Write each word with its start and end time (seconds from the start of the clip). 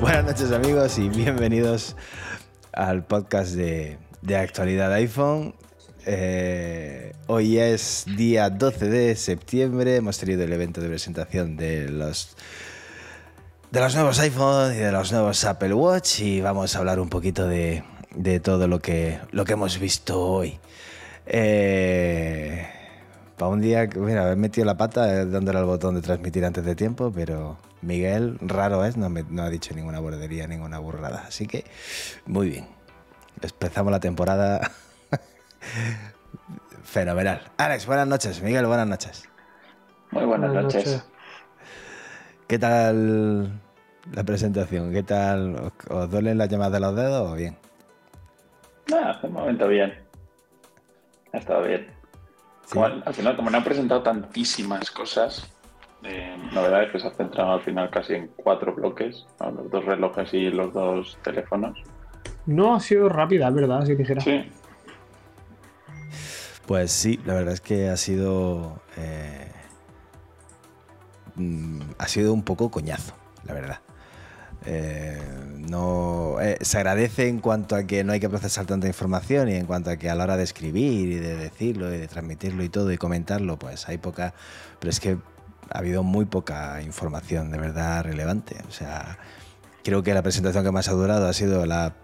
Buenas 0.00 0.24
noches 0.24 0.52
amigos 0.52 0.96
y 0.98 1.08
bienvenidos 1.08 1.96
al 2.72 3.04
podcast 3.04 3.54
de, 3.54 3.98
de 4.22 4.36
actualidad 4.36 4.92
iPhone. 4.92 5.56
Eh, 6.10 7.12
hoy 7.26 7.58
es 7.58 8.06
día 8.16 8.48
12 8.48 8.88
de 8.88 9.14
septiembre, 9.14 9.96
hemos 9.96 10.16
tenido 10.16 10.42
el 10.42 10.50
evento 10.54 10.80
de 10.80 10.88
presentación 10.88 11.58
de 11.58 11.90
los, 11.90 12.34
de 13.70 13.78
los 13.78 13.94
nuevos 13.94 14.18
iPhone 14.20 14.72
y 14.72 14.78
de 14.78 14.90
los 14.90 15.12
nuevos 15.12 15.44
Apple 15.44 15.74
Watch 15.74 16.20
y 16.20 16.40
vamos 16.40 16.74
a 16.74 16.78
hablar 16.78 16.98
un 16.98 17.10
poquito 17.10 17.46
de, 17.46 17.84
de 18.14 18.40
todo 18.40 18.68
lo 18.68 18.78
que, 18.78 19.20
lo 19.32 19.44
que 19.44 19.52
hemos 19.52 19.78
visto 19.78 20.18
hoy. 20.18 20.58
Eh, 21.26 22.66
para 23.36 23.50
un 23.50 23.60
día, 23.60 23.86
mira, 23.94 24.32
he 24.32 24.36
metido 24.36 24.64
la 24.64 24.78
pata 24.78 25.12
eh, 25.12 25.26
dándole 25.26 25.58
al 25.58 25.66
botón 25.66 25.94
de 25.94 26.00
transmitir 26.00 26.42
antes 26.46 26.64
de 26.64 26.74
tiempo, 26.74 27.12
pero 27.14 27.58
Miguel, 27.82 28.38
raro 28.40 28.82
es, 28.86 28.96
no, 28.96 29.10
no 29.10 29.42
ha 29.42 29.50
dicho 29.50 29.74
ninguna 29.74 30.00
bordería, 30.00 30.46
ninguna 30.46 30.78
burrada. 30.78 31.26
Así 31.28 31.46
que, 31.46 31.66
muy 32.24 32.48
bien. 32.48 32.66
Empezamos 33.42 33.92
la 33.92 34.00
temporada 34.00 34.72
fenomenal. 36.82 37.40
Alex, 37.56 37.86
buenas 37.86 38.06
noches. 38.06 38.42
Miguel, 38.42 38.66
buenas 38.66 38.86
noches. 38.86 39.28
Muy 40.10 40.24
buenas, 40.24 40.52
buenas 40.52 40.74
noches. 40.74 40.86
noches. 40.86 41.10
¿Qué 42.46 42.58
tal 42.58 43.60
la 44.12 44.24
presentación? 44.24 44.92
¿Qué 44.92 45.02
tal? 45.02 45.54
¿Os, 45.56 45.72
os 45.90 46.10
duelen 46.10 46.38
las 46.38 46.48
llamadas 46.48 46.72
de 46.72 46.80
los 46.80 46.96
dedos 46.96 47.32
o 47.32 47.34
bien? 47.34 47.56
Nada, 48.90 49.18
de 49.22 49.28
momento 49.28 49.68
bien. 49.68 49.94
Ha 51.32 51.38
estado 51.38 51.64
bien. 51.64 51.86
Sí. 52.64 52.72
Como, 52.74 52.86
al 52.86 53.14
final, 53.14 53.36
como 53.36 53.50
no 53.50 53.58
han 53.58 53.64
presentado 53.64 54.02
tantísimas 54.02 54.90
cosas, 54.90 55.50
eh, 56.02 56.36
novedades 56.52 56.92
que 56.92 57.00
se 57.00 57.08
ha 57.08 57.10
centrado 57.10 57.52
al 57.52 57.60
final 57.60 57.90
casi 57.90 58.14
en 58.14 58.28
cuatro 58.28 58.74
bloques, 58.74 59.26
¿no? 59.40 59.50
los 59.50 59.70
dos 59.70 59.84
relojes 59.84 60.32
y 60.32 60.50
los 60.50 60.72
dos 60.72 61.18
teléfonos. 61.22 61.78
No 62.46 62.74
ha 62.74 62.80
sido 62.80 63.08
rápida, 63.10 63.50
¿verdad? 63.50 63.84
Si 63.84 63.94
dijera. 63.94 64.20
Sí. 64.22 64.50
Pues 66.66 66.92
sí, 66.92 67.18
la 67.24 67.34
verdad 67.34 67.54
es 67.54 67.60
que 67.60 67.88
ha 67.88 67.96
sido. 67.96 68.82
Eh, 68.96 69.50
mm, 71.36 71.80
ha 71.98 72.08
sido 72.08 72.32
un 72.34 72.42
poco 72.42 72.70
coñazo, 72.70 73.14
la 73.44 73.54
verdad. 73.54 73.80
Eh, 74.66 75.18
no, 75.56 76.40
eh, 76.40 76.58
se 76.60 76.78
agradece 76.78 77.28
en 77.28 77.40
cuanto 77.40 77.76
a 77.76 77.84
que 77.84 78.04
no 78.04 78.12
hay 78.12 78.20
que 78.20 78.28
procesar 78.28 78.66
tanta 78.66 78.86
información 78.86 79.48
y 79.48 79.54
en 79.54 79.66
cuanto 79.66 79.90
a 79.90 79.96
que 79.96 80.10
a 80.10 80.14
la 80.14 80.24
hora 80.24 80.36
de 80.36 80.42
escribir 80.42 81.08
y 81.08 81.14
de 81.14 81.36
decirlo 81.36 81.94
y 81.94 81.98
de 81.98 82.08
transmitirlo 82.08 82.62
y 82.64 82.68
todo 82.68 82.92
y 82.92 82.98
comentarlo, 82.98 83.58
pues 83.58 83.88
hay 83.88 83.98
poca. 83.98 84.34
Pero 84.78 84.90
es 84.90 85.00
que 85.00 85.18
ha 85.70 85.78
habido 85.78 86.02
muy 86.02 86.24
poca 86.26 86.82
información 86.82 87.50
de 87.50 87.58
verdad 87.58 88.04
relevante. 88.04 88.56
O 88.68 88.72
sea, 88.72 89.18
creo 89.84 90.02
que 90.02 90.12
la 90.14 90.22
presentación 90.22 90.64
que 90.64 90.72
más 90.72 90.88
ha 90.88 90.92
durado 90.92 91.28
ha 91.28 91.32
sido 91.32 91.64
la 91.66 91.94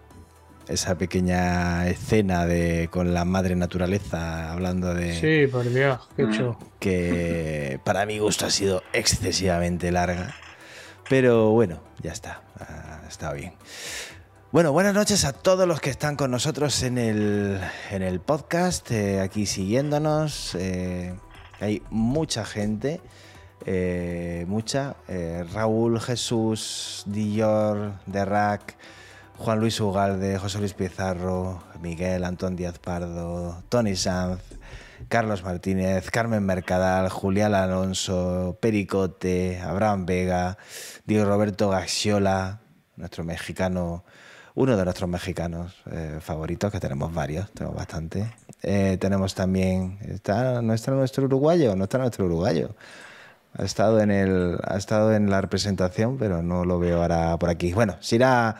esa 0.67 0.97
pequeña 0.97 1.87
escena 1.87 2.45
de 2.45 2.89
con 2.91 3.13
la 3.13 3.25
madre 3.25 3.55
naturaleza 3.55 4.51
hablando 4.51 4.93
de 4.93 5.19
sí 5.19 5.51
por 5.51 5.69
Dios 5.71 5.99
qué 6.15 6.23
hecho 6.23 6.57
que 6.79 7.79
para 7.83 8.05
mi 8.05 8.19
gusto 8.19 8.45
ha 8.45 8.49
sido 8.49 8.83
excesivamente 8.93 9.91
larga 9.91 10.35
pero 11.09 11.51
bueno 11.51 11.81
ya 12.01 12.11
está 12.11 12.41
ha 12.59 13.07
estado 13.07 13.35
bien 13.35 13.53
bueno, 14.55 14.71
buenas 14.71 14.93
noches 14.93 15.25
a 15.25 15.33
todos 15.33 15.67
los 15.67 15.81
que 15.81 15.89
están 15.89 16.15
con 16.15 16.31
nosotros 16.31 16.81
en 16.83 16.97
el, 16.97 17.59
en 17.91 18.01
el 18.01 18.21
podcast, 18.21 18.89
eh, 18.89 19.19
aquí 19.19 19.47
siguiéndonos. 19.47 20.55
Eh, 20.55 21.13
hay 21.59 21.81
mucha 21.89 22.45
gente, 22.45 23.01
eh, 23.65 24.45
mucha. 24.47 24.95
Raúl, 25.51 25.99
Jesús, 25.99 27.03
Dillor, 27.05 27.95
Derrac, 28.05 28.77
Juan 29.37 29.59
Luis 29.59 29.79
Ugalde, 29.81 30.37
José 30.39 30.59
Luis 30.59 30.73
Pizarro, 30.73 31.61
Miguel, 31.81 32.23
Antón 32.23 32.55
Díaz 32.55 32.79
Pardo, 32.79 33.63
Tony 33.69 33.95
Sanz, 33.95 34.41
Carlos 35.09 35.43
Martínez, 35.43 36.09
Carmen 36.09 36.43
Mercadal, 36.43 37.09
Julián 37.09 37.53
Alonso, 37.53 38.57
Pericote, 38.61 39.59
Abraham 39.59 40.05
Vega, 40.05 40.57
Diego 41.05 41.25
Roberto 41.25 41.69
Gaxiola, 41.69 42.59
nuestro 42.95 43.23
mexicano, 43.23 44.05
uno 44.55 44.77
de 44.77 44.85
nuestros 44.85 45.09
mexicanos 45.09 45.75
eh, 45.91 46.19
favoritos, 46.21 46.71
que 46.71 46.79
tenemos 46.79 47.13
varios, 47.13 47.51
tenemos 47.51 47.75
bastante. 47.75 48.33
Eh, 48.63 48.97
tenemos 48.99 49.35
también, 49.35 49.99
¿está, 50.01 50.61
¿no 50.61 50.73
está 50.73 50.91
nuestro 50.91 51.25
uruguayo? 51.25 51.75
No 51.75 51.83
está 51.83 51.97
nuestro 51.97 52.25
uruguayo. 52.25 52.73
Ha 53.57 53.63
estado, 53.63 53.99
en 54.01 54.11
el, 54.11 54.57
ha 54.63 54.77
estado 54.77 55.13
en 55.13 55.29
la 55.29 55.39
representación, 55.41 56.17
pero 56.17 56.41
no 56.41 56.65
lo 56.65 56.79
veo 56.79 57.01
ahora 57.01 57.37
por 57.37 57.49
aquí. 57.49 57.73
Bueno, 57.73 57.97
irá 58.11 58.57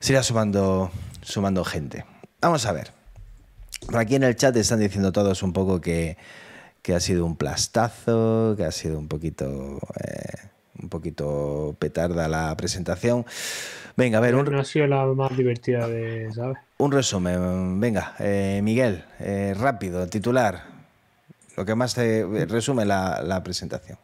se 0.00 0.12
irá 0.12 0.22
sumando, 0.22 0.90
sumando 1.22 1.64
gente. 1.64 2.04
Vamos 2.40 2.66
a 2.66 2.72
ver. 2.72 2.92
Por 3.86 3.98
aquí 3.98 4.16
en 4.16 4.24
el 4.24 4.36
chat 4.36 4.54
están 4.56 4.80
diciendo 4.80 5.12
todos 5.12 5.42
un 5.42 5.52
poco 5.52 5.80
que, 5.80 6.16
que 6.82 6.94
ha 6.94 7.00
sido 7.00 7.24
un 7.24 7.36
plastazo, 7.36 8.54
que 8.56 8.64
ha 8.64 8.72
sido 8.72 8.98
un 8.98 9.08
poquito, 9.08 9.78
eh, 10.04 10.48
un 10.82 10.88
poquito 10.88 11.76
petarda 11.78 12.28
la 12.28 12.56
presentación. 12.56 13.24
Venga, 13.96 14.18
a 14.18 14.20
ver. 14.20 14.34
Un, 14.34 14.44
no 14.52 14.60
ha 14.60 14.64
sido 14.64 14.86
la 14.86 15.04
más 15.06 15.36
divertida 15.36 15.88
de, 15.88 16.32
¿sabes? 16.32 16.58
Un 16.78 16.92
resumen. 16.92 17.80
Venga, 17.80 18.14
eh, 18.18 18.60
Miguel, 18.62 19.04
eh, 19.18 19.54
rápido, 19.58 20.06
titular. 20.06 20.64
Lo 21.56 21.64
que 21.64 21.74
más 21.74 21.94
te 21.94 22.24
resume 22.46 22.84
la, 22.84 23.20
la 23.22 23.42
presentación. 23.42 23.98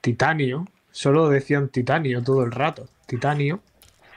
Titanio. 0.00 0.66
Solo 0.90 1.28
decían 1.28 1.68
titanio 1.68 2.22
todo 2.22 2.42
el 2.42 2.50
rato. 2.50 2.88
Titanio. 3.06 3.60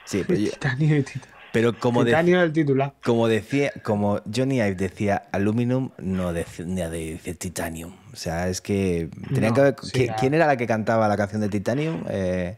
Sí, 0.09 0.23
pero, 0.27 0.39
yo, 0.39 0.49
titanio 0.49 0.97
y 0.97 1.03
titanio. 1.03 1.27
pero 1.53 1.77
como, 1.77 2.03
de, 2.03 2.49
titular. 2.51 2.93
como 3.03 3.27
decía, 3.27 3.71
como 3.83 4.21
Johnny 4.33 4.55
Ive 4.55 4.73
decía 4.73 5.21
aluminum, 5.31 5.91
no 5.99 6.33
decía 6.33 6.89
de, 6.89 7.19
de, 7.23 7.33
titanium. 7.35 7.93
O 8.11 8.15
sea, 8.15 8.47
es 8.47 8.59
que 8.59 9.09
tenían 9.31 9.49
No, 9.51 9.53
que 9.53 9.61
ver. 9.61 9.75
sí, 9.83 10.07
¿quién, 10.19 10.33
era 10.33 10.47
la 10.47 10.57
que 10.57 10.65
cantaba 10.65 11.07
la 11.07 11.15
canción 11.15 11.41
de 11.41 11.49
Titanium? 11.49 12.03
Eh, 12.09 12.57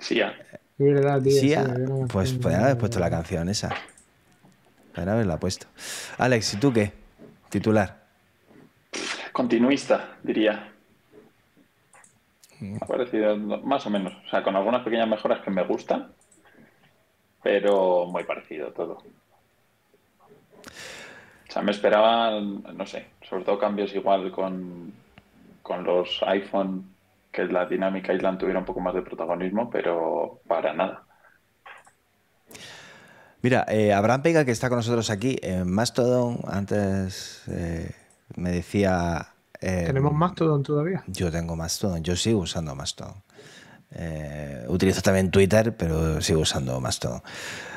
Sí. 0.00 0.20
Es 0.20 0.32
verdad, 0.78 1.22
tío. 1.22 1.40
Sia. 1.40 1.64
sí, 1.64 1.70
no- 1.82 2.08
pues 2.08 2.32
podrían 2.32 2.64
haber 2.64 2.78
puesto 2.78 2.98
la 2.98 3.08
canción 3.10 3.48
esa. 3.48 3.70
Podrían 4.92 5.10
haberla 5.10 5.38
puesto. 5.38 5.68
Alex, 6.18 6.54
¿y 6.54 6.56
tú 6.56 6.72
qué? 6.72 6.92
Titular. 7.48 8.02
Continuista, 9.30 10.16
diría. 10.24 10.72
Mm. 12.58 12.78
Ha 12.80 12.86
parecido 12.86 13.36
más 13.36 13.86
o 13.86 13.90
menos. 13.90 14.12
O 14.26 14.30
sea, 14.30 14.42
con 14.42 14.56
algunas 14.56 14.82
pequeñas 14.82 15.06
mejoras 15.08 15.40
que 15.42 15.50
me 15.52 15.62
gustan, 15.64 16.08
pero 17.42 18.06
muy 18.06 18.24
parecido 18.24 18.72
todo. 18.72 19.02
O 21.48 21.52
sea, 21.52 21.62
me 21.62 21.72
esperaba, 21.72 22.40
no 22.40 22.86
sé, 22.86 23.08
sobre 23.28 23.44
todo 23.44 23.58
cambios 23.58 23.94
igual 23.94 24.30
con, 24.32 24.92
con 25.62 25.84
los 25.84 26.22
iPhone, 26.22 26.94
que 27.30 27.44
la 27.44 27.66
dinámica 27.66 28.14
Island 28.14 28.38
tuviera 28.38 28.58
un 28.60 28.64
poco 28.64 28.80
más 28.80 28.94
de 28.94 29.02
protagonismo, 29.02 29.68
pero 29.70 30.40
para 30.46 30.72
nada. 30.72 31.02
Mira, 33.42 33.66
eh, 33.68 33.92
Abraham 33.92 34.22
Pega, 34.22 34.44
que 34.44 34.52
está 34.52 34.68
con 34.68 34.76
nosotros 34.76 35.10
aquí 35.10 35.36
en 35.42 35.68
Mastodon, 35.70 36.38
antes 36.46 37.42
eh, 37.48 37.90
me 38.36 38.50
decía. 38.52 39.26
eh, 39.60 39.82
¿Tenemos 39.86 40.12
Mastodon 40.12 40.62
todavía? 40.62 41.02
Yo 41.08 41.30
tengo 41.30 41.56
Mastodon, 41.56 42.02
yo 42.04 42.14
sigo 42.14 42.40
usando 42.40 42.74
Mastodon. 42.74 43.14
Eh, 43.94 44.64
utilizo 44.68 45.02
también 45.02 45.30
Twitter, 45.30 45.76
pero 45.76 46.20
sigo 46.22 46.40
usando 46.40 46.80
Mastodon. 46.80 47.22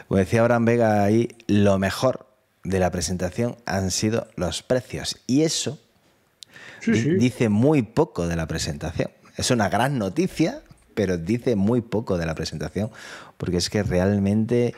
Como 0.07 0.17
decía 0.19 0.41
Abraham 0.41 0.65
Vega 0.65 1.03
ahí, 1.03 1.29
lo 1.47 1.77
mejor 1.79 2.27
de 2.63 2.79
la 2.79 2.89
presentación 2.91 3.57
han 3.65 3.91
sido 3.91 4.27
los 4.35 4.63
precios. 4.63 5.17
Y 5.27 5.41
eso 5.43 5.79
Sí, 6.79 6.91
di- 6.91 7.01
sí. 7.01 7.09
dice 7.15 7.49
muy 7.49 7.81
poco 7.81 8.27
de 8.27 8.35
la 8.35 8.47
presentación. 8.47 9.09
Es 9.37 9.49
una 9.51 9.69
gran 9.69 9.97
noticia, 9.97 10.61
pero 10.93 11.17
dice 11.17 11.55
muy 11.55 11.81
poco 11.81 12.17
de 12.17 12.25
la 12.25 12.35
presentación, 12.35 12.91
porque 13.37 13.57
es 13.57 13.69
que 13.69 13.83
realmente, 13.83 14.73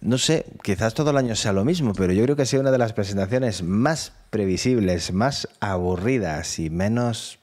no 0.00 0.18
sé, 0.18 0.46
quizás 0.62 0.94
todo 0.94 1.10
el 1.10 1.16
año 1.18 1.36
sea 1.36 1.52
lo 1.52 1.64
mismo, 1.64 1.92
pero 1.92 2.12
yo 2.12 2.22
creo 2.24 2.34
que 2.36 2.42
ha 2.42 2.46
sido 2.46 2.62
una 2.62 2.70
de 2.72 2.78
las 2.78 2.92
presentaciones 2.92 3.62
más 3.62 4.12
previsibles, 4.30 5.12
más 5.12 5.48
aburridas 5.60 6.58
y 6.58 6.68
menos 6.70 7.38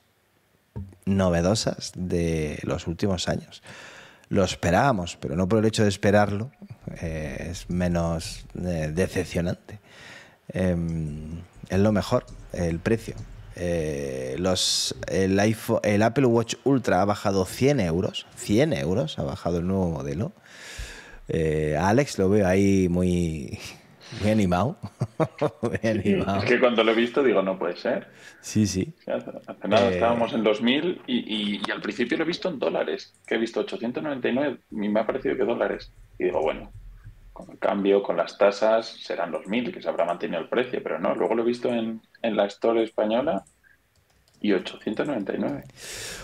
novedosas 1.10 1.92
de 1.96 2.60
los 2.64 2.88
últimos 2.88 3.28
años. 3.28 3.62
Lo 4.30 4.44
esperábamos, 4.44 5.18
pero 5.20 5.36
no 5.36 5.48
por 5.48 5.60
el 5.60 5.66
hecho 5.66 5.84
de 5.84 5.90
esperarlo, 5.90 6.52
eh, 7.02 7.48
es 7.52 7.70
menos 7.70 8.46
eh, 8.56 8.92
decepcionante. 8.94 9.80
em, 10.50 11.42
es 11.70 11.80
lo 11.80 11.92
mejor, 11.92 12.26
el 12.54 12.80
precio. 12.80 13.16
Eh, 13.56 14.36
los, 14.40 14.96
el, 15.08 15.40
iPhone, 15.40 15.80
el 15.84 16.02
Apple 16.02 16.26
Watch 16.26 16.56
Ultra 16.64 17.02
ha 17.02 17.06
bajado 17.06 17.46
100 17.46 17.80
euros. 17.82 18.26
100 18.36 18.74
euros 18.74 19.20
ha 19.20 19.24
bajado 19.24 19.60
el 19.60 19.68
nuevo 19.68 19.90
modelo. 19.90 20.32
Alex 21.80 22.18
lo 22.18 22.30
veo 22.30 22.48
ahí 22.48 22.90
muy, 22.90 23.60
muy 24.22 24.32
animado. 24.32 24.78
muy 25.62 25.80
animado. 25.90 26.38
Es 26.40 26.46
que 26.46 26.60
cuando 26.60 26.84
lo 26.84 26.92
he 26.92 26.96
visto 26.96 27.24
digo, 27.24 27.42
no 27.42 27.58
puede 27.60 27.76
ser. 27.78 28.08
Sí, 28.42 28.66
sí. 28.68 28.94
Hace 29.08 29.68
nada 29.68 29.90
Eh, 29.90 29.94
estábamos 29.94 30.34
en 30.34 30.44
2000 30.44 31.02
y, 31.08 31.18
y- 31.18 31.62
y 31.68 31.72
al 31.72 31.82
principio 31.82 32.18
lo 32.18 32.24
he 32.24 32.28
visto 32.28 32.50
en 32.50 32.60
dólares, 32.60 33.14
que 33.28 33.36
he 33.36 33.38
visto 33.38 33.60
899 33.62 34.58
y 34.72 34.76
me 34.90 35.00
ha 35.00 35.06
parecido 35.06 35.36
que 35.38 35.44
dólares. 35.44 35.92
Y 36.18 36.26
digo, 36.26 36.42
bueno, 36.42 36.72
con 37.34 37.52
el 37.52 37.60
cambio, 37.60 38.04
con 38.04 38.18
las 38.18 38.38
tasas, 38.38 38.88
serán 39.02 39.32
los 39.32 39.48
1000 39.48 39.72
que 39.74 39.82
se 39.82 39.88
habrá 39.90 40.06
mantenido 40.06 40.42
el 40.42 40.50
precio, 40.50 40.82
pero 40.84 41.00
no, 41.00 41.16
luego 41.16 41.36
lo 41.36 41.44
he 41.44 41.46
visto 41.46 41.70
en, 41.70 42.02
en 42.22 42.36
la 42.36 42.46
Store 42.46 42.84
española 42.84 43.44
y 44.42 44.54
899. 44.54 45.64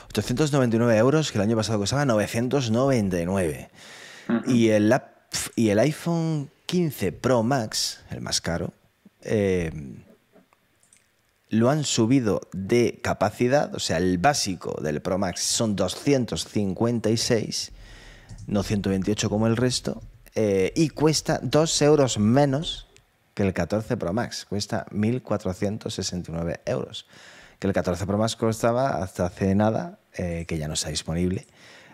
899 0.10 0.98
euros, 0.98 1.32
que 1.32 1.38
el 1.38 1.44
año 1.44 1.56
pasado 1.56 1.80
costaba 1.80 2.06
999. 2.06 3.70
Ujú. 4.30 4.52
Y 4.52 4.70
el, 4.70 4.92
ap- 4.92 5.14
y 5.56 5.70
el 5.70 5.80
iPhone 5.80 6.50
15 6.66 7.12
Pro 7.12 7.44
Max, 7.44 8.02
el 8.10 8.22
más 8.22 8.42
caro, 8.42 8.74
eh, 9.22 9.72
lo 11.50 11.70
han 11.70 11.84
subido 11.84 12.42
de 12.54 13.00
capacidad, 13.02 13.74
o 13.76 13.80
sea, 13.80 13.98
el 13.98 14.18
básico 14.18 14.80
del 14.82 15.02
Pro 15.02 15.18
Max 15.18 15.42
son 15.42 15.76
256, 15.76 17.72
no 18.48 18.64
128 18.64 19.30
como 19.30 19.48
el 19.48 19.58
resto, 19.58 20.02
eh, 20.34 20.74
y 20.76 20.90
cuesta 20.90 21.40
2 21.42 21.82
euros 21.84 22.20
menos 22.20 22.88
que 23.34 23.44
el 23.44 23.54
14 23.54 23.98
Pro 23.98 24.14
Max, 24.14 24.46
cuesta 24.46 24.86
1.469 24.92 26.60
euros, 26.66 27.06
que 27.60 27.68
el 27.68 27.74
14 27.74 28.06
Pro 28.06 28.18
Max 28.18 28.36
costaba 28.36 29.02
hasta 29.04 29.26
hace 29.28 29.56
nada, 29.56 30.00
eh, 30.18 30.46
que 30.48 30.58
ya 30.58 30.68
no 30.68 30.74
está 30.74 30.90
disponible, 30.90 31.46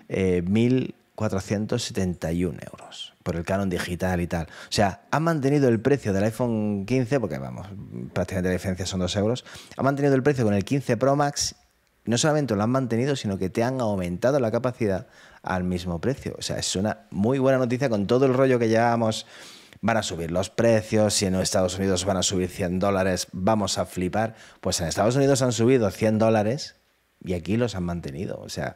1.000 0.10 0.94
471 1.16 2.60
euros 2.72 3.14
por 3.24 3.36
el 3.36 3.44
canon 3.44 3.70
digital 3.70 4.22
y 4.22 4.28
tal. 4.28 4.46
O 4.46 4.72
sea, 4.72 5.02
han 5.12 5.24
mantenido 5.24 5.70
el 5.70 5.80
precio 5.80 6.14
del 6.14 6.24
iPhone 6.24 6.86
15, 6.86 7.20
porque 7.20 7.38
vamos, 7.38 7.68
prácticamente 8.14 8.50
la 8.50 8.54
diferencia 8.54 8.86
son 8.86 9.02
2 9.02 9.16
euros, 9.18 9.46
han 9.78 9.86
mantenido 9.86 10.16
el 10.16 10.24
precio 10.24 10.44
con 10.44 10.54
el 10.54 10.64
15 10.64 10.98
Pro 10.98 11.16
Max, 11.16 11.56
no 12.06 12.18
solamente 12.18 12.56
lo 12.56 12.64
han 12.64 12.70
mantenido, 12.72 13.16
sino 13.16 13.38
que 13.38 13.50
te 13.50 13.64
han 13.64 13.80
aumentado 13.80 14.40
la 14.40 14.52
capacidad 14.52 15.08
al 15.44 15.64
mismo 15.64 16.02
precio. 16.02 16.36
O 16.38 16.42
sea, 16.42 16.58
es 16.58 16.76
una 16.76 17.06
muy 17.12 17.38
buena 17.40 17.60
noticia 17.60 17.90
con 17.90 18.08
todo 18.08 18.26
el 18.26 18.34
rollo 18.34 18.58
que 18.58 18.70
llevamos. 18.70 19.28
Van 19.82 19.98
a 19.98 20.04
subir 20.04 20.32
los 20.32 20.50
precios, 20.50 21.14
si 21.14 21.26
en 21.26 21.36
Estados 21.36 21.78
Unidos 21.78 22.06
van 22.06 22.18
a 22.18 22.24
subir 22.24 22.50
100 22.50 22.80
dólares, 22.80 23.28
vamos 23.32 23.78
a 23.78 23.86
flipar. 23.86 24.36
Pues 24.62 24.80
en 24.82 24.88
Estados 24.88 25.16
Unidos 25.16 25.42
han 25.42 25.52
subido 25.52 25.90
100 25.90 26.20
dólares 26.20 26.76
y 27.24 27.34
aquí 27.34 27.58
los 27.58 27.76
han 27.76 27.84
mantenido. 27.84 28.40
O 28.42 28.50
sea, 28.50 28.76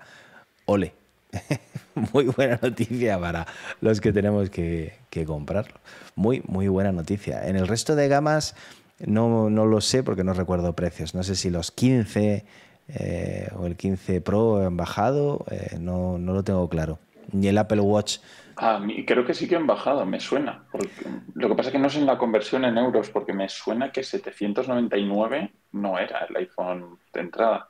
ole. 0.65 0.95
muy 2.13 2.25
buena 2.25 2.59
noticia 2.61 3.19
para 3.19 3.47
los 3.81 4.01
que 4.01 4.11
tenemos 4.11 4.49
que, 4.49 4.93
que 5.09 5.25
comprarlo. 5.25 5.75
Muy, 6.15 6.41
muy 6.47 6.67
buena 6.67 6.91
noticia. 6.91 7.47
En 7.47 7.55
el 7.55 7.67
resto 7.67 7.95
de 7.95 8.07
gamas 8.07 8.55
no, 8.99 9.49
no 9.49 9.65
lo 9.65 9.81
sé 9.81 10.03
porque 10.03 10.23
no 10.23 10.33
recuerdo 10.33 10.73
precios. 10.73 11.15
No 11.15 11.23
sé 11.23 11.35
si 11.35 11.49
los 11.49 11.71
15 11.71 12.45
eh, 12.87 13.49
o 13.57 13.65
el 13.65 13.75
15 13.75 14.21
Pro 14.21 14.65
han 14.65 14.77
bajado, 14.77 15.45
eh, 15.49 15.77
no, 15.79 16.17
no 16.17 16.33
lo 16.33 16.43
tengo 16.43 16.67
claro. 16.69 16.99
Ni 17.31 17.47
el 17.47 17.57
Apple 17.57 17.81
Watch. 17.81 18.19
A 18.57 18.79
mí 18.79 19.03
creo 19.05 19.25
que 19.25 19.33
sí 19.33 19.47
que 19.47 19.55
han 19.55 19.67
bajado, 19.67 20.05
me 20.05 20.19
suena. 20.19 20.63
Porque, 20.71 20.89
lo 21.33 21.49
que 21.49 21.55
pasa 21.55 21.69
es 21.69 21.73
que 21.73 21.79
no 21.79 21.89
sé 21.89 21.99
en 21.99 22.05
la 22.05 22.17
conversión 22.17 22.63
en 22.63 22.77
euros, 22.77 23.09
porque 23.09 23.33
me 23.33 23.49
suena 23.49 23.91
que 23.91 24.03
799 24.03 25.51
no 25.73 25.99
era 25.99 26.25
el 26.29 26.35
iPhone 26.37 26.99
de 27.13 27.19
entrada. 27.19 27.69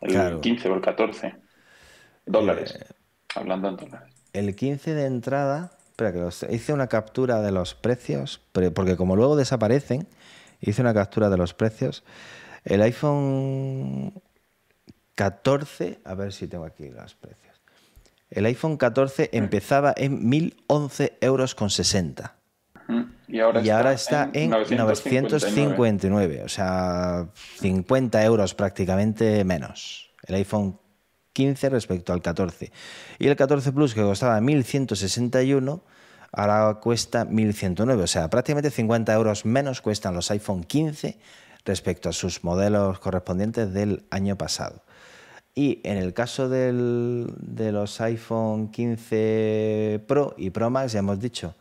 El 0.00 0.12
Claro. 0.12 0.40
15 0.40 0.68
o 0.70 0.74
el 0.74 0.80
14. 0.80 1.34
Dólares. 2.26 2.74
Eh, 2.78 2.84
Hablando 3.34 3.68
en 3.68 3.76
dólares. 3.76 4.12
El 4.32 4.54
15 4.54 4.94
de 4.94 5.06
entrada, 5.06 5.72
espera 5.88 6.12
que 6.12 6.18
los- 6.20 6.44
hice 6.50 6.72
una 6.72 6.86
captura 6.88 7.40
de 7.42 7.50
los 7.52 7.74
precios, 7.74 8.40
porque 8.52 8.96
como 8.96 9.16
luego 9.16 9.36
desaparecen, 9.36 10.06
hice 10.60 10.80
una 10.82 10.94
captura 10.94 11.28
de 11.30 11.36
los 11.36 11.54
precios. 11.54 12.04
El 12.64 12.80
iPhone 12.82 14.14
14, 15.14 16.00
a 16.04 16.14
ver 16.14 16.32
si 16.32 16.46
tengo 16.48 16.64
aquí 16.64 16.88
los 16.88 17.14
precios. 17.14 17.60
El 18.30 18.46
iPhone 18.46 18.76
14 18.76 19.30
empezaba 19.32 19.92
en 19.96 20.28
1011 20.28 21.16
euros 21.20 21.54
con 21.54 21.70
60 21.70 22.34
Ujú. 22.88 23.06
Y 23.28 23.40
ahora 23.40 23.60
y 23.62 23.70
ahora 23.70 23.92
está 23.92 24.30
en 24.32 24.50
959, 24.50 26.42
o 26.44 26.48
sea, 26.48 27.28
50 27.60 28.22
euros 28.24 28.54
prácticamente 28.54 29.42
menos. 29.44 30.10
El 30.26 30.34
iPhone 30.36 30.78
15 31.34 31.68
respecto 31.68 32.14
al 32.14 32.22
14. 32.22 32.72
Y 33.18 33.28
el 33.28 33.36
14 33.36 33.72
Plus, 33.72 33.92
que 33.94 34.00
costaba 34.00 34.40
1161, 34.40 35.82
ahora 36.32 36.74
cuesta 36.80 37.26
1109, 37.26 38.02
o 38.04 38.06
sea, 38.06 38.30
prácticamente 38.30 38.70
50 38.70 39.12
euros 39.12 39.44
menos 39.44 39.82
cuestan 39.82 40.14
los 40.14 40.30
iPhone 40.30 40.64
15 40.64 41.18
respecto 41.66 42.08
a 42.08 42.12
sus 42.12 42.42
modelos 42.44 42.98
correspondientes 42.98 43.72
del 43.74 44.04
año 44.10 44.36
pasado. 44.36 44.82
Y 45.54 45.80
en 45.84 45.98
el 45.98 46.14
caso 46.14 46.48
del- 46.48 47.32
de 47.38 47.70
los 47.70 48.00
iPhone 48.00 48.70
15 48.70 50.02
Pro 50.08 50.34
y 50.36 50.50
Pro 50.50 50.70
Max, 50.70 50.92
ya 50.92 50.98
hemos 51.00 51.20
dicho 51.20 51.54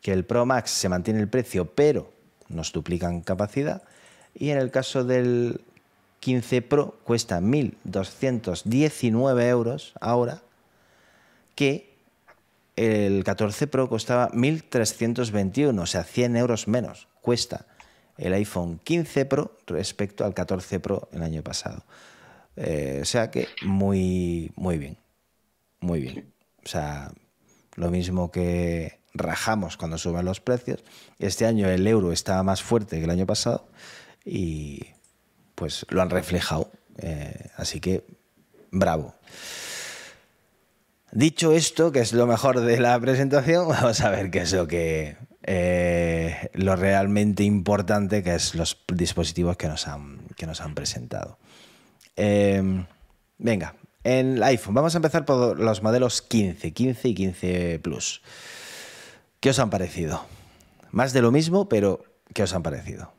que 0.00 0.12
el 0.12 0.24
Pro 0.24 0.46
Max 0.46 0.70
se 0.70 0.88
mantiene 0.88 1.20
el 1.20 1.28
precio, 1.28 1.66
pero 1.74 2.12
nos 2.48 2.72
duplican 2.72 3.20
capacidad. 3.22 3.82
Y 4.34 4.50
en 4.50 4.58
el 4.58 4.70
caso 4.70 5.04
del 5.04 5.60
15 6.26 6.62
Pro 6.62 6.98
cuesta 7.04 7.40
1.219 7.40 9.48
euros 9.48 9.94
ahora, 10.00 10.42
que 11.54 11.94
el 12.74 13.22
14 13.22 13.68
Pro 13.68 13.88
costaba 13.88 14.32
1.321, 14.32 15.80
o 15.80 15.86
sea, 15.86 16.02
100 16.02 16.36
euros 16.36 16.66
menos 16.66 17.06
cuesta 17.20 17.66
el 18.18 18.32
iPhone 18.32 18.80
15 18.82 19.24
Pro 19.26 19.56
respecto 19.68 20.24
al 20.24 20.34
14 20.34 20.80
Pro 20.80 21.08
el 21.12 21.22
año 21.22 21.44
pasado. 21.44 21.84
Eh, 22.56 22.98
o 23.02 23.04
sea 23.04 23.30
que 23.30 23.46
muy, 23.62 24.50
muy 24.56 24.78
bien, 24.78 24.98
muy 25.78 26.00
bien. 26.00 26.34
O 26.64 26.68
sea, 26.68 27.12
lo 27.76 27.88
mismo 27.92 28.32
que 28.32 28.98
rajamos 29.14 29.76
cuando 29.76 29.96
suben 29.96 30.24
los 30.24 30.40
precios. 30.40 30.82
Este 31.20 31.46
año 31.46 31.68
el 31.68 31.86
euro 31.86 32.10
está 32.10 32.42
más 32.42 32.64
fuerte 32.64 32.98
que 32.98 33.04
el 33.04 33.10
año 33.10 33.26
pasado 33.26 33.68
y 34.24 34.95
pues 35.56 35.84
lo 35.88 36.00
han 36.00 36.10
reflejado. 36.10 36.70
Eh, 36.98 37.48
así 37.56 37.80
que 37.80 38.04
bravo. 38.70 39.16
Dicho 41.10 41.52
esto, 41.52 41.90
que 41.90 42.00
es 42.00 42.12
lo 42.12 42.26
mejor 42.26 42.60
de 42.60 42.78
la 42.78 42.98
presentación, 43.00 43.66
vamos 43.68 44.00
a 44.02 44.10
ver 44.10 44.30
qué 44.30 44.42
es 44.42 44.52
lo 44.52 44.68
que 44.68 45.16
eh, 45.42 46.50
lo 46.54 46.76
realmente 46.76 47.42
importante, 47.42 48.22
que 48.22 48.34
es 48.36 48.54
los 48.54 48.84
dispositivos 48.92 49.56
que 49.56 49.66
nos 49.66 49.88
han, 49.88 50.20
que 50.36 50.46
nos 50.46 50.60
han 50.60 50.74
presentado. 50.74 51.38
Eh, 52.16 52.84
venga, 53.38 53.74
en 54.04 54.36
el 54.36 54.42
iPhone, 54.44 54.74
vamos 54.74 54.94
a 54.94 54.98
empezar 54.98 55.24
por 55.24 55.58
los 55.58 55.82
modelos 55.82 56.22
15, 56.22 56.72
15 56.72 57.08
y 57.08 57.14
15 57.14 57.78
Plus. 57.80 58.22
¿Qué 59.40 59.50
os 59.50 59.58
han 59.58 59.70
parecido? 59.70 60.24
Más 60.90 61.12
de 61.12 61.22
lo 61.22 61.32
mismo, 61.32 61.68
pero 61.68 62.04
¿qué 62.32 62.42
os 62.42 62.54
han 62.54 62.62
parecido? 62.62 63.15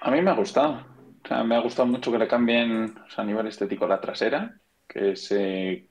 A 0.00 0.10
mí 0.10 0.22
me 0.22 0.30
ha 0.30 0.34
gustado. 0.34 0.86
O 1.24 1.28
sea, 1.28 1.44
me 1.44 1.54
ha 1.54 1.60
gustado 1.60 1.86
mucho 1.86 2.10
que 2.10 2.18
le 2.18 2.28
cambien 2.28 2.96
o 3.06 3.10
sea, 3.10 3.24
a 3.24 3.26
nivel 3.26 3.46
estético 3.46 3.86
la 3.86 4.00
trasera, 4.00 4.58
que 4.88 5.16
se 5.16 5.86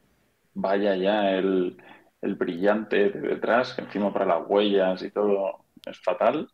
vaya 0.54 0.96
ya 0.96 1.32
el, 1.32 1.78
el 2.22 2.36
brillante 2.36 3.10
de 3.10 3.22
detrás, 3.22 3.74
que 3.74 3.82
encima 3.82 4.12
para 4.12 4.26
las 4.26 4.42
huellas 4.48 5.02
y 5.04 5.12
todo 5.12 5.66
es 5.86 6.00
fatal. 6.00 6.50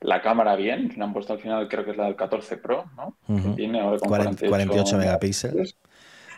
La 0.00 0.22
cámara 0.22 0.54
bien, 0.54 0.92
le 0.96 1.02
han 1.02 1.12
puesto 1.12 1.32
al 1.32 1.40
final, 1.40 1.68
creo 1.68 1.84
que 1.84 1.90
es 1.90 1.96
la 1.96 2.04
del 2.04 2.14
14 2.14 2.58
Pro, 2.58 2.84
¿no? 2.96 3.16
Que 3.26 3.50
tiene 3.56 3.80
ahora 3.80 3.98
con 3.98 4.08
40 4.08 4.46
48 4.46 4.96
megapíxeles. 4.96 5.76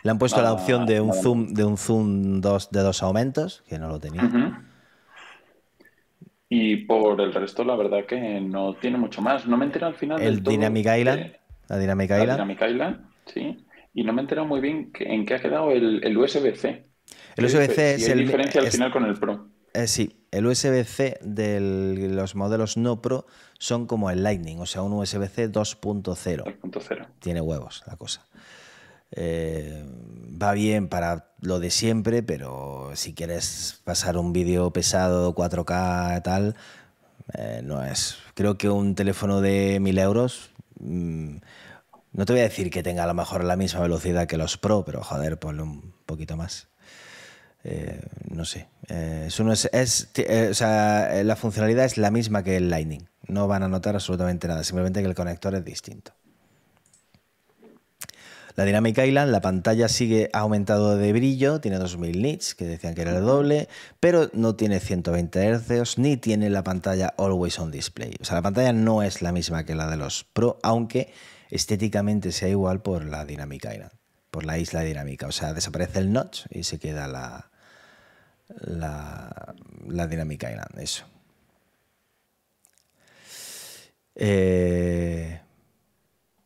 Le 0.03 0.09
han 0.09 0.17
puesto 0.17 0.41
la 0.41 0.53
opción 0.53 0.87
de 0.87 0.99
un 0.99 1.13
zoom, 1.13 1.53
de 1.53 1.63
un 1.63 1.77
zoom 1.77 2.41
dos, 2.41 2.71
de 2.71 2.81
dos 2.81 3.03
aumentos, 3.03 3.63
que 3.67 3.77
no 3.77 3.87
lo 3.87 3.99
tenía. 3.99 4.23
Y 6.53 6.75
por 6.85 7.21
el 7.21 7.33
resto, 7.33 7.63
la 7.63 7.77
verdad 7.77 8.05
que 8.05 8.41
no 8.41 8.73
tiene 8.73 8.97
mucho 8.97 9.21
más. 9.21 9.47
No 9.47 9.55
me 9.55 9.63
entero 9.63 9.87
al 9.87 9.95
final 9.95 10.19
El 10.21 10.35
del 10.35 10.43
todo 10.43 10.51
Dynamic 10.51 10.85
de- 10.85 10.99
Island, 10.99 11.31
la 11.69 11.77
Dynamic 11.77 12.09
la 12.09 12.19
Island. 12.19 12.31
Dynamic 12.41 12.61
Island, 12.69 13.05
sí. 13.25 13.65
Y 13.93 14.03
no 14.03 14.11
me 14.11 14.19
he 14.19 14.23
enterado 14.23 14.45
muy 14.47 14.59
bien 14.59 14.91
que- 14.91 15.05
en 15.05 15.25
qué 15.25 15.35
ha 15.35 15.39
quedado 15.39 15.71
el, 15.71 16.03
el 16.03 16.17
USB-C. 16.17 16.85
El 17.37 17.45
USB-C 17.45 17.93
es 17.95 18.09
el- 18.09 18.19
diferencia 18.19 18.59
al 18.59 18.67
es- 18.67 18.73
final 18.73 18.91
con 18.91 19.05
el 19.05 19.13
Pro. 19.17 19.47
Eh, 19.73 19.87
sí, 19.87 20.25
el 20.31 20.45
USB-C 20.45 21.19
de 21.21 22.09
los 22.11 22.35
modelos 22.35 22.75
no 22.75 23.01
Pro 23.01 23.25
son 23.57 23.87
como 23.87 24.09
el 24.11 24.21
Lightning, 24.21 24.59
o 24.59 24.65
sea, 24.65 24.81
un 24.81 24.91
USB-C 24.91 25.47
2.0. 25.49 26.43
2.0. 26.43 27.07
Tiene 27.19 27.39
huevos 27.39 27.81
la 27.87 27.95
cosa. 27.95 28.25
Eh, 29.11 29.83
va 30.41 30.53
bien 30.53 30.87
para 30.87 31.33
lo 31.41 31.59
de 31.59 31.69
siempre, 31.71 32.23
pero 32.23 32.91
si 32.95 33.13
quieres 33.13 33.81
pasar 33.83 34.17
un 34.17 34.33
vídeo 34.33 34.71
pesado 34.71 35.33
4K 35.35 36.21
tal, 36.23 36.55
Eh, 37.33 37.61
no 37.63 37.83
es. 37.85 38.17
Creo 38.35 38.57
que 38.57 38.69
un 38.69 38.95
teléfono 38.95 39.41
de 39.41 39.79
1000 39.79 39.97
euros. 39.99 40.51
mm, 40.79 41.37
no 42.13 42.25
te 42.25 42.33
voy 42.33 42.41
a 42.41 42.43
decir 42.45 42.69
que 42.71 42.83
tenga 42.83 43.03
a 43.03 43.07
lo 43.07 43.13
mejor 43.15 43.43
la 43.45 43.55
misma 43.57 43.81
velocidad 43.81 44.27
que 44.27 44.37
los 44.37 44.57
Pro, 44.57 44.83
pero 44.85 45.03
joder, 45.03 45.39
ponle 45.39 45.63
un 45.63 45.93
poquito 46.05 46.37
más. 46.37 46.67
Eh, 47.63 48.01
no 48.29 48.45
sé. 48.45 48.67
Eso 48.87 49.43
no 49.43 49.53
es, 49.53 49.69
es- 49.73 50.09
la 51.25 51.35
funcionalidad 51.35 51.85
es 51.85 51.97
la 51.97 52.11
misma 52.11 52.43
que 52.43 52.57
el 52.57 52.69
Lightning. 52.69 53.07
No 53.27 53.47
van 53.47 53.63
a 53.63 53.67
notar 53.69 53.95
absolutamente 53.95 54.47
nada, 54.47 54.63
simplemente 54.63 55.01
que 55.01 55.07
el 55.07 55.15
conector 55.15 55.55
es 55.55 55.63
distinto. 55.65 56.13
La 58.55 58.65
Dynamic 58.65 58.97
Island, 58.97 59.31
la 59.31 59.41
pantalla 59.41 59.87
sigue 59.87 60.29
aumentado 60.33 60.97
de 60.97 61.13
brillo, 61.13 61.61
tiene 61.61 61.77
2000 61.77 62.21
nits, 62.21 62.55
que 62.55 62.65
decían 62.65 62.95
que 62.95 63.01
era 63.01 63.17
el 63.17 63.23
doble, 63.23 63.69
pero 63.99 64.29
no 64.33 64.55
tiene 64.55 64.79
120 64.79 65.57
Hz 65.57 65.97
ni 65.97 66.17
tiene 66.17 66.49
la 66.49 66.63
pantalla 66.63 67.13
Always 67.17 67.59
on 67.59 67.71
Display. 67.71 68.15
O 68.19 68.25
sea, 68.25 68.35
la 68.35 68.41
pantalla 68.41 68.73
no 68.73 69.03
es 69.03 69.21
la 69.21 69.31
misma 69.31 69.65
que 69.65 69.75
la 69.75 69.89
de 69.89 69.97
los 69.97 70.25
Pro, 70.25 70.59
aunque 70.63 71.13
estéticamente 71.49 72.31
sea 72.31 72.49
igual 72.49 72.81
por 72.81 73.05
la 73.05 73.25
Dynamic 73.25 73.65
Island, 73.65 73.91
por 74.31 74.45
la 74.45 74.57
isla 74.57 74.81
dinámica. 74.81 75.27
O 75.27 75.31
sea, 75.31 75.53
desaparece 75.53 75.99
el 75.99 76.11
notch 76.11 76.45
y 76.49 76.63
se 76.63 76.79
queda 76.79 77.07
la, 77.07 77.51
la, 78.47 79.55
la 79.87 80.07
Dynamic 80.07 80.43
Island, 80.43 80.79
eso. 80.79 81.05
Eh, 84.15 85.39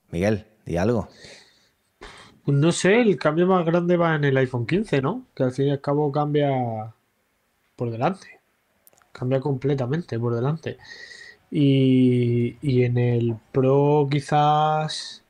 Miguel, 0.09 0.45
di 0.65 0.77
algo. 0.77 1.09
No 2.47 2.71
sé, 2.71 3.01
el 3.01 3.17
cambio 3.17 3.47
más 3.47 3.65
grande 3.65 3.97
va 3.97 4.15
en 4.15 4.23
el 4.23 4.37
iPhone 4.37 4.65
15, 4.67 5.01
¿no? 5.01 5.25
Que 5.35 5.43
al 5.43 5.51
fin 5.51 5.67
y 5.67 5.71
al 5.71 5.81
cabo 5.81 6.11
cambia 6.11 6.93
por 7.75 7.91
delante. 7.91 8.41
Cambia 9.13 9.39
completamente 9.41 10.19
por 10.19 10.35
delante. 10.35 10.77
Y, 11.51 12.57
y 12.61 12.83
en 12.85 12.97
el 12.97 13.35
Pro 13.53 14.07
quizás 14.11 15.23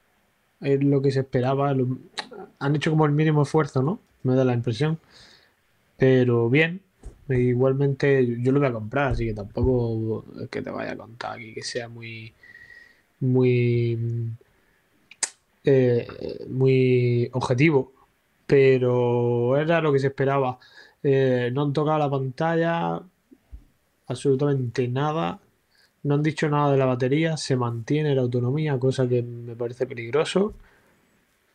es 0.62 0.84
lo 0.84 1.02
que 1.02 1.12
se 1.12 1.22
esperaba. 1.22 1.74
lo- 1.74 1.98
han 2.60 2.76
hecho 2.76 2.92
como 2.92 3.06
el 3.06 3.14
mínimo 3.14 3.44
esfuerzo, 3.44 3.84
¿no? 3.84 4.00
Me 4.24 4.36
da 4.36 4.46
la 4.46 4.54
impresión. 4.54 5.00
Pero 5.98 6.50
bien. 6.50 6.82
Igualmente 7.30 8.42
yo 8.42 8.52
lo 8.52 8.60
voy 8.60 8.70
a 8.70 8.74
comprar, 8.74 9.12
así 9.14 9.26
que 9.26 9.34
tampoco 9.34 10.26
es 10.42 10.50
que 10.50 10.62
te 10.62 10.70
vaya 10.70 10.92
a 10.94 10.98
contar 10.98 11.34
aquí 11.38 11.54
que 11.56 11.64
sea 11.64 11.90
muy, 11.90 12.32
muy 13.22 13.98
eh, 15.66 16.46
muy 16.50 17.30
objetivo, 17.34 17.92
pero 18.46 19.58
era 19.58 19.82
lo 19.82 19.92
que 19.92 20.00
se 20.00 20.08
esperaba. 20.08 20.60
Eh, 21.04 21.52
no 21.54 21.64
han 21.64 21.74
tocado 21.74 22.00
la 22.00 22.10
pantalla, 22.10 23.02
absolutamente 24.08 24.88
nada. 24.88 25.40
No 26.04 26.16
han 26.16 26.24
dicho 26.24 26.50
nada 26.50 26.72
de 26.72 26.78
la 26.78 26.86
batería, 26.86 27.38
se 27.38 27.56
mantiene 27.56 28.14
la 28.14 28.22
autonomía, 28.22 28.78
cosa 28.80 29.08
que 29.08 29.24
me 29.24 29.56
parece 29.56 29.88
peligroso. 29.88 30.54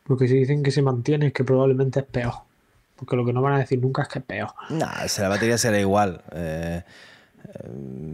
Porque 0.05 0.27
si 0.27 0.35
dicen 0.35 0.63
que 0.63 0.71
se 0.71 0.81
mantiene 0.81 1.27
es 1.27 1.33
que 1.33 1.43
probablemente 1.43 2.01
es 2.01 2.05
peor. 2.05 2.33
Porque 2.95 3.15
lo 3.15 3.25
que 3.25 3.33
no 3.33 3.41
van 3.41 3.53
a 3.53 3.59
decir 3.59 3.79
nunca 3.79 4.03
es 4.03 4.07
que 4.09 4.19
es 4.19 4.25
peor. 4.25 4.49
La 4.69 5.29
batería 5.29 5.57
será 5.57 5.79
igual. 5.79 6.21
Eh, 6.33 6.83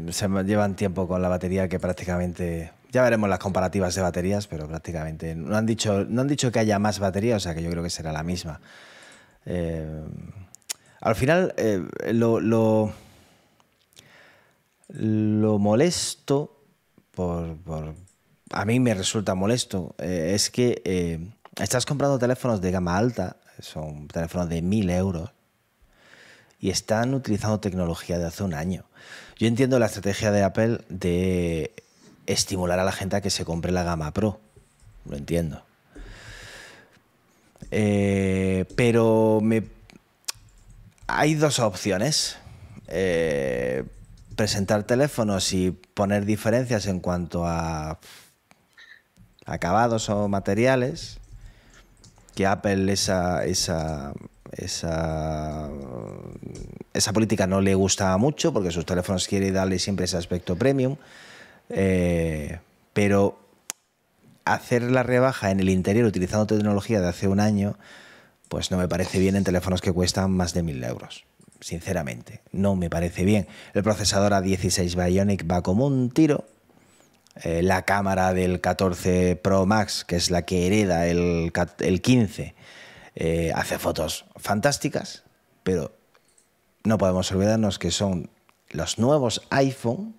se 0.10 0.27
llevan 0.44 0.75
tiempo 0.75 1.08
con 1.08 1.22
la 1.22 1.30
batería 1.30 1.68
que 1.68 1.80
prácticamente. 1.80 2.72
Ya 2.91 3.03
veremos 3.03 3.29
las 3.29 3.39
comparativas 3.39 3.94
de 3.96 4.01
baterías, 4.01 4.48
pero 4.48 4.67
prácticamente. 4.67 5.36
No 5.36 5.56
han 5.58 5.65
dicho, 5.65 6.06
no 6.06 6.22
han 6.22 6.27
dicho 6.27 6.51
que 6.51 6.60
haya 6.60 6.79
más 6.79 7.00
batería, 7.00 7.36
o 7.36 7.39
sea 7.39 7.53
que 7.53 7.62
yo 7.62 7.70
creo 7.70 7.84
que 7.84 7.89
será 7.89 8.12
la 8.13 8.24
misma. 8.24 8.62
Eh, 9.46 10.03
al 11.01 11.15
final, 11.15 11.53
eh, 11.58 11.84
lo, 12.13 12.39
lo, 12.39 12.91
lo 14.89 15.60
molesto, 15.60 16.63
por, 17.12 17.58
por- 17.58 17.96
a 18.51 18.65
mí 18.65 18.79
me 18.79 18.94
resulta 18.94 19.36
molesto, 19.36 19.96
eh, 19.98 20.32
es 20.34 20.50
que 20.50 20.82
estás 21.60 21.86
comprando 21.86 22.17
teléfonos 22.17 22.62
de 22.62 22.72
gama 22.72 22.98
alta, 22.98 23.38
son 23.60 24.08
teléfonos 24.08 24.48
de 24.50 24.62
1000 24.62 24.89
euros, 24.89 25.32
y 26.60 26.70
están 26.70 27.13
utilizando 27.13 27.60
tecnología 27.60 28.17
de 28.17 28.25
hace 28.25 28.44
un 28.44 28.53
año. 28.53 28.86
Yo 29.38 29.48
entiendo 29.48 29.77
la 29.79 29.86
estrategia 29.88 30.32
de 30.32 30.44
Apple 30.44 30.79
de 30.89 31.72
estimular 32.27 32.79
a 32.79 32.84
la 32.84 32.91
gente 32.91 33.15
a 33.15 33.22
que 33.22 33.29
se 33.29 33.46
compre 33.46 33.72
la 33.72 33.84
gama 33.84 34.13
Pro. 34.13 34.39
Lo 35.10 35.17
entiendo. 35.17 35.63
Eh, 37.72 38.65
pero 38.75 39.39
me... 39.41 39.63
hay 41.07 41.36
dos 41.36 41.60
opciones. 41.60 42.38
Eh, 42.88 43.84
presentar 44.36 44.84
teléfonos 44.84 45.51
y 45.51 45.72
poner 45.72 46.25
diferencias 46.25 46.86
en 46.86 47.00
cuanto 47.00 47.46
a 47.46 48.00
acabados 49.46 50.10
o 50.10 50.27
materiales 50.27 51.19
que 52.36 52.46
Apple 52.46 52.93
esa, 52.93 53.43
esa, 53.46 54.13
esa, 54.51 55.69
esa 56.93 57.13
política 57.13 57.48
no 57.48 57.62
le 57.62 57.74
gusta 57.74 58.15
mucho 58.17 58.53
porque 58.53 58.69
sus 58.69 58.86
teléfonos 58.86 59.27
quiere 59.27 59.51
darle 59.51 59.79
siempre 59.79 60.05
ese 60.05 60.17
aspecto 60.17 60.55
premium. 60.55 60.98
Eh, 61.70 62.60
pero 62.94 63.40
hacer 64.46 64.84
la 64.84 65.04
rebaja 65.04 65.52
en 65.52 65.60
el 65.60 65.70
interior 65.70 66.06
utilizando 66.06 66.48
tecnología 66.48 67.02
de 67.02 67.08
hace 67.08 67.28
un 67.28 67.40
año, 67.40 67.78
pues 68.50 68.72
no 68.72 68.78
me 68.78 68.88
parece 68.88 69.20
bien 69.20 69.36
en 69.36 69.44
teléfonos 69.44 69.82
que 69.82 69.92
cuestan 69.92 70.32
más 70.32 70.54
de 70.54 70.64
mil 70.64 70.84
euros. 70.84 71.26
Sinceramente, 71.60 72.42
no 72.52 72.76
me 72.76 72.90
parece 72.90 73.26
bien. 73.26 73.48
El 73.74 73.84
procesador 73.84 74.32
A16 74.32 74.96
Bionic 74.96 75.50
va 75.52 75.64
como 75.64 75.88
un 75.88 76.12
tiro. 76.12 76.46
Eh, 77.44 77.62
la 77.62 77.84
cámara 77.84 78.34
del 78.34 78.62
14 78.62 79.36
Pro 79.36 79.66
Max, 79.66 80.04
que 80.06 80.16
es 80.16 80.32
la 80.32 80.44
que 80.44 80.66
hereda 80.66 81.08
el, 81.08 81.52
cat- 81.54 81.82
el 81.82 82.02
15, 82.02 82.56
eh, 83.16 83.52
hace 83.54 83.78
fotos 83.78 84.26
fantásticas, 84.38 85.24
pero 85.64 85.92
no 86.84 86.98
podemos 86.98 87.32
olvidarnos 87.32 87.78
que 87.80 87.92
son 87.92 88.30
los 88.70 88.98
nuevos 88.98 89.42
iPhone 89.50 90.16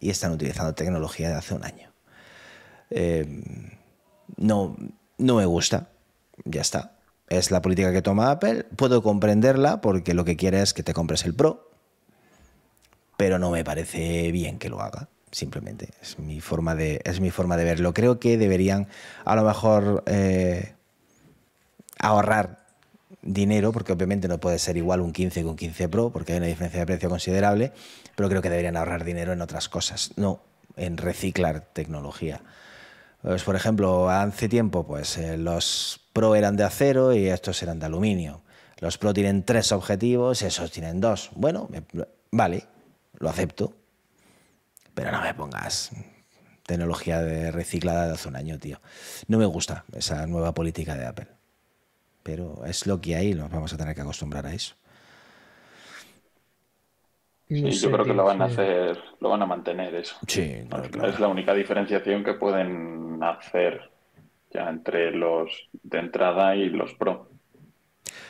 y 0.00 0.10
están 0.10 0.32
utilizando 0.32 0.74
tecnología 0.74 1.28
de 1.28 1.34
hace 1.34 1.54
un 1.54 1.64
año. 1.64 1.92
Eh, 2.90 3.42
no, 4.36 4.76
no 5.18 5.34
me 5.36 5.46
gusta, 5.46 5.88
ya 6.44 6.60
está. 6.60 6.92
Es 7.28 7.50
la 7.50 7.60
política 7.60 7.92
que 7.92 8.02
toma 8.02 8.30
Apple, 8.30 8.64
puedo 8.76 9.02
comprenderla 9.02 9.80
porque 9.80 10.14
lo 10.14 10.24
que 10.24 10.36
quiere 10.36 10.62
es 10.62 10.72
que 10.72 10.82
te 10.82 10.94
compres 10.94 11.24
el 11.24 11.34
Pro, 11.34 11.70
pero 13.16 13.38
no 13.38 13.50
me 13.50 13.64
parece 13.64 14.32
bien 14.32 14.58
que 14.58 14.70
lo 14.70 14.80
haga. 14.80 15.08
Simplemente 15.30 15.90
es 16.00 16.18
mi 16.18 16.40
forma 16.40 16.74
de, 16.74 17.02
es 17.04 17.20
mi 17.20 17.30
forma 17.30 17.58
de 17.58 17.64
verlo. 17.64 17.92
Creo 17.92 18.18
que 18.18 18.38
deberían 18.38 18.88
a 19.26 19.36
lo 19.36 19.42
mejor 19.42 20.02
eh, 20.06 20.74
ahorrar 21.98 22.67
dinero, 23.22 23.72
porque 23.72 23.92
obviamente 23.92 24.28
no 24.28 24.38
puede 24.38 24.58
ser 24.58 24.76
igual 24.76 25.00
un 25.00 25.12
15 25.12 25.40
que 25.40 25.46
un 25.46 25.56
15 25.56 25.88
Pro, 25.88 26.10
porque 26.10 26.32
hay 26.32 26.38
una 26.38 26.46
diferencia 26.46 26.80
de 26.80 26.86
precio 26.86 27.08
considerable, 27.08 27.72
pero 28.14 28.28
creo 28.28 28.42
que 28.42 28.50
deberían 28.50 28.76
ahorrar 28.76 29.04
dinero 29.04 29.32
en 29.32 29.40
otras 29.40 29.68
cosas, 29.68 30.12
no 30.16 30.40
en 30.76 30.96
reciclar 30.96 31.60
tecnología. 31.72 32.42
Pues, 33.22 33.42
por 33.42 33.56
ejemplo, 33.56 34.08
hace 34.10 34.48
tiempo 34.48 34.86
pues, 34.86 35.18
eh, 35.18 35.36
los 35.36 36.00
Pro 36.12 36.34
eran 36.34 36.56
de 36.56 36.64
acero 36.64 37.12
y 37.12 37.28
estos 37.28 37.62
eran 37.62 37.78
de 37.78 37.86
aluminio. 37.86 38.42
Los 38.78 38.96
Pro 38.96 39.12
tienen 39.12 39.44
tres 39.44 39.72
objetivos, 39.72 40.42
esos 40.42 40.70
tienen 40.70 41.00
dos. 41.00 41.30
Bueno, 41.34 41.68
vale, 42.30 42.64
lo 43.18 43.28
acepto, 43.28 43.74
pero 44.94 45.10
no 45.10 45.20
me 45.20 45.34
pongas 45.34 45.90
tecnología 46.64 47.20
de 47.22 47.50
reciclada 47.50 48.06
de 48.06 48.12
hace 48.12 48.28
un 48.28 48.36
año, 48.36 48.58
tío. 48.58 48.80
No 49.26 49.38
me 49.38 49.46
gusta 49.46 49.84
esa 49.96 50.26
nueva 50.26 50.54
política 50.54 50.94
de 50.96 51.06
Apple. 51.06 51.37
Pero 52.28 52.62
es 52.66 52.86
lo 52.86 53.00
que 53.00 53.16
hay 53.16 53.32
nos 53.32 53.50
vamos 53.50 53.72
a 53.72 53.78
tener 53.78 53.94
que 53.94 54.02
acostumbrar 54.02 54.44
a 54.44 54.52
eso. 54.52 54.74
Sí, 57.48 57.62
No 57.62 57.68
yo 57.70 57.90
creo 57.90 58.04
que 58.04 58.12
lo 58.12 58.24
van 58.24 58.42
a 58.42 58.48
sí. 58.48 58.52
hacer, 58.52 58.98
lo 59.20 59.30
van 59.30 59.40
a 59.40 59.46
mantener 59.46 59.94
eso. 59.94 60.14
Sí, 60.26 60.56
no, 60.68 60.82
claro. 60.82 61.08
Es 61.08 61.18
la 61.18 61.28
única 61.28 61.54
diferenciación 61.54 62.22
que 62.22 62.34
pueden 62.34 63.18
hacer 63.22 63.90
ya 64.52 64.68
entre 64.68 65.10
los 65.12 65.70
de 65.82 65.98
entrada 66.00 66.54
y 66.54 66.68
los 66.68 66.92
Pro. 66.92 67.30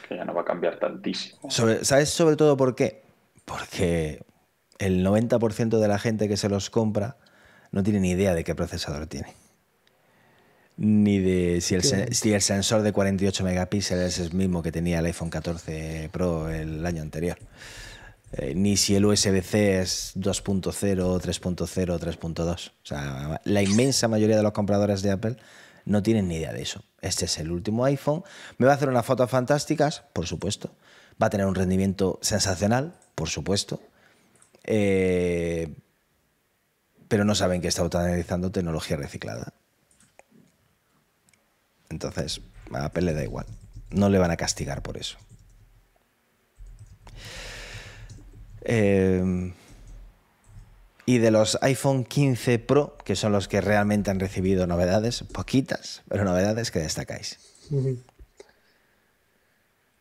Que 0.09 0.14
ya 0.14 0.25
no 0.25 0.33
va 0.33 0.43
a 0.43 0.45
cambiar 0.45 0.78
tantísimo. 0.78 1.50
Sobre- 1.50 1.85
¿Sabes 1.85 2.11
sobre 2.11 2.37
todo 2.37 2.57
por 2.57 2.76
qué? 2.76 3.02
Porque 3.45 4.23
el 4.78 5.05
90% 5.05 5.81
de 5.81 5.88
la 5.88 5.99
gente 5.99 6.28
que 6.28 6.37
se 6.37 6.49
los 6.49 6.71
compra 6.71 7.17
no 7.73 7.83
tiene 7.83 7.99
ni 7.99 8.11
idea 8.12 8.33
de 8.33 8.45
qué 8.45 8.55
procesador 8.55 9.09
tiene. 9.09 9.35
Ni 10.78 11.18
de 11.18 11.61
si 11.61 11.75
el, 11.75 11.82
si 11.82 12.32
el 12.32 12.40
sensor 12.40 12.82
de 12.82 12.92
48 12.92 13.42
megapíxeles 13.42 14.18
es 14.18 14.26
el 14.26 14.32
mismo 14.32 14.62
que 14.62 14.70
tenía 14.70 15.00
el 15.00 15.06
iPhone 15.06 15.28
14 15.28 16.08
Pro 16.12 16.49
el 16.49 16.87
año 16.87 17.02
anterior. 17.02 17.37
Eh, 18.32 18.54
ni 18.54 18.76
si 18.76 18.94
el 18.94 19.04
USB-C 19.04 19.80
es 19.80 20.12
2.0, 20.16 20.73
3.0, 20.73 21.99
3.2. 21.99 22.68
O 22.68 22.87
sea, 22.87 23.40
la 23.44 23.62
inmensa 23.62 24.06
mayoría 24.06 24.37
de 24.37 24.42
los 24.42 24.52
compradores 24.52 25.02
de 25.02 25.11
Apple 25.11 25.37
no 25.85 26.02
tienen 26.02 26.28
ni 26.28 26.37
idea 26.37 26.52
de 26.52 26.62
eso. 26.62 26.85
Este 27.00 27.25
es 27.25 27.38
el 27.38 27.50
último 27.50 27.85
iPhone. 27.85 28.23
¿Me 28.58 28.66
va 28.66 28.73
a 28.73 28.75
hacer 28.76 28.88
unas 28.88 29.06
fotos 29.06 29.30
fantásticas? 29.30 30.04
Por 30.12 30.26
supuesto. 30.26 30.70
¿Va 31.20 31.28
a 31.28 31.30
tener 31.30 31.47
un 31.47 31.54
rendimiento 31.54 32.18
sensacional? 32.23 32.94
Por 33.14 33.28
supuesto. 33.28 33.80
Eh, 34.64 35.75
pero 37.08 37.25
no 37.25 37.35
saben 37.35 37.62
que 37.62 37.68
está 37.68 37.82
utilizando 37.82 38.52
tecnología 38.52 38.97
reciclada. 38.99 39.54
Entonces, 41.90 42.40
a 42.73 42.85
Apple 42.87 43.02
le 43.02 43.14
da 43.14 43.23
igual. 43.23 43.47
No 43.90 44.09
le 44.09 44.18
van 44.18 44.30
a 44.30 44.37
castigar 44.37 44.83
por 44.83 44.97
eso. 44.97 45.18
Eh, 48.62 49.52
y 51.07 51.18
de 51.18 51.30
los 51.30 51.59
iPhone 51.62 52.04
15 52.04 52.59
Pro, 52.59 52.99
que 53.04 53.16
son 53.16 53.33
los 53.33 53.49
que 53.49 53.61
realmente 53.62 54.11
han 54.11 54.21
recibido 54.21 54.66
novedades, 54.66 55.23
poquitas, 55.23 56.02
pero 56.09 56.25
novedades 56.25 56.71
que 56.71 56.80
destacáis. 56.80 57.38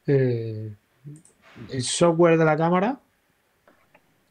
Eh, 0.05 0.75
el 1.69 1.83
software 1.83 2.37
de 2.37 2.45
la 2.45 2.57
cámara. 2.57 2.99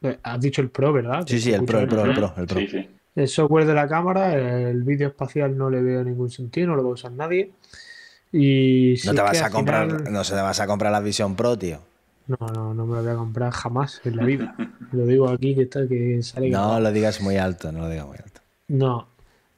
eh, 0.03 0.19
Has 0.21 0.39
dicho 0.39 0.61
el 0.61 0.69
Pro, 0.69 0.93
¿verdad? 0.93 1.23
Sí, 1.27 1.39
sí, 1.39 1.51
el 1.51 1.65
Pro, 1.65 1.79
el 1.79 1.87
Pro, 1.87 2.05
el 2.05 2.13
Pro, 2.13 2.33
el 2.37 2.45
Pro. 2.45 2.59
Sí, 2.59 2.67
sí. 2.67 2.89
El 3.17 3.27
software 3.27 3.65
de 3.65 3.73
la 3.73 3.87
cámara, 3.87 4.33
el 4.69 4.83
vídeo 4.83 5.07
espacial 5.09 5.57
no 5.57 5.69
le 5.69 5.81
veo 5.81 6.03
ningún 6.03 6.29
sentido, 6.29 6.67
no 6.67 6.75
lo 6.75 6.83
va 6.83 6.89
a 6.89 6.93
usar 6.93 7.11
nadie. 7.11 7.51
Y 8.31 8.93
No 9.05 9.13
te 9.13 9.21
vas 9.21 9.39
que 9.39 9.45
a 9.45 9.49
comprar, 9.49 9.87
final- 9.87 10.13
no 10.13 10.23
se 10.23 10.35
te 10.35 10.41
vas 10.41 10.59
a 10.59 10.67
comprar 10.67 10.91
la 10.91 10.99
Vision 10.99 11.35
Pro, 11.35 11.57
tío. 11.57 11.79
No, 12.27 12.37
no, 12.53 12.73
no 12.73 12.85
me 12.85 12.97
lo 12.97 13.01
voy 13.03 13.11
a 13.11 13.15
comprar 13.15 13.51
jamás 13.53 14.01
en 14.05 14.17
la 14.17 14.23
vida. 14.25 14.55
lo 14.91 15.05
digo 15.05 15.29
aquí 15.29 15.55
que 15.55 15.63
está 15.63 15.87
que 15.87 16.21
sale 16.21 16.49
No 16.49 16.59
grabado. 16.59 16.79
lo 16.81 16.91
digas 16.91 17.21
muy 17.21 17.37
alto, 17.37 17.71
no 17.71 17.79
lo 17.79 17.89
digas 17.89 18.05
muy 18.05 18.17
alto. 18.23 18.41
No. 18.67 19.07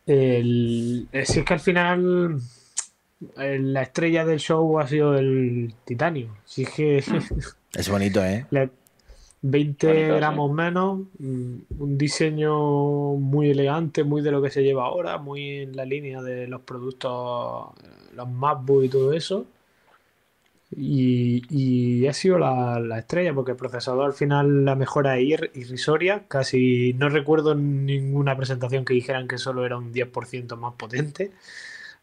El, 0.06 1.08
eh, 1.12 1.26
si 1.26 1.40
es 1.40 1.46
que 1.46 1.54
al 1.54 1.60
final 1.60 2.40
la 3.36 3.82
estrella 3.82 4.24
del 4.26 4.40
show 4.40 4.80
ha 4.80 4.88
sido 4.88 5.16
el 5.18 5.74
titanio. 5.84 6.36
Si 6.46 6.64
es 6.64 6.70
que 6.70 7.04
Es 7.74 7.90
bonito, 7.90 8.24
¿eh? 8.24 8.46
20 9.42 9.88
Bonito, 9.88 10.22
sí. 10.22 10.42
gramos 10.42 10.52
menos, 10.52 11.02
mm, 11.20 11.56
un 11.80 11.98
diseño 11.98 12.54
muy 13.16 13.50
elegante, 13.52 14.04
muy 14.04 14.22
de 14.22 14.32
lo 14.32 14.42
que 14.42 14.50
se 14.52 14.64
lleva 14.64 14.86
ahora, 14.86 15.18
muy 15.18 15.60
en 15.62 15.76
la 15.76 15.86
línea 15.86 16.22
de 16.22 16.48
los 16.48 16.62
productos, 16.62 17.74
los 18.16 18.30
MacBook 18.30 18.84
y 18.86 18.90
todo 18.90 19.14
eso. 19.14 19.46
Y, 20.72 21.42
y 21.50 22.06
ha 22.08 22.14
sido 22.14 22.38
la, 22.38 22.80
la 22.80 23.00
estrella, 23.00 23.34
porque 23.34 23.52
el 23.52 23.58
procesador 23.58 24.06
al 24.06 24.14
final 24.14 24.66
la 24.66 24.76
mejora 24.76 25.18
es 25.18 25.24
ir- 25.26 25.52
irrisoria. 25.56 26.28
Casi 26.28 26.94
no 26.94 27.10
recuerdo 27.10 27.56
ninguna 27.56 28.38
presentación 28.38 28.86
que 28.86 28.94
dijeran 28.94 29.28
que 29.28 29.40
solo 29.40 29.66
era 29.66 29.78
un 29.78 29.92
10% 29.92 30.58
más 30.58 30.76
potente. 30.76 31.32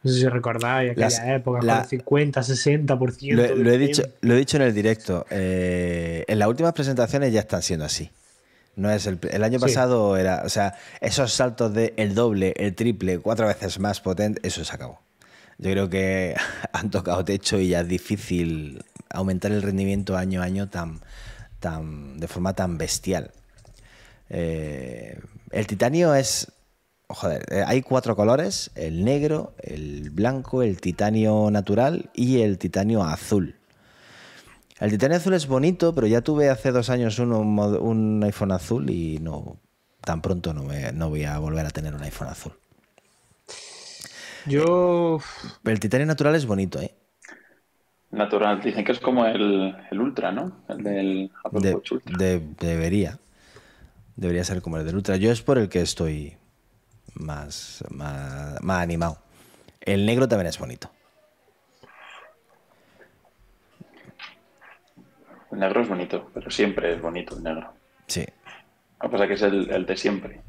No 0.07 0.13
sé 0.13 0.21
si 0.21 0.29
recordáis 0.29 0.91
aquellas 0.93 1.19
Las- 1.19 1.29
épocas 1.29 1.65
la- 1.65 1.73
con 1.75 1.83
el 1.83 1.89
50, 1.89 2.43
60%. 2.43 3.35
Lo, 3.57 3.71
he 3.71 3.79
dicho, 3.79 4.03
tiempo. 4.03 4.19
lo 4.23 4.35
he 4.35 4.39
dicho 4.39 4.57
en 4.57 4.63
el 4.63 4.75
directo. 4.75 5.27
eh, 5.31 6.25
en 6.29 6.39
las 6.39 6.49
últimas 6.49 6.73
presentaciones 6.73 7.33
ya 7.33 7.41
están 7.41 7.63
siendo 7.63 7.85
así. 7.85 8.11
No 8.77 8.91
es 8.91 9.07
el, 9.07 9.19
el 9.31 9.43
año 9.43 9.59
Sí. 9.59 9.65
pasado 9.65 10.17
era, 10.19 10.43
o 10.45 10.49
sea, 10.51 10.75
esos 11.01 11.33
saltos 11.33 11.73
de 11.73 11.95
el 11.97 12.15
doble, 12.15 12.53
el 12.57 12.75
triple, 12.75 13.19
cuatro 13.19 13.47
veces 13.47 13.79
más 13.79 14.01
potente, 14.01 14.41
eso 14.47 14.65
se 14.65 14.75
acabó. 14.75 15.01
Yo 15.59 15.71
creo 15.71 15.89
que 15.89 16.35
han 16.73 16.91
tocado 16.91 17.25
techo 17.25 17.59
y 17.59 17.69
ya 17.69 17.81
es 17.81 17.89
difícil 17.89 18.83
aumentar 19.09 19.51
el 19.53 19.63
rendimiento 19.63 20.17
año 20.17 20.43
a 20.43 20.45
año 20.45 20.69
tan, 20.69 21.01
tan, 21.61 22.19
de 22.21 22.29
forma 22.29 22.53
tan 22.53 22.77
bestial. 22.77 23.31
Eh, 24.29 25.19
el 25.53 25.67
titanio 25.67 26.15
es. 26.15 26.49
Joder, 27.09 27.45
eh, 27.53 27.63
hay 27.67 27.83
cuatro 27.83 28.17
colores: 28.17 28.71
el 28.75 29.05
negro, 29.05 29.55
el 29.63 30.11
blanco, 30.11 30.63
el 30.63 30.81
titanio 30.81 31.51
natural 31.51 32.11
y 32.15 32.41
el 32.41 32.59
titanio 32.59 33.03
azul. 33.05 33.55
El 34.81 34.91
titanio 34.91 35.17
azul 35.17 35.35
es 35.35 35.47
bonito, 35.47 35.95
pero 35.95 36.07
ya 36.07 36.21
tuve 36.21 36.51
hace 36.51 36.71
dos 36.73 36.91
años 36.91 37.19
uno, 37.19 37.41
un, 37.41 38.23
iPhone 38.25 38.53
azul 38.53 38.91
y 38.91 39.19
no. 39.21 39.57
Tan 40.03 40.21
pronto 40.23 40.53
no, 40.55 40.63
me- 40.65 40.93
no 40.93 41.09
voy 41.09 41.25
a 41.25 41.39
volver 41.39 41.67
a 41.67 41.71
tener 41.71 41.95
un 41.95 42.03
iPhone 42.03 42.29
azul. 42.29 42.53
Yo. 44.47 45.19
El 45.65 45.81
titanio 45.81 46.07
natural 46.07 46.35
es 46.35 46.47
bonito, 46.47 46.81
¿eh? 46.81 46.95
Natural. 48.11 48.61
Dicen 48.63 48.85
que 48.85 48.93
es 48.93 49.01
como 49.01 49.27
el, 49.27 49.77
el 49.91 50.01
Ultra, 50.01 50.33
¿no? 50.33 50.65
El 50.69 50.83
del 50.83 51.31
Apple 51.45 51.61
De- 51.61 51.75
Watch 51.75 51.93
Ultra. 51.93 52.17
de- 52.19 52.41
debería. 52.61 53.19
Debería 54.17 54.45
ser 54.45 54.63
como 54.63 54.79
el 54.79 54.85
del 54.87 54.97
Ultra. 54.97 55.17
Yo 55.17 55.31
es 55.31 55.43
por 55.43 55.59
el 55.59 55.69
que 55.69 55.81
estoy 55.83 56.37
más, 57.19 57.85
más, 57.91 58.63
más 58.63 58.83
animado. 58.83 59.19
El 59.81 60.07
negro 60.07 60.29
también 60.29 60.49
es 60.49 60.59
bonito. 60.59 60.91
El 65.53 65.61
negro 65.61 65.83
es 65.83 65.89
bonito, 65.89 66.31
pero 66.35 66.51
siempre 66.51 66.95
es 66.95 67.01
bonito 67.01 67.37
el 67.37 67.43
negro. 67.43 67.73
Sí. 68.07 68.27
Lo 69.01 69.09
que 69.09 69.13
pasa 69.13 69.25
es 69.25 69.29
que 69.29 69.35
es 69.35 69.43
el, 69.43 69.71
el 69.71 69.87
de 69.87 69.97
siempre. 69.97 70.41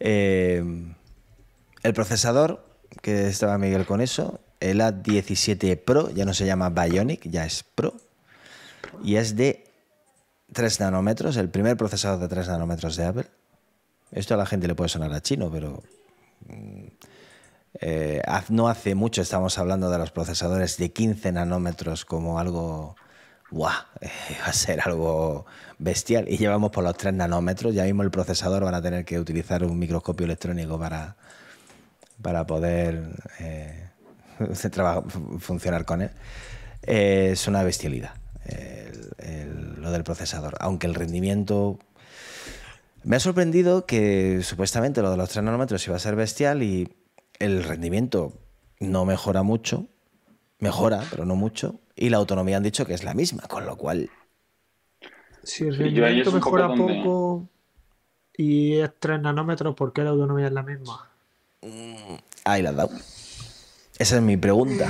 Eh, 0.00 0.62
el 1.82 1.94
procesador, 1.94 2.64
que 3.02 3.28
estaba 3.28 3.58
Miguel 3.58 3.86
con 3.86 4.00
eso, 4.00 4.40
el 4.60 4.80
A17 4.80 5.82
Pro, 5.82 6.10
ya 6.10 6.24
no 6.24 6.34
se 6.34 6.46
llama 6.46 6.70
Bionic, 6.70 7.28
ya 7.28 7.44
es 7.44 7.62
Pro. 7.62 7.94
Y 9.02 9.16
es 9.16 9.36
de 9.36 9.64
3 10.52 10.80
nanómetros, 10.80 11.36
el 11.36 11.50
primer 11.50 11.76
procesador 11.76 12.20
de 12.20 12.28
3 12.28 12.48
nanómetros 12.48 12.96
de 12.96 13.04
Apple. 13.04 13.26
Esto 14.14 14.34
a 14.34 14.36
la 14.36 14.46
gente 14.46 14.68
le 14.68 14.74
puede 14.76 14.88
sonar 14.88 15.12
a 15.12 15.20
chino, 15.20 15.50
pero 15.50 15.82
mm, 16.46 16.86
eh, 17.80 18.22
no 18.48 18.68
hace 18.68 18.94
mucho 18.94 19.20
estamos 19.22 19.58
hablando 19.58 19.90
de 19.90 19.98
los 19.98 20.12
procesadores 20.12 20.76
de 20.76 20.92
15 20.92 21.32
nanómetros 21.32 22.04
como 22.04 22.38
algo, 22.38 22.94
¡guau! 23.50 23.74
eh, 24.00 24.08
va 24.40 24.46
a 24.46 24.52
ser 24.52 24.80
algo 24.84 25.46
bestial. 25.78 26.28
Y 26.28 26.38
llevamos 26.38 26.70
por 26.70 26.84
los 26.84 26.96
3 26.96 27.12
nanómetros, 27.12 27.74
ya 27.74 27.82
mismo 27.84 28.04
el 28.04 28.12
procesador 28.12 28.62
van 28.64 28.74
a 28.74 28.82
tener 28.82 29.04
que 29.04 29.18
utilizar 29.18 29.64
un 29.64 29.76
microscopio 29.78 30.26
electrónico 30.26 30.78
para, 30.78 31.16
para 32.22 32.46
poder 32.46 33.16
eh, 33.40 33.88
funcionar 35.40 35.84
con 35.84 36.02
él. 36.02 36.10
Eh, 36.82 37.30
es 37.32 37.48
una 37.48 37.64
bestialidad 37.64 38.12
el- 39.18 39.80
lo 39.80 39.90
del 39.90 40.04
procesador, 40.04 40.54
aunque 40.60 40.86
el 40.86 40.94
rendimiento... 40.94 41.78
Me 43.04 43.16
ha 43.16 43.20
sorprendido 43.20 43.86
que 43.86 44.40
supuestamente 44.42 45.02
lo 45.02 45.10
de 45.10 45.16
los 45.16 45.28
3 45.28 45.44
nanómetros 45.44 45.86
iba 45.86 45.96
a 45.96 46.00
ser 46.00 46.16
bestial 46.16 46.62
y 46.62 46.88
el 47.38 47.62
rendimiento 47.64 48.32
no 48.80 49.04
mejora 49.04 49.42
mucho, 49.42 49.86
mejora, 50.58 51.02
pero 51.10 51.24
no 51.26 51.36
mucho, 51.36 51.80
y 51.96 52.08
la 52.08 52.16
autonomía 52.16 52.56
han 52.56 52.62
dicho 52.62 52.86
que 52.86 52.94
es 52.94 53.04
la 53.04 53.14
misma, 53.14 53.42
con 53.48 53.66
lo 53.66 53.76
cual 53.76 54.08
Si 55.42 55.64
el 55.66 55.74
Sí, 55.76 55.78
yo 55.78 55.84
ahí 56.06 56.22
rendimiento 56.22 56.30
poco 56.32 56.56
mejora 56.56 56.66
donde- 56.68 56.94
poco 57.02 57.48
y 58.36 58.78
es 58.78 58.90
3 58.98 59.20
nanómetros, 59.20 59.74
¿por 59.74 59.92
qué 59.92 60.02
la 60.02 60.10
autonomía 60.10 60.46
es 60.46 60.52
la 60.52 60.62
misma? 60.62 61.10
ahí 62.44 62.62
la 62.62 62.70
has 62.70 62.76
dado. 62.76 62.90
Esa 63.98 64.16
es 64.16 64.22
mi 64.22 64.36
pregunta. 64.36 64.86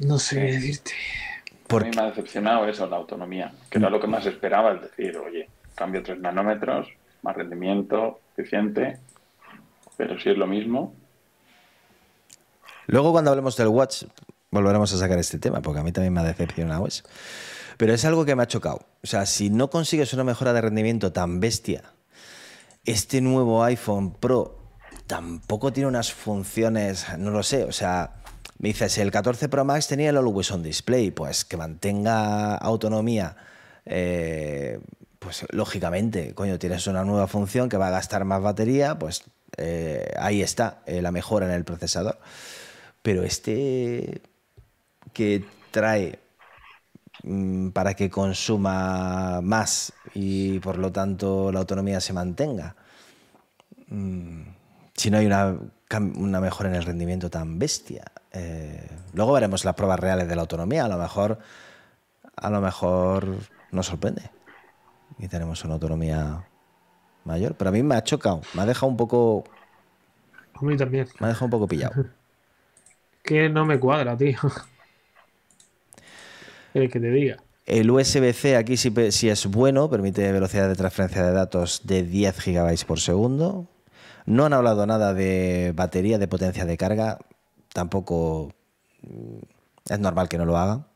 No 0.00 0.18
sé 0.18 0.36
qué 0.36 0.42
decirte. 0.52 0.92
A 0.92 1.44
mí 1.52 1.58
Porque 1.66 1.90
me 1.90 2.02
ha 2.02 2.06
decepcionado 2.06 2.68
eso, 2.68 2.86
la 2.86 2.96
autonomía, 2.96 3.52
que 3.70 3.78
era 3.78 3.90
lo 3.90 3.98
que 4.00 4.06
más 4.06 4.26
esperaba, 4.26 4.74
es 4.74 4.82
decir, 4.82 5.16
oye, 5.16 5.48
cambio 5.76 6.02
3 6.02 6.18
nanómetros, 6.18 6.88
más 7.22 7.36
rendimiento, 7.36 8.18
eficiente, 8.36 8.98
pero 9.96 10.18
si 10.18 10.30
es 10.30 10.36
lo 10.36 10.48
mismo, 10.48 10.92
Luego 12.86 13.12
cuando 13.12 13.30
hablemos 13.30 13.56
del 13.56 13.68
Watch 13.68 14.04
volveremos 14.50 14.92
a 14.94 14.96
sacar 14.96 15.18
este 15.18 15.38
tema, 15.38 15.60
porque 15.60 15.80
a 15.80 15.82
mí 15.82 15.92
también 15.92 16.12
me 16.12 16.20
ha 16.20 16.24
decepcionado 16.24 16.86
eso. 16.86 17.04
Pero 17.76 17.92
es 17.92 18.04
algo 18.04 18.24
que 18.24 18.34
me 18.34 18.42
ha 18.42 18.46
chocado. 18.46 18.86
O 19.02 19.06
sea, 19.06 19.26
si 19.26 19.50
no 19.50 19.68
consigues 19.68 20.12
una 20.14 20.24
mejora 20.24 20.52
de 20.52 20.62
rendimiento 20.62 21.12
tan 21.12 21.40
bestia, 21.40 21.82
este 22.84 23.20
nuevo 23.20 23.62
iPhone 23.64 24.12
Pro 24.12 24.58
tampoco 25.06 25.72
tiene 25.72 25.88
unas 25.88 26.12
funciones, 26.12 27.06
no 27.18 27.30
lo 27.30 27.42
sé, 27.42 27.64
o 27.64 27.72
sea, 27.72 28.22
me 28.58 28.68
dices, 28.68 28.98
el 28.98 29.10
14 29.10 29.48
Pro 29.48 29.64
Max 29.64 29.88
tenía 29.88 30.10
el 30.10 30.16
Always 30.16 30.50
On 30.50 30.62
Display, 30.62 31.10
pues 31.10 31.44
que 31.44 31.56
mantenga 31.56 32.54
autonomía, 32.56 33.36
eh, 33.84 34.80
pues 35.26 35.44
lógicamente, 35.50 36.34
coño, 36.34 36.56
tienes 36.56 36.86
una 36.86 37.02
nueva 37.02 37.26
función 37.26 37.68
que 37.68 37.76
va 37.76 37.88
a 37.88 37.90
gastar 37.90 38.24
más 38.24 38.40
batería, 38.40 38.96
pues 38.96 39.24
eh, 39.56 40.14
ahí 40.20 40.40
está 40.40 40.82
eh, 40.86 41.02
la 41.02 41.10
mejora 41.10 41.46
en 41.46 41.52
el 41.52 41.64
procesador. 41.64 42.16
Pero 43.02 43.24
este 43.24 44.22
que 45.12 45.44
trae 45.72 46.20
mm, 47.24 47.70
para 47.70 47.94
que 47.94 48.08
consuma 48.08 49.40
más 49.42 49.92
y 50.14 50.60
por 50.60 50.78
lo 50.78 50.92
tanto 50.92 51.50
la 51.50 51.58
autonomía 51.58 52.00
se 52.00 52.12
mantenga. 52.12 52.76
Mm, 53.88 54.42
si 54.94 55.10
no 55.10 55.18
hay 55.18 55.26
una, 55.26 56.40
mejora 56.40 56.68
en 56.68 56.76
el 56.76 56.84
rendimiento 56.84 57.30
tan 57.30 57.58
bestia. 57.58 58.04
Eh, 58.30 58.88
luego 59.12 59.32
veremos 59.32 59.64
las 59.64 59.74
pruebas 59.74 59.98
reales 59.98 60.28
de 60.28 60.36
la 60.36 60.42
autonomía. 60.42 60.84
A 60.84 60.88
lo 60.88 60.98
mejor, 60.98 61.40
a 62.36 62.48
lo 62.48 62.60
mejor 62.60 63.38
nos 63.72 63.86
sorprende 63.86 64.35
y 65.18 65.28
tenemos 65.28 65.64
una 65.64 65.74
autonomía 65.74 66.44
mayor. 67.24 67.54
Pero 67.56 67.70
a 67.70 67.72
mí 67.72 67.82
me 67.82 67.94
ha 67.96 68.04
chocado, 68.04 68.40
me 68.54 68.62
ha 68.62 68.66
dejado 68.66 68.88
un 68.88 68.96
poco, 68.96 69.44
A 70.54 70.64
mí 70.64 70.76
también. 70.76 71.08
me 71.18 71.26
ha 71.26 71.28
dejado 71.30 71.46
un 71.46 71.50
poco 71.50 71.68
pillado. 71.68 71.94
Que 73.22 73.48
no 73.48 73.66
me 73.66 73.80
cuadra, 73.80 74.16
tío. 74.16 74.38
El 76.74 76.90
que 76.90 77.00
te 77.00 77.10
diga. 77.10 77.42
El 77.66 77.90
USB-C 77.90 78.56
aquí 78.56 78.76
sí, 78.76 78.92
sí 79.10 79.28
es 79.28 79.46
bueno, 79.46 79.90
permite 79.90 80.30
velocidad 80.30 80.68
de 80.68 80.76
transferencia 80.76 81.24
de 81.24 81.32
datos 81.32 81.80
de 81.84 82.04
10 82.04 82.36
GB 82.44 82.86
por 82.86 83.00
segundo. 83.00 83.66
No 84.26 84.44
han 84.46 84.52
hablado 84.52 84.86
nada 84.86 85.14
de 85.14 85.72
batería, 85.74 86.18
de 86.18 86.28
potencia 86.28 86.64
de 86.64 86.76
carga. 86.76 87.18
Tampoco 87.72 88.52
mm, 89.02 89.38
es 89.90 89.98
normal 89.98 90.28
que 90.28 90.38
no 90.38 90.44
lo 90.44 90.56
hagan. 90.56 90.86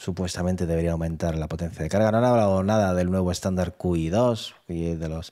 Supuestamente 0.00 0.64
debería 0.64 0.92
aumentar 0.92 1.36
la 1.36 1.46
potencia 1.46 1.82
de 1.82 1.90
carga. 1.90 2.10
No 2.10 2.16
han 2.16 2.24
hablado 2.24 2.62
nada 2.62 2.94
del 2.94 3.10
nuevo 3.10 3.30
estándar 3.30 3.76
QI2, 3.76 4.54
que 4.66 4.92
es 4.92 4.98
de 4.98 5.08
los 5.10 5.30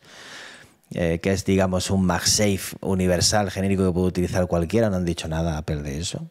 eh, 0.90 1.20
que 1.22 1.32
es, 1.32 1.46
digamos, 1.46 1.90
un 1.90 2.04
MagSafe 2.04 2.76
universal, 2.82 3.50
genérico 3.50 3.86
que 3.86 3.92
puede 3.94 4.08
utilizar 4.08 4.46
cualquiera. 4.46 4.90
No 4.90 4.96
han 4.96 5.06
dicho 5.06 5.26
nada 5.26 5.56
Apple 5.56 5.80
de 5.80 5.98
eso. 5.98 6.30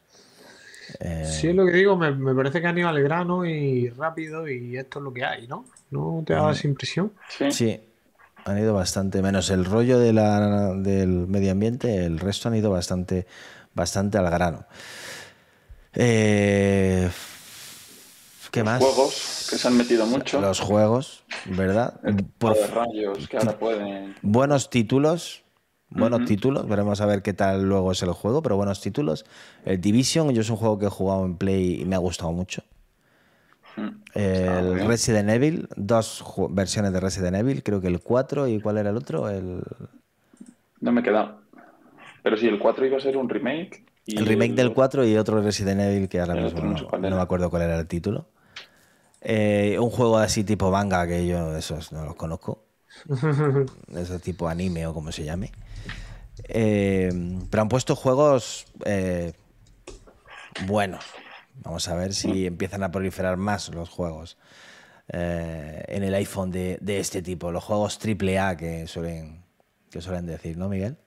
Eh, 1.00 1.26
Sí, 1.26 1.48
es 1.48 1.56
lo 1.56 1.66
que 1.66 1.72
digo, 1.72 1.98
me, 1.98 2.12
me 2.12 2.36
parece 2.36 2.62
que 2.62 2.68
han 2.68 2.78
ido 2.78 2.90
al 2.90 3.02
grano 3.02 3.44
y 3.44 3.90
rápido 3.90 4.48
y 4.48 4.78
esto 4.78 5.00
es 5.00 5.04
lo 5.04 5.12
que 5.12 5.26
hay, 5.26 5.48
¿no? 5.48 5.66
¿No 5.90 6.22
te 6.24 6.34
da 6.34 6.52
esa 6.52 6.68
impresión? 6.68 7.14
Sí. 7.30 7.52
Sí, 7.52 7.82
han 8.46 8.60
ido 8.60 8.76
bastante, 8.76 9.24
menos 9.24 9.50
el 9.50 9.66
rollo 9.66 9.98
de 9.98 10.14
la, 10.14 10.76
del 10.76 11.26
medio 11.26 11.54
ambiente, 11.54 12.06
el 12.06 12.20
resto 12.20 12.50
han 12.50 12.56
ido 12.56 12.70
bastante, 12.70 13.26
bastante 13.74 14.20
al 14.20 14.30
grano. 14.30 14.68
Eh, 15.94 17.10
¿Qué 18.52 18.60
Los 18.62 18.66
más? 18.66 18.80
juegos 18.84 19.48
que 19.50 19.58
se 19.58 19.68
han 19.68 19.78
metido 19.78 20.06
mucho. 20.06 20.40
Los 20.42 20.60
juegos, 20.60 21.24
¿verdad? 21.46 22.00
Por 22.38 22.56
de 22.56 22.68
rayos 22.68 23.28
que 23.28 23.38
ahora 23.38 23.58
pueden. 23.58 24.16
buenos 24.22 24.70
títulos. 24.70 25.44
Buenos 25.90 26.26
títulos, 26.26 26.68
veremos 26.68 27.00
a 27.00 27.06
ver 27.06 27.22
qué 27.22 27.32
tal 27.34 27.64
luego 27.64 27.94
es 27.94 28.04
el 28.04 28.12
juego, 28.12 28.42
pero 28.42 28.58
buenos 28.58 28.82
títulos. 28.82 29.26
El 29.64 29.80
Division, 29.80 30.32
yo 30.32 30.42
es 30.42 30.50
un 30.50 30.58
juego 30.58 30.78
que 30.78 30.88
he 30.88 30.90
jugado 30.90 31.24
en 31.24 31.38
Play 31.38 31.82
y 31.82 31.86
me 31.86 31.96
ha 31.96 32.00
gustado 32.00 32.34
mucho. 32.34 32.62
Mm, 33.78 33.90
El. 34.14 34.86
Resident 34.86 35.30
Evil, 35.30 35.70
dos 35.78 36.26
versiones 36.50 36.92
de 36.92 37.00
Resident 37.00 37.38
Evil, 37.38 37.64
creo 37.64 37.80
que 37.80 37.88
el 37.88 38.02
4 38.02 38.50
y 38.50 38.60
cuál 38.60 38.80
era 38.80 38.90
el 38.90 38.98
otro, 38.98 39.30
el, 39.30 39.62
No 40.82 40.92
me 40.92 41.00
he 41.00 41.04
quedado. 41.06 41.40
Pero 42.22 42.36
sí, 42.36 42.48
el 42.48 42.60
4 42.60 42.86
iba 42.86 42.98
a 42.98 43.00
ser 43.00 43.16
un 43.16 43.30
remake. 43.30 43.86
y 44.06 44.18
el 44.18 44.26
remake 44.26 44.56
del 44.56 44.74
4 44.74 45.06
y 45.08 45.16
otro 45.16 45.42
Resident 45.42 45.80
Evil 45.80 46.10
que 46.10 46.20
ahora 46.20 46.36
mismo 46.36 46.60
no 46.64 46.76
no, 47.00 47.16
me 47.16 47.22
acuerdo 47.22 47.50
cuál 47.50 47.62
era 47.62 47.80
el 47.80 47.88
título. 47.88 48.28
Eh, 49.30 49.78
un 49.78 49.90
juego 49.90 50.20
así 50.20 50.46
tipo 50.46 50.72
manga 50.72 51.06
que 51.06 51.28
yo 51.28 51.58
esos 51.58 51.92
no 51.92 52.06
los 52.06 52.16
conozco. 52.16 52.64
Ese 53.94 54.20
tipo 54.20 54.48
anime 54.48 54.88
o 54.88 54.94
como 54.94 55.12
se 55.12 55.26
llame. 55.26 55.52
Eh, 56.48 57.10
pero 57.50 57.62
han 57.62 57.68
puesto 57.68 57.98
juegos 57.98 58.68
eh, 58.86 59.34
buenos. 60.66 61.04
Vamos 61.56 61.90
a 61.90 61.96
ver 61.96 62.14
si 62.14 62.46
empiezan 62.46 62.84
a 62.84 62.92
proliferar 62.92 63.36
más 63.36 63.68
los 63.68 63.90
juegos 63.90 64.38
en 65.10 66.04
el 66.04 66.14
iPhone 66.16 66.52
de, 66.52 66.78
de 66.80 67.00
este 67.00 67.22
tipo. 67.22 67.52
Los 67.52 67.66
juegos 67.66 68.00
AAA 68.02 68.56
que 68.56 68.88
suelen, 68.88 69.44
que 69.90 70.00
suelen 70.00 70.26
decir, 70.26 70.58
¿no, 70.58 70.70
Miguel? 70.70 70.98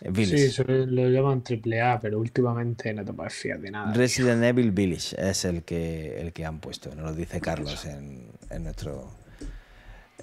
Eh, 0.00 0.10
Sí, 0.26 0.34
eso 0.36 0.64
lo 0.66 1.08
llaman 1.08 1.42
triple 1.42 1.80
A, 1.80 1.98
pero 2.00 2.18
últimamente 2.18 2.92
no 2.92 3.04
te 3.04 3.12
puedes 3.12 3.34
fiar 3.34 3.60
de 3.60 3.70
nada. 3.70 3.92
Resident 3.94 4.42
Evil 4.44 4.70
Village 4.72 5.16
es 5.18 5.44
el 5.44 5.62
que, 5.62 6.20
el 6.20 6.32
que 6.32 6.44
han 6.44 6.60
puesto, 6.60 6.94
nos 6.94 7.04
lo 7.06 7.12
dice 7.14 7.40
Carlos 7.40 7.84
en, 7.86 8.28
en 8.50 8.64
nuestro, 8.64 9.10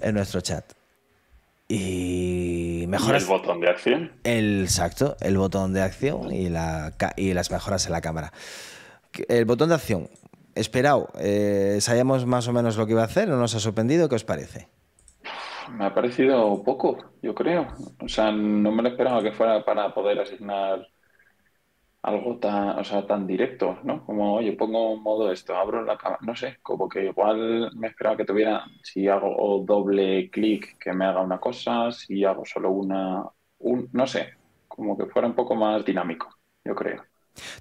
en 0.00 0.14
nuestro 0.14 0.40
chat. 0.40 0.64
Y 1.68 2.82
Y 2.82 2.86
mejoras. 2.86 3.22
el 3.22 3.28
botón 3.28 3.60
de 3.60 3.68
acción. 3.70 4.12
El, 4.24 4.62
exacto, 4.64 5.16
el 5.20 5.38
botón 5.38 5.72
de 5.72 5.80
acción 5.82 6.32
y, 6.32 6.48
la, 6.50 6.92
y 7.16 7.32
las 7.34 7.50
mejoras 7.50 7.86
en 7.86 7.92
la 7.92 8.00
cámara. 8.00 8.32
El 9.28 9.44
botón 9.46 9.68
de 9.70 9.76
acción, 9.76 10.10
esperado, 10.54 11.10
eh, 11.18 11.78
¿sabíamos 11.80 12.26
más 12.26 12.46
o 12.48 12.52
menos 12.52 12.76
lo 12.76 12.86
que 12.86 12.92
iba 12.92 13.02
a 13.02 13.06
hacer? 13.06 13.28
¿No 13.28 13.36
nos 13.38 13.54
ha 13.54 13.60
sorprendido? 13.60 14.08
¿Qué 14.08 14.16
os 14.16 14.24
parece? 14.24 14.68
Me 15.76 15.86
ha 15.86 15.94
parecido 15.94 16.62
poco, 16.62 16.98
yo 17.22 17.34
creo. 17.34 17.66
O 18.00 18.08
sea, 18.08 18.30
no 18.32 18.72
me 18.72 18.82
lo 18.82 18.88
esperaba 18.90 19.22
que 19.22 19.32
fuera 19.32 19.64
para 19.64 19.92
poder 19.94 20.20
asignar 20.20 20.86
algo 22.02 22.38
tan, 22.38 22.78
o 22.78 22.84
sea, 22.84 23.06
tan 23.06 23.26
directo, 23.26 23.78
¿no? 23.84 24.04
Como, 24.04 24.34
oye, 24.34 24.52
pongo 24.52 24.96
modo 24.96 25.30
esto, 25.30 25.54
abro 25.56 25.84
la 25.84 25.96
cámara, 25.96 26.20
no 26.22 26.34
sé, 26.34 26.58
como 26.62 26.88
que 26.88 27.04
igual 27.06 27.70
me 27.76 27.88
esperaba 27.88 28.16
que 28.16 28.24
tuviera, 28.24 28.64
si 28.82 29.06
hago 29.08 29.64
doble 29.64 30.28
clic, 30.30 30.78
que 30.78 30.92
me 30.92 31.04
haga 31.04 31.20
una 31.20 31.38
cosa, 31.38 31.92
si 31.92 32.24
hago 32.24 32.44
solo 32.44 32.70
una, 32.72 33.24
un, 33.60 33.88
no 33.92 34.06
sé, 34.06 34.34
como 34.66 34.98
que 34.98 35.06
fuera 35.06 35.28
un 35.28 35.34
poco 35.34 35.54
más 35.54 35.84
dinámico, 35.84 36.28
yo 36.64 36.74
creo. 36.74 37.04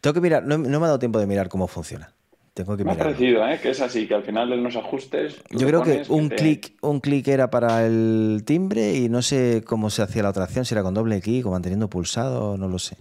Tengo 0.02 0.14
que 0.16 0.22
mirar, 0.22 0.44
no, 0.44 0.58
no 0.58 0.80
me 0.80 0.86
ha 0.86 0.90
dado 0.90 1.00
tiempo 1.00 1.20
de 1.20 1.28
mirar 1.28 1.48
cómo 1.48 1.68
funciona. 1.68 2.16
Tengo 2.54 2.76
que 2.76 2.84
Me 2.84 2.92
ha 2.92 2.98
parecido, 2.98 3.48
¿eh? 3.48 3.60
Que 3.62 3.70
es 3.70 3.82
así, 3.82 4.08
que 4.08 4.14
al 4.14 4.24
final 4.24 4.52
en 4.52 4.64
los 4.64 4.76
ajustes... 4.76 5.42
Yo 5.52 5.68
creo 5.68 5.84
que 5.84 6.04
un 6.10 6.30
te- 6.30 6.36
clic, 6.36 6.74
un 6.82 7.00
clic 7.00 7.28
era 7.28 7.50
para 7.50 7.86
el 7.86 8.44
timbre 8.46 8.96
y 8.96 9.08
no 9.10 9.22
sé 9.22 9.64
cómo 9.66 9.90
se 9.90 10.02
hacía 10.02 10.24
la 10.24 10.30
otra 10.30 10.44
acción, 10.44 10.66
si 10.66 10.74
era 10.74 10.84
con 10.84 10.94
doble 10.94 11.22
clic 11.22 11.46
o 11.46 11.52
manteniendo 11.52 11.90
pulsado, 11.90 12.58
no 12.58 12.68
lo 12.68 12.80
sé. 12.80 12.98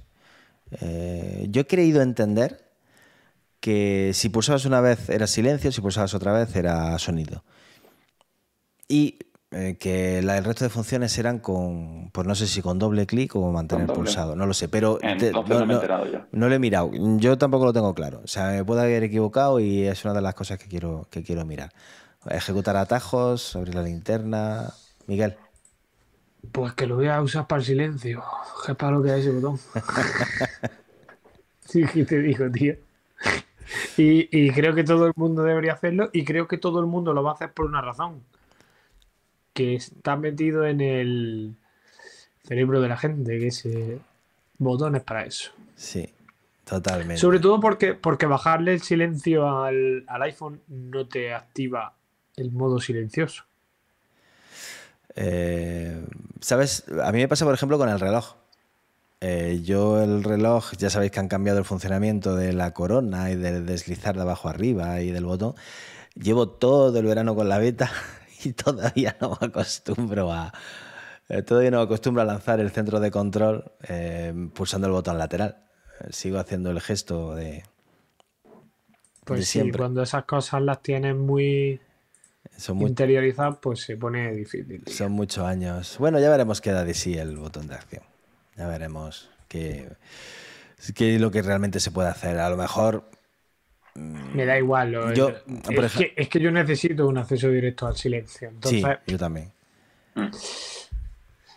Eh, 0.80 1.46
yo 1.50 1.62
he 1.62 1.66
creído 1.66 2.02
entender 2.02 2.70
que 3.60 4.12
si 4.14 4.28
pulsabas 4.30 4.64
una 4.64 4.80
vez 4.80 5.08
era 5.10 5.26
silencio, 5.26 5.72
si 5.72 5.80
pulsabas 5.80 6.14
otra 6.14 6.32
vez 6.32 6.54
era 6.56 6.98
sonido. 6.98 7.44
Y 8.88 9.18
eh, 9.52 9.76
que 9.80 10.22
la- 10.22 10.38
el 10.38 10.44
resto 10.44 10.64
de 10.64 10.70
funciones 10.70 11.18
eran 11.18 11.40
con, 11.40 12.10
pues 12.12 12.26
no 12.26 12.34
sé 12.36 12.46
si 12.46 12.62
con 12.62 12.78
doble 12.78 13.06
clic 13.06 13.34
o 13.34 13.50
mantener 13.50 13.86
pulsado, 13.88 14.36
no 14.36 14.46
lo 14.46 14.54
sé, 14.54 14.68
pero 14.68 14.98
te- 14.98 15.32
no 15.32 15.42
yo. 15.66 15.82
lo 16.48 16.54
he 16.54 16.58
mirado. 16.58 16.90
Yo 17.18 17.36
tampoco 17.36 17.64
lo 17.64 17.72
tengo 17.72 17.92
claro. 17.94 18.20
O 18.24 18.28
sea, 18.28 18.50
me 18.50 18.64
puedo 18.64 18.80
haber 18.80 19.02
equivocado 19.02 19.58
y 19.58 19.86
es 19.86 20.04
una 20.04 20.14
de 20.14 20.20
las 20.22 20.34
cosas 20.34 20.58
que 20.58 20.68
quiero, 20.68 21.08
que 21.10 21.22
quiero 21.24 21.44
mirar. 21.44 21.72
Ejecutar 22.28 22.76
atajos, 22.76 23.56
abrir 23.56 23.74
la 23.74 23.82
linterna. 23.82 24.72
Miguel. 25.06 25.36
Pues 26.52 26.72
que 26.74 26.86
lo 26.86 26.96
voy 26.96 27.08
a 27.08 27.20
usar 27.20 27.46
para 27.46 27.60
el 27.60 27.66
silencio. 27.66 28.22
¿Qué 28.64 28.74
para 28.74 28.92
lo 28.92 29.02
que 29.02 29.10
hay 29.10 29.20
ese 29.20 29.30
botón? 29.30 29.58
sí, 31.66 31.84
que 31.86 32.04
te 32.04 32.20
digo, 32.20 32.50
tío. 32.50 32.74
Y, 33.96 34.28
y 34.36 34.50
creo 34.50 34.74
que 34.74 34.84
todo 34.84 35.06
el 35.06 35.12
mundo 35.16 35.42
debería 35.42 35.72
hacerlo 35.74 36.10
y 36.12 36.24
creo 36.24 36.48
que 36.48 36.58
todo 36.58 36.80
el 36.80 36.86
mundo 36.86 37.12
lo 37.12 37.22
va 37.22 37.32
a 37.32 37.34
hacer 37.34 37.52
por 37.52 37.66
una 37.66 37.80
razón. 37.80 38.22
Que 39.60 39.74
está 39.74 40.16
metido 40.16 40.64
en 40.64 40.80
el 40.80 41.54
cerebro 42.44 42.80
de 42.80 42.88
la 42.88 42.96
gente, 42.96 43.38
que 43.38 43.48
ese 43.48 43.98
botón 44.56 44.96
es 44.96 45.02
para 45.02 45.26
eso. 45.26 45.50
Sí, 45.76 46.08
totalmente. 46.64 47.18
Sobre 47.18 47.40
todo 47.40 47.60
porque, 47.60 47.92
porque 47.92 48.24
bajarle 48.24 48.72
el 48.72 48.80
silencio 48.80 49.62
al, 49.62 50.04
al 50.06 50.22
iPhone 50.22 50.62
no 50.68 51.06
te 51.06 51.34
activa 51.34 51.92
el 52.38 52.52
modo 52.52 52.80
silencioso. 52.80 53.44
Eh, 55.14 56.02
¿Sabes? 56.40 56.84
A 57.04 57.12
mí 57.12 57.18
me 57.18 57.28
pasa, 57.28 57.44
por 57.44 57.52
ejemplo, 57.52 57.76
con 57.76 57.90
el 57.90 58.00
reloj. 58.00 58.36
Eh, 59.20 59.60
yo 59.62 60.02
el 60.02 60.24
reloj, 60.24 60.72
ya 60.78 60.88
sabéis 60.88 61.12
que 61.12 61.20
han 61.20 61.28
cambiado 61.28 61.58
el 61.58 61.66
funcionamiento 61.66 62.34
de 62.34 62.54
la 62.54 62.72
corona 62.72 63.30
y 63.30 63.36
de 63.36 63.60
deslizar 63.60 64.16
de 64.16 64.22
abajo 64.22 64.48
arriba 64.48 65.02
y 65.02 65.10
del 65.10 65.26
botón. 65.26 65.54
Llevo 66.14 66.48
todo 66.48 66.98
el 66.98 67.04
verano 67.04 67.34
con 67.34 67.50
la 67.50 67.58
beta 67.58 67.90
y 68.44 68.52
todavía 68.52 69.16
no 69.20 69.36
me 69.40 69.46
acostumbro 69.48 70.32
a... 70.32 70.52
eh, 71.28 71.42
todavía 71.42 71.70
no 71.70 71.78
me 71.78 71.84
acostumbro 71.84 72.22
a 72.22 72.24
lanzar 72.26 72.60
el 72.60 72.70
centro 72.70 73.00
de 73.00 73.10
control 73.10 73.72
eh, 73.88 74.32
pulsando 74.54 74.86
el 74.86 74.92
botón 74.92 75.18
lateral. 75.18 75.64
Eh, 76.00 76.08
Sigo 76.12 76.38
haciendo 76.38 76.70
el 76.70 76.80
gesto 76.80 77.34
de... 77.34 77.64
Pues 79.24 79.40
De 79.40 79.46
sí, 79.46 79.52
siempre. 79.52 79.78
cuando 79.78 80.02
esas 80.02 80.24
cosas 80.24 80.62
las 80.62 80.82
tienes 80.82 81.14
muy 81.16 81.80
Son, 82.56 82.76
mu- 82.78 82.88
interiorizadas, 82.88 83.58
pues 83.60 83.80
se 83.80 83.96
pone 83.96 84.32
difícil. 84.34 84.82
son 84.86 85.12
muchos 85.12 85.44
años. 85.44 85.96
Bueno, 85.98 86.18
ya 86.20 86.30
veremos 86.30 86.60
qué 86.60 86.72
da 86.72 86.84
de 86.84 86.94
sí 86.94 87.16
el 87.16 87.36
botón 87.36 87.66
de 87.68 87.74
acción. 87.74 88.02
Ya 88.56 88.66
veremos 88.66 89.30
qué, 89.48 89.88
qué 90.94 91.14
es 91.14 91.20
lo 91.20 91.30
que 91.30 91.42
realmente 91.42 91.80
se 91.80 91.90
puede 91.90 92.08
hacer. 92.08 92.38
A 92.38 92.50
lo 92.50 92.56
mejor 92.56 93.10
Me 93.94 94.44
da 94.46 94.58
igual. 94.58 94.92
lo- 94.92 95.12
Yo, 95.12 95.28
es, 95.30 95.92
que, 95.92 96.14
es 96.16 96.28
que 96.28 96.40
yo 96.40 96.50
necesito 96.50 97.06
un 97.08 97.18
acceso 97.18 97.48
directo 97.48 97.86
al 97.86 97.96
silencio. 97.96 98.48
Entonces, 98.48 98.82
sí, 98.82 99.12
yo 99.12 99.18
también. 99.18 99.50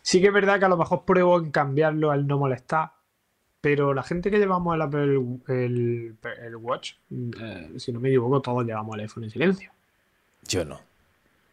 sí 0.01 0.19
que 0.21 0.27
es 0.27 0.33
verdad 0.33 0.59
que 0.59 0.65
a 0.65 0.69
lo 0.69 0.77
mejor 0.77 1.05
pruebo 1.05 1.37
en 1.39 1.51
cambiarlo 1.51 2.11
al 2.11 2.27
no 2.27 2.37
molestar, 2.37 2.91
pero 3.61 3.93
la 3.93 4.03
gente 4.03 4.29
que 4.29 4.37
llevamos 4.39 4.75
el 4.75 4.81
Apple 4.81 5.21
el, 5.47 6.15
el 6.41 6.55
Watch, 6.57 6.93
eh, 7.11 7.71
si 7.77 7.91
no 7.93 7.99
me 7.99 8.09
equivoco, 8.09 8.41
todos 8.41 8.65
llevamos 8.65 8.95
el 8.95 9.01
iPhone 9.01 9.23
en 9.25 9.29
silencio. 9.29 9.71
Yo 10.47 10.65
no. 10.65 10.81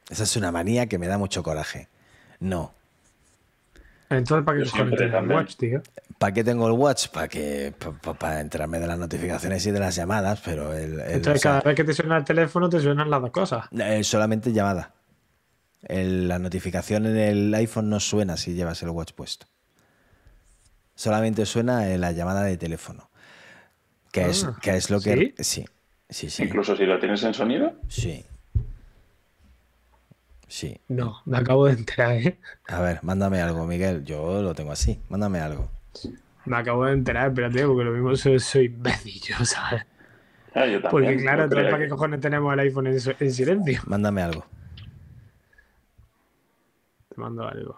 Esa 0.08 0.24
es 0.24 0.36
una 0.36 0.50
manía 0.50 0.86
que 0.86 0.98
me 0.98 1.06
da 1.06 1.18
mucho 1.18 1.42
coraje. 1.42 1.88
No. 2.40 2.74
Entonces, 4.10 4.44
¿para 4.44 4.58
qué 4.58 4.64
siempre 4.66 5.04
el. 5.06 5.28
Watch, 5.30 5.54
tío? 5.56 5.82
¿Para 6.18 6.32
qué 6.34 6.42
tengo 6.44 6.66
el 6.66 6.72
watch? 6.72 7.08
Para 7.08 7.28
que 7.28 7.72
para 8.18 8.40
enterarme 8.40 8.78
de 8.80 8.86
las 8.88 8.98
notificaciones 8.98 9.64
y 9.66 9.70
de 9.70 9.78
las 9.80 9.94
llamadas, 9.94 10.42
pero 10.44 10.74
el, 10.74 10.94
el- 11.00 11.10
Entonces, 11.12 11.36
o 11.40 11.42
sea, 11.42 11.50
cada 11.52 11.60
vez 11.62 11.76
que 11.76 11.84
te 11.84 11.92
suena 11.94 12.16
el 12.16 12.24
teléfono, 12.24 12.68
te 12.68 12.80
suenan 12.80 13.08
las 13.08 13.20
dos 13.22 13.30
cosas. 13.30 13.66
eh, 13.72 14.02
solamente 14.04 14.52
llamada. 14.52 14.92
El- 15.82 16.28
la 16.28 16.38
notificación 16.38 17.06
en 17.06 17.16
el 17.16 17.54
iPhone 17.54 17.88
no 17.88 18.00
suena 18.00 18.36
si 18.36 18.52
llevas 18.54 18.82
el 18.82 18.90
watch 18.90 19.12
puesto. 19.12 19.46
Solamente 20.94 21.46
suena 21.46 21.88
en 21.90 22.00
la 22.00 22.12
llamada 22.12 22.42
de 22.42 22.56
teléfono. 22.56 23.10
Que, 24.12 24.26
es, 24.26 24.44
Ah, 24.44 24.56
que 24.60 24.76
es 24.76 24.90
lo 24.90 25.00
que. 25.00 25.34
Sí, 25.38 25.64
sí, 26.08 26.28
sí. 26.28 26.42
Incluso 26.42 26.76
si 26.76 26.84
lo 26.84 26.98
tienes 26.98 27.22
en 27.22 27.32
sonido. 27.32 27.74
Sí. 27.88 28.26
Sí. 30.50 30.80
No, 30.88 31.22
me 31.26 31.38
acabo 31.38 31.66
de 31.66 31.74
enterar, 31.74 32.12
¿eh? 32.14 32.40
A 32.66 32.80
ver, 32.80 32.98
mándame 33.04 33.40
algo, 33.40 33.66
Miguel. 33.66 34.04
Yo 34.04 34.42
lo 34.42 34.52
tengo 34.52 34.72
así. 34.72 35.00
Mándame 35.08 35.38
algo. 35.38 35.70
Me 36.44 36.56
acabo 36.56 36.86
de 36.86 36.92
enterar, 36.94 37.28
espérate, 37.28 37.64
porque 37.64 37.84
lo 37.84 37.92
mismo 37.92 38.16
soy, 38.16 38.40
soy 38.40 38.64
imbécil, 38.64 39.22
¿sabes? 39.46 39.86
Ah, 40.52 40.66
yo 40.66 40.82
también, 40.82 40.90
Porque 40.90 41.16
claro, 41.18 41.48
creía 41.48 41.70
¿para 41.70 41.84
qué 41.84 41.88
cojones 41.88 42.20
tenemos 42.20 42.52
el 42.52 42.58
iPhone 42.58 42.88
en, 42.88 42.98
en 43.20 43.32
silencio? 43.32 43.80
Mándame 43.86 44.22
algo. 44.22 44.44
Te 47.08 47.20
mando 47.20 47.46
algo. 47.46 47.76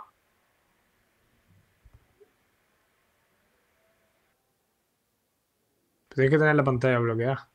Tienes 6.09 6.31
que 6.31 6.39
tener 6.39 6.55
la 6.55 6.65
pantalla 6.65 6.99
bloqueada. 7.01 7.51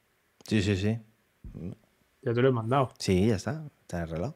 Sí, 0.45 0.61
sí, 0.61 0.75
sí. 0.77 0.99
Ya 2.21 2.33
te 2.35 2.41
lo 2.41 2.49
he 2.49 2.51
mandado. 2.51 2.91
Sí, 2.99 3.27
ya 3.27 3.35
está. 3.35 3.63
Está 3.81 3.97
en 3.97 4.03
el 4.03 4.09
reloj. 4.09 4.35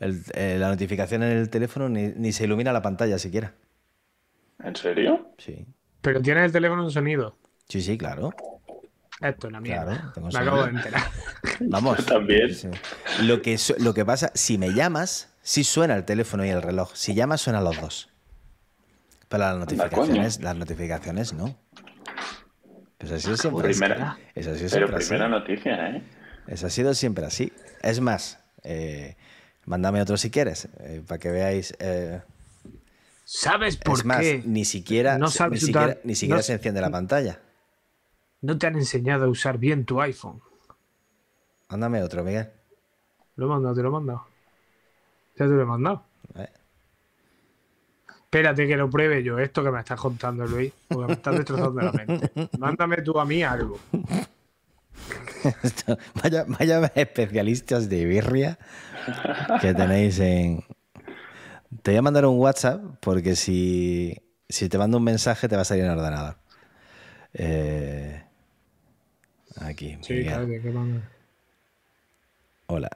El- 0.00 0.22
eh, 0.34 0.56
la 0.58 0.68
notificación 0.68 1.22
en 1.22 1.36
el 1.36 1.50
teléfono 1.50 1.88
ni, 1.88 2.08
ni 2.08 2.32
se 2.32 2.44
ilumina 2.44 2.72
la 2.72 2.82
pantalla 2.82 3.18
siquiera. 3.18 3.54
¿En 4.62 4.74
serio? 4.76 5.32
Sí. 5.38 5.66
Pero 6.00 6.20
tienes 6.22 6.44
el 6.44 6.52
teléfono 6.52 6.84
en 6.84 6.90
sonido. 6.90 7.36
Sí, 7.68 7.80
sí, 7.82 7.98
claro. 7.98 8.32
Esto 9.20 9.48
es 9.48 9.52
la 9.52 9.60
mierda. 9.60 9.84
Claro, 9.84 10.12
tengo 10.14 10.26
Me 10.28 10.32
sonido. 10.32 10.52
acabo 10.52 10.66
de 10.66 10.76
enterar. 10.78 11.02
Vamos. 11.60 12.06
También. 12.06 12.54
Sí. 12.54 12.68
Lo 13.22 13.42
que, 13.42 13.56
lo 13.78 13.92
que 13.94 14.04
pasa, 14.04 14.30
si 14.34 14.58
me 14.58 14.72
llamas, 14.72 15.34
sí 15.42 15.64
suena 15.64 15.96
el 15.96 16.04
teléfono 16.04 16.44
y 16.44 16.50
el 16.50 16.62
reloj. 16.62 16.92
Si 16.94 17.14
llamas, 17.14 17.40
suenan 17.40 17.64
los 17.64 17.80
dos. 17.80 18.08
Pero 19.28 19.42
las 19.44 19.58
notificaciones, 19.58 20.40
las 20.40 20.56
notificaciones 20.56 21.32
no. 21.34 21.56
Pues 22.96 23.12
ha 23.12 23.18
sido 23.18 23.36
siempre 23.36 23.70
así. 23.70 23.78
Primera, 23.80 24.18
Eso 24.34 24.50
ha 24.50 24.54
sido 24.54 24.70
pero 24.70 24.86
siempre 24.86 24.96
así. 24.96 25.08
primera 25.08 25.28
noticia, 25.28 25.90
¿eh? 25.90 26.02
Eso 26.46 26.66
ha 26.66 26.70
sido 26.70 26.94
siempre 26.94 27.26
así. 27.26 27.52
Es 27.82 28.00
más, 28.00 28.40
eh, 28.64 29.16
mándame 29.68 30.00
otro 30.02 30.16
si 30.16 30.30
quieres, 30.30 30.68
eh, 30.80 31.02
para 31.06 31.18
que 31.18 31.30
veáis. 31.30 31.74
eh, 31.78 32.20
¿Sabes 33.24 33.76
por 33.76 33.98
es 33.98 34.04
más, 34.04 34.20
qué 34.20 34.42
ni 34.44 34.64
siquiera, 34.64 35.18
no 35.18 35.26
ni 35.26 35.32
sabes 35.32 35.60
siquiera, 35.60 35.86
usar- 35.94 36.00
ni 36.04 36.14
siquiera 36.14 36.38
no- 36.38 36.42
se 36.42 36.52
enciende 36.54 36.80
la 36.80 36.90
pantalla. 36.90 37.40
no 38.40 38.56
te 38.58 38.66
han 38.66 38.76
enseñado 38.76 39.26
a 39.26 39.28
usar 39.28 39.58
bien 39.58 39.84
tu 39.84 40.00
iPhone? 40.00 40.40
Mándame 41.68 42.02
otro, 42.02 42.24
Miguel. 42.24 42.48
Lo 43.36 43.46
he 43.46 43.48
mandado, 43.50 43.74
te 43.74 43.82
lo 43.82 43.88
he 43.88 43.92
mandado. 43.92 44.26
Ya 45.36 45.44
te 45.46 45.52
lo 45.52 45.62
he 45.62 45.66
mandado. 45.66 46.02
Eh, 46.36 46.48
Espérate 48.08 48.66
que 48.66 48.76
lo 48.76 48.90
pruebe 48.90 49.22
yo, 49.22 49.38
esto 49.38 49.62
que 49.62 49.70
me 49.70 49.78
estás 49.80 49.98
contando, 50.00 50.46
Luis, 50.46 50.72
porque 50.88 51.06
me 51.06 51.12
estás 51.14 51.34
destrozando 51.36 51.80
la 51.82 51.92
mente. 51.92 52.30
Mándame 52.58 53.02
tú 53.02 53.18
a 53.20 53.24
mí 53.24 53.42
algo. 53.42 53.78
esto- 55.62 55.98
vaya, 56.22 56.44
vaya 56.48 56.92
especialistas 56.94 57.88
de 57.88 58.04
birria 58.04 58.58
que 59.60 59.74
tenéis 59.74 60.18
en. 60.20 60.64
Te 61.82 61.90
voy 61.92 61.98
a 61.98 62.02
mandar 62.02 62.24
un 62.26 62.38
WhatsApp 62.38 62.82
porque 63.00 63.36
si, 63.36 64.16
si 64.48 64.68
te 64.68 64.78
mando 64.78 64.96
un 64.98 65.04
mensaje 65.04 65.48
te 65.48 65.56
va 65.56 65.62
a 65.62 65.64
salir 65.64 65.84
en 65.84 65.90
el 65.90 65.98
ordenador. 65.98 66.36
Eh, 67.34 68.22
aquí. 69.60 69.98
Sí, 70.00 70.22
claro, 70.24 70.46
que 70.46 70.60
manda. 70.70 71.00
Hola. 72.66 72.90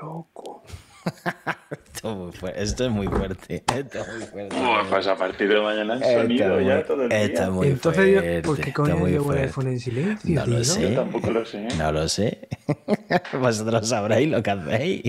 Loco. 0.00 0.62
Esto, 1.98 2.10
es 2.12 2.16
muy 2.16 2.32
fu- 2.32 2.46
esto 2.46 2.84
es 2.84 2.90
muy 2.90 3.06
fuerte. 3.08 3.64
Esto 3.74 3.98
es 3.98 4.08
muy 4.08 4.26
fuerte. 4.26 4.56
Pues 4.88 5.06
a 5.08 5.16
partir 5.16 5.48
de 5.48 5.60
mañana 5.60 5.94
Esto 5.94 6.22
sonido 6.22 6.58
es 6.60 6.66
ya 6.66 6.74
muy- 6.76 6.84
todo 6.84 7.02
el 7.04 7.12
esto 7.12 7.32
día. 7.32 7.42
es 7.44 7.50
muy 7.50 7.66
Entonces, 7.68 8.06
yo, 8.06 8.20
fuerte, 8.20 8.42
¿por 8.42 8.60
qué 8.60 8.72
coño 8.72 9.06
llevo 9.08 9.32
el 9.32 9.38
iPhone 9.40 9.66
en 9.68 9.80
silencio? 9.80 10.34
No 10.40 10.46
lo 10.46 10.64
sé. 10.64 10.82
Yo 10.90 10.94
tampoco 11.00 11.30
lo 11.30 11.44
sé. 11.44 11.68
No 11.76 11.92
lo 11.92 12.08
sé. 12.08 12.48
Vosotros 13.40 13.88
sabréis 13.88 14.28
lo 14.30 14.42
que 14.42 14.50
hacéis. 14.50 15.02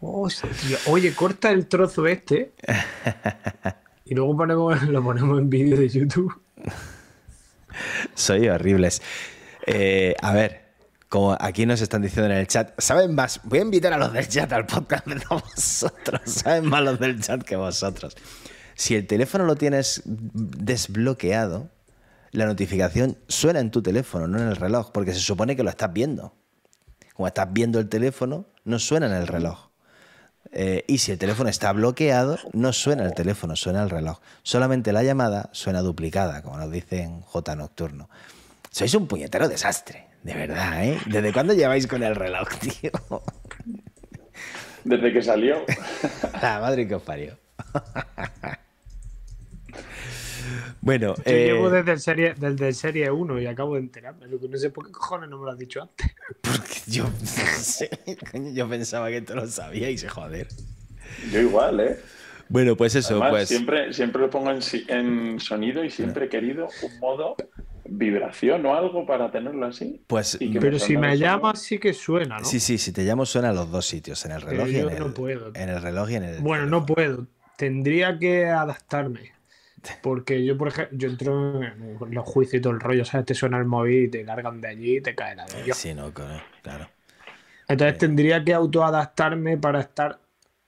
Hostia, 0.00 0.78
Oye, 0.86 1.12
corta 1.14 1.50
el 1.50 1.66
trozo 1.66 2.06
este 2.06 2.52
y 4.06 4.14
luego 4.14 4.36
ponemos, 4.36 4.82
lo 4.88 5.02
ponemos 5.02 5.38
en 5.38 5.50
vídeo 5.50 5.76
de 5.76 5.88
YouTube. 5.88 6.40
Soy 8.14 8.48
horribles. 8.48 9.02
Eh, 9.66 10.14
a 10.22 10.32
ver, 10.32 10.67
como 11.08 11.36
aquí 11.40 11.64
nos 11.64 11.80
están 11.80 12.02
diciendo 12.02 12.30
en 12.30 12.38
el 12.38 12.46
chat, 12.46 12.78
¿saben 12.78 13.14
más? 13.14 13.40
Voy 13.44 13.60
a 13.60 13.62
invitar 13.62 13.92
a 13.92 13.98
los 13.98 14.12
del 14.12 14.28
chat 14.28 14.52
al 14.52 14.66
podcast 14.66 15.06
de 15.06 15.20
vosotros. 15.28 16.20
Saben 16.26 16.66
más 16.66 16.82
los 16.82 16.98
del 16.98 17.20
chat 17.20 17.42
que 17.42 17.56
vosotros. 17.56 18.16
Si 18.74 18.94
el 18.94 19.06
teléfono 19.06 19.44
lo 19.44 19.56
tienes 19.56 20.02
desbloqueado, 20.04 21.70
la 22.30 22.46
notificación 22.46 23.16
suena 23.26 23.60
en 23.60 23.70
tu 23.70 23.82
teléfono, 23.82 24.28
no 24.28 24.38
en 24.38 24.48
el 24.48 24.56
reloj, 24.56 24.92
porque 24.92 25.14
se 25.14 25.20
supone 25.20 25.56
que 25.56 25.62
lo 25.62 25.70
estás 25.70 25.92
viendo. 25.92 26.34
Como 27.14 27.26
estás 27.26 27.52
viendo 27.52 27.80
el 27.80 27.88
teléfono, 27.88 28.46
no 28.64 28.78
suena 28.78 29.06
en 29.06 29.14
el 29.14 29.26
reloj. 29.26 29.68
Eh, 30.52 30.84
y 30.86 30.98
si 30.98 31.10
el 31.10 31.18
teléfono 31.18 31.50
está 31.50 31.72
bloqueado, 31.72 32.38
no 32.52 32.72
suena 32.72 33.04
el 33.04 33.14
teléfono, 33.14 33.56
suena 33.56 33.82
el 33.82 33.90
reloj. 33.90 34.20
Solamente 34.42 34.92
la 34.92 35.02
llamada 35.02 35.48
suena 35.52 35.80
duplicada, 35.80 36.42
como 36.42 36.58
nos 36.58 36.70
dicen 36.70 37.22
J 37.22 37.56
Nocturno. 37.56 38.08
Sois 38.70 38.94
un 38.94 39.06
puñetero 39.06 39.48
desastre, 39.48 40.06
de 40.22 40.34
verdad, 40.34 40.84
¿eh? 40.84 40.98
¿Desde 41.06 41.32
cuándo 41.32 41.54
lleváis 41.54 41.86
con 41.86 42.02
el 42.02 42.14
reloj, 42.14 42.48
tío? 42.60 42.90
Desde 44.84 45.12
que 45.12 45.22
salió. 45.22 45.64
La 46.40 46.60
madre 46.60 46.86
que 46.86 46.94
os 46.94 47.02
parió. 47.02 47.36
bueno, 50.80 51.14
Yo 51.16 51.22
eh, 51.26 51.46
llevo 51.46 51.70
desde 51.70 51.92
el, 51.92 52.00
serie, 52.00 52.34
desde 52.38 52.68
el 52.68 52.74
Serie 52.74 53.10
1 53.10 53.40
y 53.40 53.46
acabo 53.46 53.74
de 53.74 53.80
enterarme. 53.80 54.26
Lo 54.28 54.38
que 54.38 54.48
no 54.48 54.56
sé 54.56 54.70
por 54.70 54.86
qué 54.86 54.92
cojones 54.92 55.28
no 55.28 55.38
me 55.38 55.46
lo 55.46 55.50
has 55.52 55.58
dicho 55.58 55.82
antes. 55.82 56.14
porque 56.40 56.80
yo, 56.86 57.04
no 57.04 57.10
sé, 57.58 57.90
coño, 58.30 58.52
yo 58.52 58.68
pensaba 58.68 59.10
que 59.10 59.20
tú 59.22 59.34
lo 59.34 59.46
sabíais, 59.46 60.08
joder. 60.08 60.48
Yo 61.32 61.40
igual, 61.40 61.80
¿eh? 61.80 61.98
Bueno, 62.48 62.76
pues 62.76 62.94
eso, 62.94 63.14
Además, 63.14 63.30
pues. 63.30 63.48
siempre, 63.48 63.92
siempre 63.92 64.22
lo 64.22 64.30
pongo 64.30 64.50
en, 64.50 64.60
en 64.88 65.40
sonido 65.40 65.84
y 65.84 65.90
siempre 65.90 66.26
he 66.26 66.28
querido 66.30 66.68
un 66.82 66.98
modo 66.98 67.36
vibración 67.90 68.64
o 68.66 68.74
algo 68.74 69.06
para 69.06 69.30
tenerlo 69.30 69.66
así. 69.66 70.02
Pues 70.06 70.38
Pero 70.60 70.78
si 70.78 70.96
me 70.96 71.16
llamas 71.16 71.60
sí 71.60 71.78
que 71.78 71.92
suena, 71.92 72.38
¿no? 72.38 72.44
Sí, 72.44 72.60
sí, 72.60 72.78
si 72.78 72.92
te 72.92 73.02
llamo 73.04 73.26
suena 73.26 73.50
a 73.50 73.52
los 73.52 73.70
dos 73.70 73.86
sitios, 73.86 74.24
en 74.24 74.32
el 74.32 74.40
Pero 74.44 74.50
reloj 74.50 74.68
y 74.68 74.76
en 74.76 74.82
yo 74.82 74.90
el, 74.90 74.98
no 74.98 75.14
puedo. 75.14 75.52
en 75.54 75.68
el 75.68 75.82
reloj 75.82 76.10
y 76.10 76.14
en 76.16 76.24
el. 76.24 76.40
Bueno, 76.40 76.66
no 76.66 76.86
puedo. 76.86 77.26
Tendría 77.56 78.18
que 78.18 78.46
adaptarme. 78.46 79.32
Porque 80.02 80.44
yo, 80.44 80.58
por 80.58 80.68
ejemplo, 80.68 80.98
yo 80.98 81.08
entro 81.08 81.62
en 81.62 81.98
los 82.10 82.24
juicios 82.24 82.58
y 82.58 82.62
todo 82.62 82.72
el 82.72 82.80
rollo, 82.80 83.04
¿sabes? 83.04 83.26
Te 83.26 83.34
suena 83.34 83.58
el 83.58 83.64
móvil 83.64 84.04
y 84.04 84.08
te 84.08 84.24
cargan 84.24 84.60
de 84.60 84.68
allí 84.68 84.96
y 84.96 85.00
te 85.00 85.14
cae 85.14 85.36
la 85.36 85.46
de 85.46 85.62
Dios. 85.62 85.76
Sí, 85.76 85.94
no, 85.94 86.12
claro. 86.12 86.42
claro. 86.62 86.88
Entonces 87.68 87.98
tendría 87.98 88.42
que 88.42 88.54
autoadaptarme 88.54 89.56
para 89.56 89.80
estar 89.80 90.18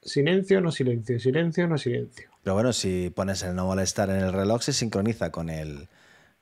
silencio, 0.03 0.61
no 0.61 0.71
silencio, 0.71 1.19
silencio, 1.19 1.67
no 1.67 1.77
silencio. 1.77 2.31
Pero 2.43 2.55
bueno, 2.55 2.73
si 2.73 3.11
pones 3.11 3.43
el 3.43 3.55
no 3.55 3.67
molestar 3.67 4.11
en 4.11 4.17
el 4.17 4.33
reloj, 4.33 4.63
se 4.63 4.73
sincroniza 4.73 5.31
con 5.31 5.51
el, 5.51 5.89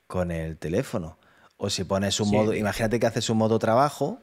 con 0.08 0.32
el 0.32 0.56
teléfono. 0.56 1.16
O 1.56 1.70
si 1.70 1.84
pones 1.84 2.18
un 2.18 2.28
Sí. 2.30 2.34
modo, 2.34 2.54
imagínate 2.54 2.98
que 2.98 3.06
haces 3.06 3.30
un 3.30 3.38
modo 3.38 3.58
trabajo 3.60 4.18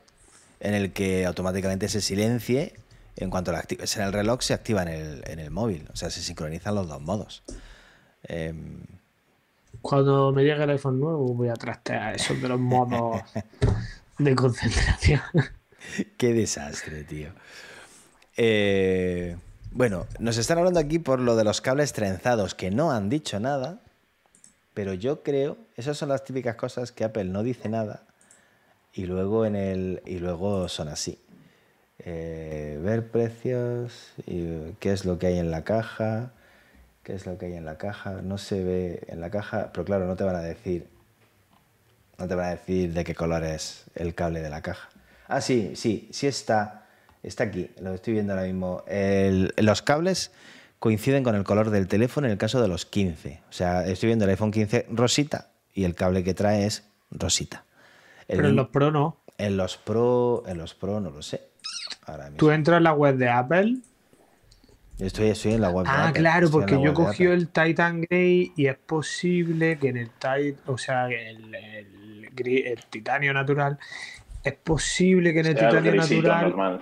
en 0.59 0.73
el 0.73 0.91
que 0.91 1.25
automáticamente 1.25 1.87
se 1.87 2.01
silencie. 2.01 2.75
En 3.17 3.29
cuanto 3.29 3.53
lo 3.53 3.57
actives 3.57 3.95
en 3.95 4.03
el 4.03 4.11
reloj, 4.11 4.41
se 4.41 4.53
activa 4.53 4.81
en 4.81 4.89
el, 4.89 5.23
en 5.27 5.39
el 5.39 5.49
móvil. 5.51 5.87
O 5.93 5.95
sea, 5.95 6.09
se 6.09 6.21
sincronizan 6.21 6.75
los 6.75 6.87
dos 6.89 7.01
modos. 7.01 7.43
Em, 8.23 8.81
Cuando 9.81 10.31
me 10.31 10.43
llegue 10.43 10.63
el 10.63 10.69
iPhone 10.71 10.99
nuevo 10.99 11.33
voy 11.33 11.47
a 11.49 11.53
trastear 11.53 12.15
esos 12.15 12.41
de 12.41 12.49
los 12.49 12.59
modos 12.59 13.21
de 14.17 14.35
concentración. 14.35 15.21
Qué 16.17 16.33
desastre, 16.33 17.03
tío. 17.03 17.29
Eh, 18.37 19.37
bueno, 19.71 20.07
nos 20.19 20.37
están 20.37 20.57
hablando 20.57 20.79
aquí 20.79 20.99
por 20.99 21.19
lo 21.19 21.35
de 21.35 21.43
los 21.43 21.61
cables 21.61 21.93
trenzados, 21.93 22.55
que 22.55 22.71
no 22.71 22.91
han 22.91 23.09
dicho 23.09 23.39
nada, 23.39 23.79
pero 24.75 24.93
yo 24.93 25.23
creo, 25.23 25.57
esas 25.75 25.97
son 25.97 26.09
las 26.09 26.23
típicas 26.23 26.55
cosas 26.55 26.91
que 26.91 27.03
Apple 27.03 27.25
no 27.25 27.41
dice 27.41 27.69
nada 27.69 28.03
y 28.93 29.05
luego 29.05 29.47
en 29.47 29.55
el 29.55 30.03
y 30.05 30.19
luego 30.19 30.69
son 30.69 30.89
así. 30.89 31.19
Eh, 31.97 32.77
ver 32.83 33.09
precios 33.09 34.13
y 34.27 34.73
qué 34.79 34.91
es 34.91 35.05
lo 35.05 35.17
que 35.17 35.27
hay 35.27 35.39
en 35.39 35.49
la 35.49 35.63
caja, 35.63 36.33
qué 37.01 37.13
es 37.15 37.25
lo 37.25 37.37
que 37.37 37.47
hay 37.47 37.53
en 37.53 37.65
la 37.65 37.77
caja, 37.77 38.21
no 38.21 38.37
se 38.37 38.63
ve 38.63 39.03
en 39.07 39.21
la 39.21 39.31
caja, 39.31 39.71
pero 39.73 39.85
claro, 39.85 40.05
no 40.05 40.15
te 40.15 40.25
van 40.25 40.35
a 40.35 40.41
decir 40.41 40.87
no 42.17 42.27
te 42.27 42.35
van 42.35 42.47
a 42.47 42.49
decir 42.51 42.93
de 42.93 43.03
qué 43.03 43.15
color 43.15 43.43
es 43.43 43.85
el 43.95 44.13
cable 44.13 44.41
de 44.41 44.49
la 44.49 44.61
caja. 44.61 44.89
Ah, 45.27 45.41
sí, 45.41 45.73
sí, 45.75 46.09
sí 46.11 46.27
está. 46.27 46.85
Está 47.23 47.45
aquí, 47.45 47.71
lo 47.81 47.93
estoy 47.93 48.13
viendo 48.13 48.33
ahora 48.33 48.45
mismo. 48.45 48.83
Los 49.57 49.81
cables 49.81 50.31
coinciden 50.85 51.23
con 51.23 51.33
el 51.33 51.43
color 51.43 51.71
del 51.71 51.87
teléfono 51.87 52.27
en 52.27 52.33
el 52.33 52.37
caso 52.37 52.61
de 52.61 52.67
los 52.67 52.85
15. 52.85 53.41
O 53.49 53.51
sea, 53.51 53.87
estoy 53.87 54.05
viendo 54.05 54.25
el 54.25 54.29
iPhone 54.29 54.51
15 54.51 54.85
rosita 54.91 55.49
y 55.73 55.83
el 55.83 55.95
cable 55.95 56.23
que 56.23 56.35
trae 56.35 56.67
es 56.67 56.87
rosita. 57.09 57.65
El 58.27 58.37
Pero 58.37 58.49
en 58.49 58.55
los 58.55 58.67
Pro 58.67 58.91
no. 58.91 59.17
en 59.39 59.57
los 59.57 59.77
Pro, 59.77 60.43
en 60.45 60.59
los 60.59 60.75
Pro 60.75 60.99
no 60.99 61.09
lo 61.09 61.23
sé. 61.23 61.41
Ahora 62.05 62.25
mismo. 62.25 62.37
Tú 62.37 62.51
entras 62.51 62.77
en 62.77 62.83
la 62.83 62.93
web 62.93 63.15
de 63.17 63.27
Apple 63.29 63.77
Estoy, 64.99 65.29
estoy 65.29 65.53
en 65.53 65.61
la 65.61 65.71
web. 65.71 65.85
de 65.85 65.91
Ah, 65.91 66.09
Apple, 66.09 66.21
claro, 66.21 66.45
estoy 66.45 66.61
porque 66.61 66.75
yo 66.75 66.89
de 66.91 66.93
cogí 66.93 67.23
el 67.23 67.47
Titan 67.49 68.01
Grey 68.01 68.51
y 68.55 68.67
es 68.67 68.77
posible 68.77 69.79
que 69.79 69.89
en 69.89 69.97
el 69.97 70.09
Titan, 70.11 70.55
o 70.67 70.77
sea, 70.77 71.07
el, 71.07 71.55
el, 71.55 72.29
gri- 72.35 72.63
el 72.63 72.85
titanio 72.91 73.33
natural, 73.33 73.79
es 74.43 74.53
posible 74.53 75.33
que 75.33 75.39
en 75.39 75.45
el 75.47 75.57
Sea 75.57 75.69
titanio 75.69 75.95
natural 75.95 76.41
normal. 76.49 76.81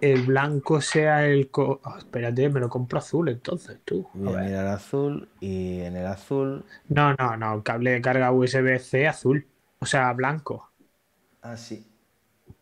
El 0.00 0.22
blanco 0.22 0.80
sea 0.80 1.26
el... 1.26 1.50
co- 1.50 1.80
oh, 1.84 1.98
espérate, 1.98 2.48
me 2.48 2.60
lo 2.60 2.68
compro 2.68 2.98
azul 2.98 3.28
entonces, 3.28 3.78
tú. 3.84 4.08
Voy 4.14 4.34
a 4.34 4.40
mirar 4.42 4.66
azul 4.68 5.28
y 5.40 5.80
en 5.80 5.96
el 5.96 6.06
azul. 6.06 6.64
No, 6.88 7.14
no, 7.14 7.36
no, 7.36 7.62
cable 7.62 7.92
de 7.92 8.00
carga 8.00 8.32
USB-C 8.32 9.06
azul, 9.06 9.46
o 9.78 9.86
sea, 9.86 10.12
blanco. 10.12 10.70
Ah, 11.42 11.56
sí. 11.56 11.86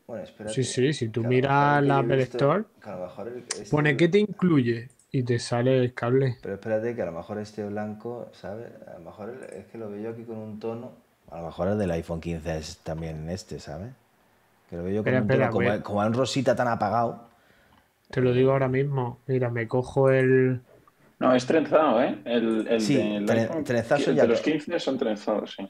Bueno, 0.06 0.24
espérate. 0.24 0.54
Sí, 0.54 0.64
sí, 0.64 0.92
si 0.92 1.08
tú 1.08 1.22
que 1.22 1.28
miras 1.28 1.80
que 1.80 1.86
la 1.88 1.98
Apple 1.98 2.16
visto- 2.16 2.38
Store, 2.38 2.64
que 2.80 2.90
el- 2.90 3.38
este- 3.38 3.64
pone 3.70 3.96
¿qué 3.96 4.08
te 4.08 4.18
incluye? 4.18 4.88
Y 5.10 5.22
te 5.22 5.38
sale 5.38 5.78
el 5.78 5.94
cable. 5.94 6.36
Pero 6.42 6.54
espérate 6.54 6.94
que 6.96 7.02
a 7.02 7.06
lo 7.06 7.12
mejor 7.12 7.38
este 7.38 7.64
blanco, 7.64 8.28
¿sabes? 8.32 8.68
A 8.88 8.94
lo 8.98 9.04
mejor 9.04 9.30
es 9.52 9.66
que 9.66 9.78
lo 9.78 9.88
veo 9.90 10.02
yo 10.02 10.10
aquí 10.10 10.24
con 10.24 10.38
un 10.38 10.58
tono. 10.58 10.92
A 11.30 11.38
lo 11.40 11.46
mejor 11.46 11.68
el 11.68 11.78
del 11.78 11.90
iPhone 11.92 12.20
15 12.20 12.58
es 12.58 12.78
también 12.78 13.28
este, 13.30 13.58
¿sabes? 13.60 13.92
Que 14.68 14.76
lo 14.76 14.84
veo 14.84 14.94
yo 14.94 15.04
con 15.04 15.14
Espera, 15.14 15.50
como, 15.50 15.70
a- 15.70 15.82
como 15.82 16.00
un 16.00 16.12
rosita 16.14 16.54
tan 16.56 16.68
apagado. 16.68 17.28
Te 18.10 18.20
lo 18.20 18.32
digo 18.32 18.52
ahora 18.52 18.68
mismo. 18.68 19.20
Mira, 19.26 19.50
me 19.50 19.66
cojo 19.68 20.10
el... 20.10 20.62
No, 21.20 21.34
es 21.34 21.46
trenzado, 21.46 22.02
¿eh? 22.02 22.20
El, 22.24 22.66
el 22.68 22.80
Sí, 22.80 22.94
del 22.94 23.26
tre- 23.26 23.42
iPhone, 23.42 23.64
trenzados 23.64 24.06
el 24.08 24.16
ya 24.16 24.22
de 24.22 24.28
los 24.28 24.38
lo- 24.38 24.44
15 24.44 24.78
son 24.80 24.98
trenzados, 24.98 25.54
sí. 25.56 25.66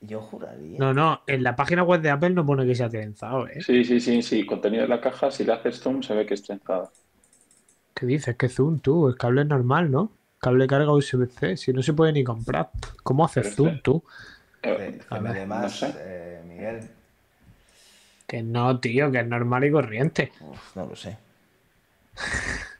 Yo 0.00 0.20
juraría. 0.20 0.78
No, 0.78 0.92
no, 0.92 1.22
en 1.26 1.42
la 1.42 1.56
página 1.56 1.82
web 1.82 2.00
de 2.02 2.10
Apple 2.10 2.30
no 2.30 2.44
pone 2.44 2.66
que 2.66 2.74
sea 2.74 2.88
trenzado, 2.88 3.46
¿eh? 3.48 3.62
Sí, 3.66 3.84
sí, 3.84 3.98
sí, 4.00 4.22
sí. 4.22 4.46
Contenido 4.46 4.82
de 4.82 4.88
la 4.88 5.00
caja, 5.00 5.30
si 5.30 5.44
le 5.44 5.52
haces 5.52 5.80
zoom, 5.80 6.02
se 6.02 6.14
ve 6.14 6.26
que 6.26 6.34
es 6.34 6.42
trenzado. 6.42 6.92
¿Qué 7.94 8.06
dices? 8.06 8.36
¿Qué 8.36 8.48
zoom 8.48 8.80
tú? 8.80 9.08
El 9.08 9.16
cable 9.16 9.42
es 9.42 9.46
normal, 9.48 9.90
¿no? 9.90 10.12
Cable 10.38 10.64
de 10.64 10.68
carga 10.68 10.92
USB-C, 10.92 11.56
si 11.56 11.72
no 11.72 11.82
se 11.82 11.92
puede 11.94 12.12
ni 12.12 12.24
comprar. 12.24 12.70
¿Cómo 13.02 13.24
haces 13.24 13.54
zoom 13.54 13.78
tú? 13.80 14.02
Eh, 14.62 14.98
Eh, 15.10 15.46
no 15.46 15.68
sé. 15.68 15.94
eh, 15.98 16.42
Miguel. 16.46 16.80
Que 18.26 18.42
no, 18.42 18.80
tío, 18.80 19.10
que 19.10 19.20
es 19.20 19.26
normal 19.26 19.64
y 19.64 19.70
corriente. 19.70 20.32
Uf, 20.40 20.76
no 20.76 20.86
lo 20.86 20.96
sé. 20.96 21.16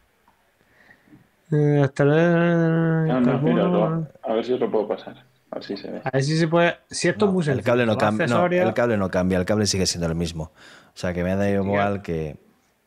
Eh, 1.53 1.83
hasta 1.85 2.05
No. 2.05 4.07
A 4.23 4.33
ver 4.33 4.45
si 4.45 4.53
os 4.55 4.61
lo 4.61 4.71
puedo 4.71 4.89
pasar. 4.89 5.25
A 5.51 5.57
ver 5.57 5.65
si 5.65 5.77
se 5.77 5.91
ve. 5.91 6.01
A 6.03 6.11
ver 6.11 6.23
si 6.25 6.37
se 6.37 6.49
puede. 6.49 6.77
Si 6.91 7.09
esto 7.09 7.27
No, 7.27 7.31
es 7.31 7.35
muy 7.35 7.41
el 7.43 7.45
sencillo. 7.47 7.65
cable 7.65 7.87
no 7.87 7.99
cambia. 7.99 8.27
No, 8.27 8.37
accesorios- 8.37 8.67
el 8.67 8.75
cable 8.75 8.97
no 8.97 9.11
cambia, 9.11 9.39
el 9.39 9.45
cable 9.45 9.67
sigue 9.67 9.87
siendo 9.87 10.07
el 10.09 10.15
mismo. 10.15 10.45
O 10.45 10.97
sea 10.97 11.13
que 11.13 11.23
me 11.23 11.37
da 11.37 11.49
igual 11.49 12.03
que. 12.03 12.37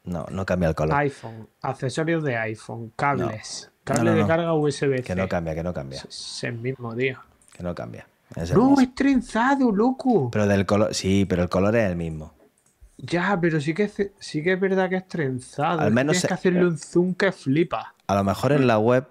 No, 0.04 0.26
no 0.32 0.46
cambia 0.46 0.70
el 0.70 0.76
color. 0.76 0.96
iPhone, 0.98 1.48
accesorios 1.62 2.24
de 2.24 2.38
iPhone, 2.38 2.92
cables, 2.96 3.70
No, 3.86 3.94
cable 3.96 4.10
no, 4.12 4.16
de 4.16 4.22
no. 4.22 4.28
carga 4.28 4.54
USB-C. 4.54 5.04
Que 5.04 5.16
no 5.16 5.28
cambia, 5.30 5.54
que 5.56 5.64
no 5.64 5.74
cambia. 5.74 6.00
Es 6.02 6.44
el 6.44 6.54
mismo, 6.54 6.96
tío. 6.96 7.20
Que 7.54 7.64
no 7.64 7.76
cambia. 7.76 8.08
Es 8.36 8.52
el 8.52 8.58
No, 8.58 8.70
mismo. 8.72 8.82
es 8.82 8.96
trenzado, 8.96 9.72
loco. 9.72 10.30
Pero 10.32 10.48
del 10.48 10.66
color. 10.66 10.94
Sí, 10.94 11.26
pero 11.26 11.44
el 11.44 11.50
color 11.50 11.76
es 11.76 11.90
el 11.90 11.96
mismo. 11.96 12.34
Ya, 12.98 13.38
pero 13.40 13.62
sí 13.62 13.74
que, 13.74 13.84
es- 13.84 14.12
sí 14.20 14.42
que 14.42 14.54
es 14.54 14.60
verdad 14.60 14.90
que 14.90 14.96
es 14.98 15.08
trenzado. 15.08 15.80
Al 15.82 15.92
menos 15.92 16.14
Tienes 16.14 16.22
se- 16.22 16.28
que 16.28 16.34
hacerle 16.34 16.66
un 16.66 16.78
zoom 16.78 17.14
que 17.14 17.32
flipa. 17.32 17.94
A 18.08 18.16
lo 18.16 18.24
mejor 18.24 18.52
en 18.54 18.66
la 18.68 18.80
web. 18.80 19.06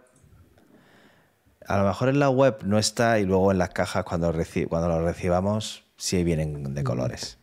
A 1.68 1.78
lo 1.78 1.84
mejor 1.84 2.08
en 2.08 2.18
la 2.20 2.30
web 2.30 2.58
no 2.64 2.78
está 2.78 3.18
y 3.18 3.24
luego 3.26 3.50
en 3.52 3.58
las 3.58 3.70
cajas 3.70 4.04
cuando, 4.04 4.32
reci- 4.32 4.68
cuando 4.68 4.88
lo 4.88 5.04
recibamos 5.04 5.84
sí 5.96 6.22
vienen 6.24 6.74
de 6.74 6.84
colores. 6.84 7.38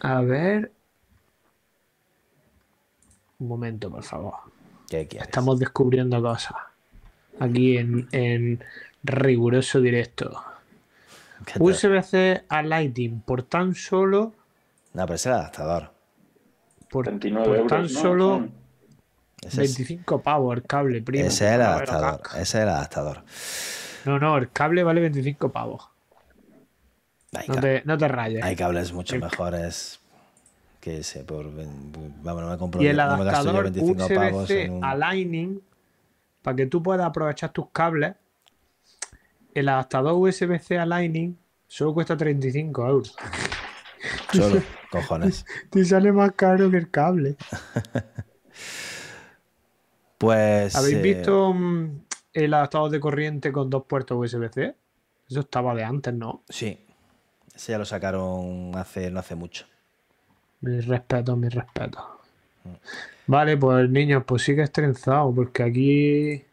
A 0.00 0.20
ver. 0.22 0.72
Un 3.38 3.48
momento, 3.48 3.90
por 3.90 4.02
favor. 4.02 4.34
Estamos 4.90 5.58
descubriendo 5.58 6.20
cosas. 6.20 6.54
Aquí 7.38 7.78
en, 7.78 8.08
en 8.12 8.62
riguroso 9.04 9.80
directo. 9.80 10.42
¿Qué 11.46 11.54
te- 11.54 11.62
USB-C 11.62 12.42
a 12.48 12.62
Lighting 12.62 13.20
por 13.22 13.42
tan 13.44 13.74
solo. 13.74 14.34
No, 14.92 15.04
pero 15.06 15.14
es 15.14 15.26
el 15.26 15.32
adaptador. 15.32 15.92
Por, 16.90 17.06
29 17.06 17.46
por 17.46 17.56
euros, 17.56 17.70
tan 17.70 17.82
¿no? 17.82 17.88
solo 17.88 18.28
Son- 18.38 18.52
Ese 19.42 19.62
es, 19.64 19.76
25 19.78 20.20
pavos 20.22 20.56
el 20.56 20.62
cable, 20.64 21.00
primo. 21.02 21.24
ese 21.24 21.46
es 21.48 21.52
el 21.54 21.62
adaptador. 21.62 22.20
Ese 22.32 22.40
es 22.42 22.54
el 22.56 22.68
adaptador. 22.68 23.24
No, 24.04 24.18
no, 24.18 24.36
el 24.36 24.50
cable 24.50 24.82
vale 24.82 25.00
25 25.00 25.50
pavos. 25.52 25.88
Hay, 27.32 27.46
No 27.48 27.54
te, 27.60 27.82
no 27.84 27.96
te 27.96 28.08
rayes. 28.08 28.42
hay 28.42 28.56
cables 28.56 28.92
mucho 28.92 29.14
El- 29.14 29.22
mejores 29.22 30.00
que 30.80 30.98
ese. 30.98 31.22
Por, 31.22 31.46
vamos, 31.54 32.42
no 32.42 32.50
me 32.50 32.58
compro 32.58 32.82
Y 32.82 32.88
el 32.88 32.96
no 32.96 33.16
me 33.18 33.24
gasto 33.24 33.44
yo 33.44 33.50
adaptador 33.50 33.72
25 33.72 34.08
pavos 34.14 34.42
USB-C 34.50 34.64
en 34.64 34.72
un- 34.72 34.84
a 34.84 34.94
Lightning, 34.96 35.60
para 36.42 36.56
que 36.56 36.66
tú 36.66 36.82
puedas 36.82 37.06
aprovechar 37.06 37.52
tus 37.52 37.68
cables, 37.70 38.16
el 39.54 39.68
adaptador 39.68 40.14
USB-C 40.14 40.76
a 40.78 40.86
Lightning 40.86 41.36
solo 41.68 41.94
cuesta 41.94 42.16
35 42.16 42.86
euros. 42.88 43.14
Solo, 44.32 44.62
cojones. 44.90 45.44
Te 45.70 45.84
sale 45.84 46.12
más 46.12 46.32
caro 46.32 46.70
que 46.70 46.76
el 46.76 46.90
cable. 46.90 47.36
Pues. 50.20 50.76
¿Habéis 50.76 50.96
eh, 50.96 51.00
visto 51.00 51.54
mm, 51.54 52.02
el 52.34 52.52
adaptador 52.52 52.90
de 52.90 53.00
corriente 53.00 53.52
con 53.52 53.70
dos 53.70 53.84
puertos 53.86 54.18
USB-C? 54.18 54.76
Eso 55.30 55.40
estaba 55.40 55.74
de 55.74 55.82
antes, 55.82 56.12
¿no? 56.12 56.42
Sí. 56.46 56.78
Ese 57.54 57.72
ya 57.72 57.78
lo 57.78 57.86
sacaron 57.86 58.72
hace, 58.74 59.10
no 59.10 59.20
hace 59.20 59.34
mucho. 59.34 59.64
Mi 60.60 60.78
respeto, 60.80 61.36
mi 61.36 61.48
respeto. 61.48 62.20
Mm. 62.64 62.68
Vale, 63.28 63.56
pues 63.56 63.88
niños, 63.88 64.24
pues 64.26 64.42
sí 64.42 64.54
que 64.54 64.60
es 64.60 64.70
trenzado, 64.70 65.34
porque 65.34 65.62
aquí, 65.62 66.44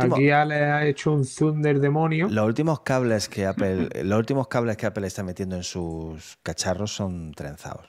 Aquí 0.00 0.30
Ale 0.30 0.64
ha 0.64 0.86
hecho 0.86 1.12
un 1.12 1.24
zoom 1.24 1.62
del 1.62 1.80
demonio. 1.80 2.28
Los 2.28 2.46
últimos 2.46 2.80
cables 2.80 3.28
que 3.28 3.46
Apple, 3.46 3.88
los 4.04 4.18
últimos 4.18 4.48
cables 4.48 4.76
que 4.76 4.86
Apple 4.86 5.06
está 5.06 5.22
metiendo 5.22 5.56
en 5.56 5.62
sus 5.62 6.38
cacharros 6.42 6.92
son 6.92 7.32
trenzados. 7.32 7.88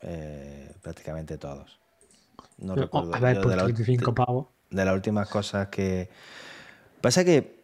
Eh, 0.00 0.72
prácticamente 0.82 1.38
todos. 1.38 1.78
No 2.58 2.74
recuerdo. 2.74 3.14
a 3.14 3.20
ver, 3.20 3.40
por 3.40 3.50
de, 3.50 3.56
la, 3.56 3.64
35 3.64 4.14
pavos. 4.14 4.46
de 4.70 4.84
las 4.84 4.94
últimas 4.94 5.28
cosas 5.28 5.68
que. 5.68 6.08
Pasa 7.00 7.24
que. 7.24 7.57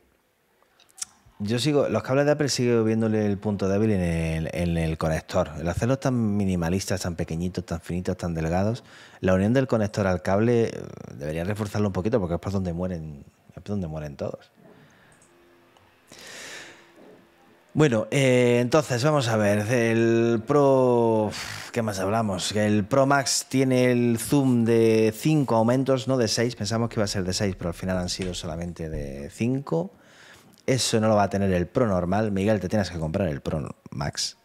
Yo 1.41 1.59
sigo. 1.59 1.89
Los 1.89 2.03
cables 2.03 2.27
de 2.27 2.33
Apple 2.33 2.49
sigo 2.49 2.85
viéndole 2.85 3.27
el 3.27 3.39
punto 3.39 3.69
débil 3.69 3.91
en 3.91 4.01
el, 4.01 4.51
en 4.53 4.77
el 4.77 4.97
conector. 4.99 5.51
El 5.59 5.69
hacerlos 5.69 5.99
tan 6.01 6.37
minimalistas, 6.37 7.01
tan 7.01 7.17
pequeñitos, 7.17 7.67
tan 7.67 7.81
finitos, 7.81 8.17
tan 8.17 8.35
delgados. 8.35 8.85
La 9.21 9.35
unión 9.35 9.53
del 9.53 9.67
conector 9.67 10.07
al 10.07 10.23
cable 10.23 10.67
eh, 10.67 10.73
debería 11.15 11.45
reforzarlo 11.45 11.89
un 11.89 11.93
poquito 11.93 12.21
porque 12.21 12.35
es 12.35 12.41
por 12.41 12.53
donde 12.53 12.73
mueren. 12.73 13.25
Es 13.49 13.55
por 13.55 13.65
donde 13.65 13.89
mueren 13.89 14.17
todos. 14.17 14.53
Bueno, 17.73 18.07
eh, 18.13 18.59
entonces 18.61 19.03
vamos 19.03 19.27
a 19.27 19.37
ver. 19.37 19.67
El 19.73 20.41
Pro. 20.47 21.33
¿Qué 21.73 21.83
más 21.83 21.99
hablamos? 21.99 22.53
El 22.53 22.85
Pro 22.85 23.07
Max 23.07 23.47
tiene 23.49 23.91
el 23.91 24.19
zoom 24.21 24.65
de 24.65 25.13
5 25.13 25.57
aumentos, 25.57 26.07
no 26.07 26.17
de 26.17 26.29
6. 26.29 26.55
Pensamos 26.55 26.89
que 26.89 27.01
iba 27.01 27.05
a 27.05 27.09
ser 27.09 27.25
de 27.25 27.33
6, 27.33 27.57
pero 27.57 27.71
al 27.71 27.75
final 27.75 27.99
han 27.99 28.09
sido 28.09 28.35
solamente 28.35 28.89
de 28.89 29.29
5. 29.31 29.91
Eso 30.67 30.99
no 31.01 31.09
lo 31.09 31.17
va 31.17 31.25
a 31.25 31.31
tener 31.31 31.53
el 31.53 31.67
Pro 31.67 31.87
normal. 31.87 32.33
Miguel, 32.33 32.61
te 32.61 32.69
tienes 32.69 32.91
que 32.91 32.99
comprar 32.99 33.29
el 33.29 33.41
Pro 33.41 33.75
Max. 33.91 34.37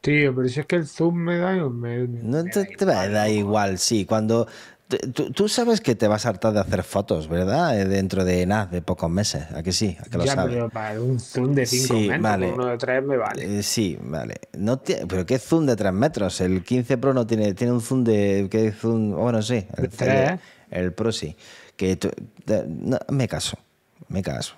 Tío, 0.00 0.34
pero 0.34 0.48
si 0.48 0.60
es 0.60 0.66
que 0.66 0.76
el 0.76 0.86
zoom 0.86 1.14
me 1.16 1.38
da. 1.38 1.52
Me, 1.68 2.06
No 2.06 2.42
me 2.44 2.50
te, 2.50 2.60
da 2.60 2.66
te 2.66 2.72
igual, 2.84 3.12
loco. 3.12 3.28
igual, 3.28 3.78
sí. 3.78 4.04
Cuando. 4.04 4.46
te- 4.88 4.98
Tú, 5.08 5.30
tú 5.32 5.48
sabes 5.48 5.80
que 5.80 5.94
te 5.94 6.08
vas 6.08 6.24
a 6.24 6.30
hartar 6.30 6.52
de 6.54 6.60
hacer 6.60 6.82
fotos, 6.82 7.28
¿verdad? 7.28 7.78
Eh, 7.78 7.84
Dentro 7.84 8.24
de 8.24 8.46
nada, 8.46 8.66
de 8.66 8.80
pocos 8.80 9.10
meses. 9.10 9.44
¿A 9.54 9.62
que 9.62 9.72
sí? 9.72 9.96
¿A 10.00 10.04
que 10.04 10.18
lo 10.18 10.24
Ya, 10.24 10.34
sabes? 10.34 10.54
pero 10.54 10.70
para 10.70 11.00
un 11.00 11.18
zoom 11.20 11.52
de 11.54 11.66
5 11.66 11.94
Sí, 11.94 12.08
metros, 12.08 12.22
vale. 12.22 12.52
uno 12.52 12.66
de 12.66 12.78
3 12.78 13.02
me 13.04 13.16
vale. 13.16 13.58
Eh, 13.58 13.62
sí, 13.62 13.98
vale. 14.00 14.36
No 14.56 14.82
tie- 14.82 15.04
pero 15.06 15.26
¿qué 15.26 15.38
zoom 15.38 15.66
de 15.66 15.76
3 15.76 15.92
metros? 15.92 16.40
El 16.40 16.62
15 16.64 16.96
Pro 16.96 17.12
no 17.12 17.26
tiene, 17.26 17.52
tiene 17.54 17.72
un 17.72 17.80
zoom 17.82 18.02
de. 18.04 18.48
¿Qué 18.50 18.72
zoom? 18.72 19.12
Bueno, 19.12 19.42
sí. 19.42 19.66
El, 19.76 19.82
De 19.82 19.88
tres. 19.88 20.40
el- 20.70 20.84
el 20.84 20.92
Pro 20.92 21.12
sí. 21.12 21.36
Que 21.76 21.96
tú- 21.96 22.10
de- 22.46 22.64
no, 22.66 22.98
me 23.10 23.28
caso. 23.28 23.58
Me 24.08 24.22
caso. 24.22 24.54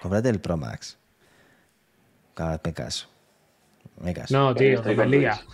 Cómprate 0.00 0.28
el 0.28 0.40
Pro 0.40 0.56
Max. 0.56 0.96
Cada 2.34 2.52
vez 2.52 2.60
me 2.64 2.72
caso. 2.72 3.08
Me 4.00 4.12
caso. 4.12 4.36
No, 4.36 4.54
tío. 4.54 4.82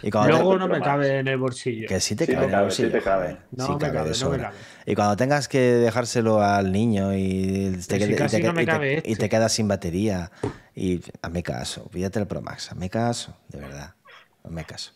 Y 0.02 0.10
cuando 0.10 0.30
Luego 0.32 0.52
te- 0.54 0.58
no 0.60 0.68
me 0.68 0.80
cabe 0.80 1.18
en 1.18 1.28
el 1.28 1.36
bolsillo. 1.36 1.86
Que 1.88 2.00
sí 2.00 2.16
te 2.16 2.24
Sí 2.26 2.32
cabe 2.32 2.46
te 2.46 2.52
en 2.54 2.60
el 2.64 2.70
sí 2.72 2.88
te 2.88 3.02
cabe. 3.02 3.36
No 3.50 3.66
Sí 3.66 3.72
me 3.72 3.78
cabe 3.78 3.92
cabe, 3.92 3.92
de 3.92 3.98
no 3.98 4.06
me 4.08 4.14
sobra. 4.14 4.42
cabe. 4.44 4.56
Y 4.86 4.94
cuando 4.94 5.16
tengas 5.16 5.46
que 5.48 5.58
dejárselo 5.60 6.40
al 6.42 6.72
niño 6.72 7.14
y 7.14 7.72
te, 7.72 7.80
si 7.82 7.88
te- 7.88 7.98
no 8.46 8.54
te- 8.54 8.98
este. 8.98 9.16
te 9.16 9.28
quedas 9.28 9.52
sin 9.52 9.68
batería, 9.68 10.30
y 10.74 11.02
hazme 11.20 11.42
caso, 11.42 11.88
pídate 11.90 12.18
el 12.18 12.26
Pro 12.26 12.40
Max, 12.40 12.70
hazme 12.72 12.88
caso, 12.88 13.36
de 13.48 13.58
verdad, 13.60 13.94
hazme 14.42 14.64
caso. 14.64 14.92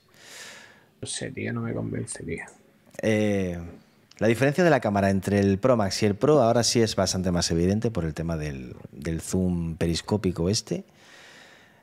No 1.02 1.06
sé, 1.06 1.30
tío, 1.30 1.52
no 1.52 1.60
me 1.60 1.74
convencería. 1.74 2.46
Eh, 3.02 3.58
la 4.18 4.28
diferencia 4.28 4.64
de 4.64 4.70
la 4.70 4.80
cámara 4.80 5.10
entre 5.10 5.40
el 5.40 5.58
Pro 5.58 5.76
Max 5.76 6.02
y 6.02 6.06
el 6.06 6.14
Pro 6.14 6.40
ahora 6.42 6.62
sí 6.62 6.80
es 6.80 6.96
bastante 6.96 7.30
más 7.30 7.50
evidente 7.50 7.90
por 7.90 8.04
el 8.04 8.14
tema 8.14 8.36
del, 8.36 8.76
del 8.92 9.20
zoom 9.20 9.76
periscópico 9.76 10.48
este. 10.48 10.84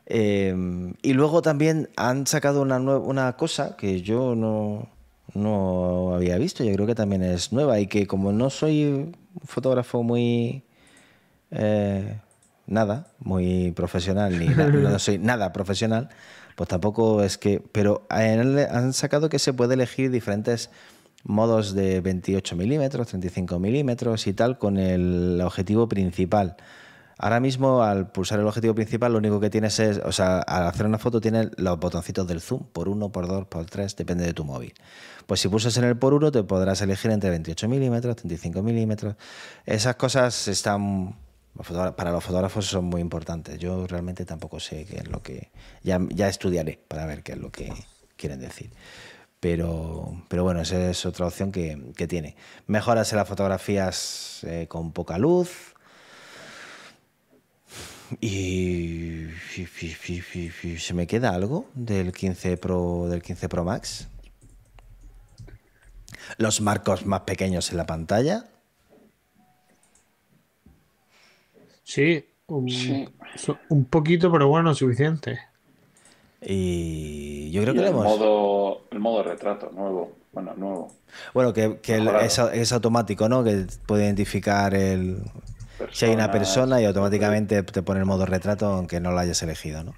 Eh, 0.05 0.55
y 1.01 1.13
luego 1.13 1.41
también 1.41 1.89
han 1.95 2.27
sacado 2.27 2.61
una, 2.61 2.77
una 2.79 3.37
cosa 3.37 3.75
que 3.77 4.01
yo 4.01 4.35
no, 4.35 4.89
no 5.33 6.13
había 6.15 6.37
visto. 6.37 6.63
Yo 6.63 6.73
creo 6.73 6.87
que 6.87 6.95
también 6.95 7.23
es 7.23 7.51
nueva 7.51 7.79
y 7.79 7.87
que 7.87 8.07
como 8.07 8.31
no 8.31 8.49
soy 8.49 8.85
un 8.85 9.17
fotógrafo 9.45 10.03
muy... 10.03 10.63
eh, 11.51 12.19
nada, 12.67 13.07
muy 13.19 13.71
profesional, 13.71 14.39
ni 14.39 14.47
no 14.47 14.97
soy 14.97 15.17
nada 15.17 15.51
profesional, 15.51 16.09
pues 16.55 16.69
tampoco 16.69 17.21
es 17.21 17.37
que... 17.37 17.61
Pero 17.71 18.05
han 18.09 18.93
sacado 18.93 19.27
que 19.27 19.39
se 19.39 19.51
puede 19.51 19.73
elegir 19.73 20.09
diferentes 20.09 20.69
modos 21.23 21.73
de 21.73 22.01
28 22.01 22.55
milímetros, 22.55 23.07
35 23.07 23.59
milímetros 23.59 24.27
y 24.27 24.33
tal 24.33 24.57
con 24.57 24.77
el 24.77 25.39
objetivo 25.41 25.87
principal. 25.87 26.57
Ahora 27.23 27.39
mismo, 27.39 27.83
al 27.83 28.11
pulsar 28.11 28.39
el 28.39 28.47
objetivo 28.47 28.73
principal, 28.73 29.11
lo 29.11 29.19
único 29.19 29.39
que 29.39 29.51
tienes 29.51 29.79
es, 29.79 29.99
o 30.03 30.11
sea, 30.11 30.39
al 30.39 30.65
hacer 30.65 30.87
una 30.87 30.97
foto 30.97 31.21
tienes 31.21 31.49
los 31.55 31.79
botoncitos 31.79 32.27
del 32.27 32.41
zoom, 32.41 32.63
por 32.73 32.89
uno, 32.89 33.11
por 33.11 33.27
dos, 33.27 33.45
por 33.45 33.63
tres, 33.65 33.95
depende 33.95 34.25
de 34.25 34.33
tu 34.33 34.43
móvil. 34.43 34.73
Pues 35.27 35.39
si 35.39 35.47
pulsas 35.47 35.77
en 35.77 35.83
el 35.83 35.95
por 35.95 36.15
uno, 36.15 36.31
te 36.31 36.41
podrás 36.41 36.81
elegir 36.81 37.11
entre 37.11 37.29
28 37.29 37.69
milímetros, 37.69 38.15
35 38.15 38.63
milímetros. 38.63 39.17
Esas 39.67 39.97
cosas 39.97 40.47
están, 40.47 41.15
para 41.95 42.11
los 42.11 42.23
fotógrafos 42.23 42.65
son 42.65 42.85
muy 42.85 43.01
importantes. 43.01 43.59
Yo 43.59 43.85
realmente 43.85 44.25
tampoco 44.25 44.59
sé 44.59 44.85
qué 44.85 44.97
es 44.97 45.07
lo 45.07 45.21
que, 45.21 45.51
ya 45.83 46.27
estudiaré 46.27 46.79
para 46.87 47.05
ver 47.05 47.21
qué 47.21 47.33
es 47.33 47.37
lo 47.37 47.51
que 47.51 47.71
quieren 48.17 48.39
decir. 48.39 48.71
Pero, 49.41 50.23
pero 50.29 50.43
bueno, 50.43 50.61
esa 50.61 50.89
es 50.89 51.05
otra 51.05 51.25
opción 51.27 51.51
que, 51.51 51.91
que 51.97 52.07
tiene. 52.07 52.35
Mejoras 52.67 53.11
en 53.11 53.17
las 53.17 53.27
fotografías 53.27 54.43
eh, 54.43 54.67
con 54.69 54.93
poca 54.93 55.17
luz, 55.17 55.73
y, 58.19 58.27
y- 58.27 59.29
y- 59.57 59.67
y- 60.07 60.23
y- 60.33 60.51
y- 60.73 60.77
se 60.77 60.93
me 60.93 61.07
queda 61.07 61.33
algo 61.33 61.65
del 61.73 62.11
15 62.11 62.55
Pro 62.57 63.07
del 63.09 63.21
15 63.23 63.49
Pro 63.49 63.63
Max. 63.65 64.07
Los 66.37 66.61
marcos 66.61 67.05
más 67.05 67.21
pequeños 67.21 67.71
en 67.71 67.77
la 67.77 67.85
pantalla. 67.87 68.45
Sí, 71.83 72.25
un, 72.47 72.69
Sí. 72.69 73.07
un 73.69 73.85
poquito, 73.85 74.31
pero 74.31 74.47
bueno, 74.49 74.73
suficiente. 74.75 75.39
Y 76.41 77.51
yo 77.51 77.61
creo 77.61 77.73
Y 77.73 77.77
que 77.77 77.83
el 77.83 77.89
hemos. 77.89 78.03
modo, 78.03 78.81
el 78.91 78.99
modo 78.99 79.23
retrato 79.23 79.69
nuevo. 79.71 80.17
Bueno, 80.33 80.53
nuevo. 80.55 80.87
Bueno, 81.33 81.53
que, 81.53 81.79
que 81.81 81.95
el- 81.95 82.03
Mejorado. 82.05 82.25
es, 82.25 82.39
es 82.61 82.71
automático, 82.71 83.27
¿no? 83.29 83.43
Que 83.43 83.67
puede 83.85 84.05
identificar 84.05 84.73
el, 84.73 85.23
si 85.91 86.05
hay 86.05 86.13
una 86.13 86.31
persona 86.31 86.81
y 86.81 86.85
automáticamente 86.85 87.61
te 87.63 87.83
pone 87.83 87.99
el 87.99 88.05
modo 88.05 88.25
retrato 88.25 88.65
aunque 88.67 88.99
no 88.99 89.11
lo 89.11 89.19
hayas 89.19 89.41
elegido, 89.43 89.83
¿no? 89.83 89.93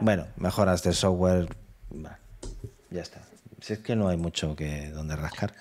Bueno, 0.00 0.26
mejoras 0.36 0.82
de 0.82 0.92
software. 0.92 1.48
bah, 1.90 2.18
ya 2.90 3.02
está. 3.02 3.20
Si 3.60 3.72
es 3.72 3.80
que 3.80 3.96
no 3.96 4.08
hay 4.08 4.16
mucho 4.16 4.54
que 4.56 4.90
donde 4.90 5.16
rascar. 5.16 5.52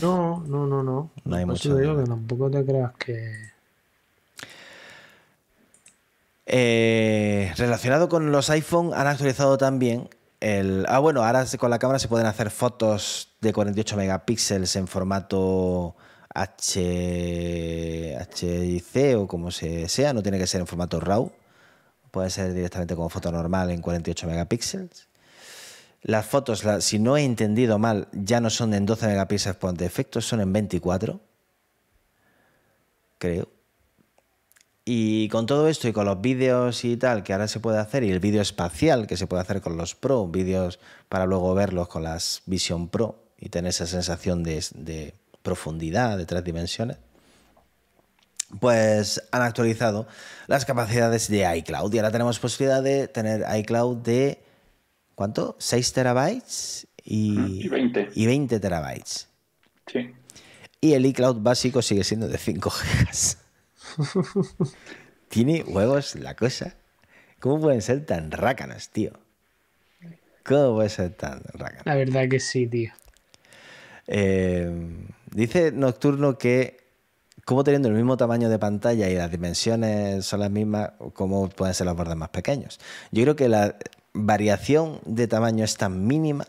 No, 0.00 0.42
no, 0.46 0.66
no, 0.66 0.82
no. 0.82 1.10
No 1.24 1.36
hay 1.36 1.44
mucho 1.44 1.74
te 1.74 1.82
digo 1.82 1.96
de- 1.96 2.04
que 2.04 2.08
tampoco 2.10 2.50
te 2.50 2.64
creas 2.64 2.92
que. 2.94 3.50
Eh, 6.52 7.52
relacionado 7.56 8.08
con 8.08 8.32
los 8.32 8.50
iPhone, 8.50 8.90
han 8.92 9.06
actualizado 9.06 9.56
también 9.56 10.08
el. 10.40 10.84
Ah, 10.88 10.98
bueno, 10.98 11.22
ahora 11.24 11.46
con 11.56 11.70
la 11.70 11.78
cámara 11.78 12.00
se 12.00 12.08
pueden 12.08 12.26
hacer 12.26 12.50
fotos 12.50 13.36
de 13.40 13.52
48 13.52 13.96
megapíxeles 13.96 14.74
en 14.74 14.88
formato 14.88 15.94
H, 16.34 18.18
HIC 18.18 19.16
o 19.16 19.28
como 19.28 19.52
se 19.52 19.88
sea, 19.88 20.12
no 20.12 20.24
tiene 20.24 20.38
que 20.38 20.48
ser 20.48 20.60
en 20.60 20.66
formato 20.66 20.98
RAW. 20.98 21.30
Puede 22.10 22.30
ser 22.30 22.52
directamente 22.52 22.96
como 22.96 23.08
foto 23.10 23.30
normal 23.30 23.70
en 23.70 23.80
48 23.80 24.26
megapíxeles. 24.26 25.08
Las 26.02 26.26
fotos, 26.26 26.64
si 26.80 26.98
no 26.98 27.16
he 27.16 27.22
entendido 27.24 27.78
mal, 27.78 28.08
ya 28.10 28.40
no 28.40 28.50
son 28.50 28.74
en 28.74 28.86
12 28.86 29.06
megapíxeles 29.06 29.56
por 29.56 29.72
defecto, 29.74 30.20
son 30.20 30.40
en 30.40 30.52
24. 30.52 31.20
Creo. 33.18 33.59
Y 34.92 35.28
con 35.28 35.46
todo 35.46 35.68
esto 35.68 35.86
y 35.86 35.92
con 35.92 36.04
los 36.04 36.20
vídeos 36.20 36.84
y 36.84 36.96
tal 36.96 37.22
que 37.22 37.32
ahora 37.32 37.46
se 37.46 37.60
puede 37.60 37.78
hacer, 37.78 38.02
y 38.02 38.10
el 38.10 38.18
vídeo 38.18 38.42
espacial 38.42 39.06
que 39.06 39.16
se 39.16 39.28
puede 39.28 39.42
hacer 39.42 39.60
con 39.60 39.76
los 39.76 39.94
Pro, 39.94 40.26
vídeos 40.26 40.80
para 41.08 41.26
luego 41.26 41.54
verlos 41.54 41.86
con 41.86 42.02
las 42.02 42.42
Vision 42.46 42.88
Pro 42.88 43.22
y 43.38 43.50
tener 43.50 43.68
esa 43.68 43.86
sensación 43.86 44.42
de, 44.42 44.64
de 44.74 45.14
profundidad 45.42 46.18
de 46.18 46.26
tres 46.26 46.42
dimensiones, 46.42 46.96
pues 48.58 49.22
han 49.30 49.42
actualizado 49.42 50.08
las 50.48 50.64
capacidades 50.64 51.28
de 51.28 51.46
iCloud. 51.58 51.94
Y 51.94 51.98
ahora 51.98 52.10
tenemos 52.10 52.40
posibilidad 52.40 52.82
de 52.82 53.06
tener 53.06 53.46
iCloud 53.58 53.98
de, 53.98 54.42
¿cuánto? 55.14 55.54
6 55.60 55.92
terabytes 55.92 56.88
y, 57.04 57.64
Y 57.64 57.68
20. 57.68 58.08
y 58.12 58.26
20 58.26 58.58
terabytes. 58.58 59.28
Sí. 59.86 60.10
Y 60.80 60.94
el 60.94 61.06
iCloud 61.06 61.36
básico 61.36 61.80
sigue 61.80 62.02
siendo 62.02 62.26
de 62.26 62.38
5 62.38 62.70
gigas. 62.70 63.38
Tiene 65.28 65.62
huevos 65.62 66.14
la 66.16 66.34
cosa. 66.34 66.74
¿Cómo 67.38 67.60
pueden 67.60 67.82
ser 67.82 68.04
tan 68.04 68.30
rácanos, 68.30 68.90
tío? 68.90 69.12
¿Cómo 70.44 70.74
puede 70.74 70.88
ser 70.88 71.10
tan 71.14 71.42
rácanos? 71.54 71.86
La 71.86 71.94
verdad 71.94 72.28
que 72.28 72.40
sí, 72.40 72.66
tío. 72.66 72.92
Eh, 74.06 74.70
dice 75.30 75.72
Nocturno 75.72 76.36
que, 76.36 76.78
como 77.44 77.62
teniendo 77.64 77.88
el 77.88 77.94
mismo 77.94 78.16
tamaño 78.16 78.48
de 78.48 78.58
pantalla 78.58 79.08
y 79.08 79.14
las 79.14 79.30
dimensiones 79.30 80.24
son 80.26 80.40
las 80.40 80.50
mismas, 80.50 80.92
¿cómo 81.12 81.48
pueden 81.48 81.74
ser 81.74 81.86
los 81.86 81.96
bordes 81.96 82.16
más 82.16 82.30
pequeños? 82.30 82.80
Yo 83.12 83.22
creo 83.22 83.36
que 83.36 83.48
la 83.48 83.76
variación 84.12 85.00
de 85.04 85.28
tamaño 85.28 85.64
es 85.64 85.76
tan 85.76 86.06
mínima 86.06 86.46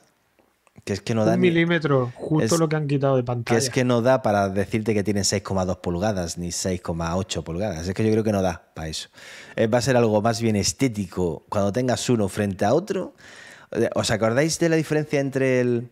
que 0.84 0.94
es 0.94 1.02
que 1.02 1.14
no 1.14 1.26
da 1.26 1.34
Un 1.36 1.42
ni- 1.42 1.50
milímetro, 1.50 2.12
justo 2.16 2.56
es- 2.56 2.60
lo 2.60 2.68
que 2.68 2.76
han 2.76 2.88
quitado 2.88 3.16
de 3.16 3.22
que 3.22 3.26
pantalla. 3.26 3.58
es 3.60 3.70
que 3.70 3.84
no 3.84 4.02
da 4.02 4.22
para 4.22 4.50
decirte 4.50 4.94
que 4.94 5.04
tienen 5.04 5.24
6,2 5.26 5.78
pulgadas 5.78 6.38
ni 6.38 6.52
6,8 6.52 7.44
pulgadas. 7.44 7.88
Es 7.88 7.94
que 7.94 8.04
yo 8.04 8.12
creo 8.12 8.24
que 8.24 8.32
no 8.32 8.42
da 8.42 8.72
para 8.74 8.88
eso. 8.88 9.10
Eh, 9.56 9.68
va 9.68 9.78
a 9.78 9.82
ser 9.82 9.96
algo 9.98 10.22
más 10.22 10.42
bien 10.42 10.56
estético 10.56 11.46
cuando 11.50 11.72
tengas 11.72 12.10
uno 12.10 12.28
frente 12.30 12.66
a 12.66 12.74
otro. 12.74 13.14
Eh, 13.72 13.90
¿Os 13.96 14.10
acordáis 14.12 14.58
de 14.60 14.70
la 14.70 14.76
diferencia 14.76 15.20
entre 15.20 15.60
el 15.62 15.92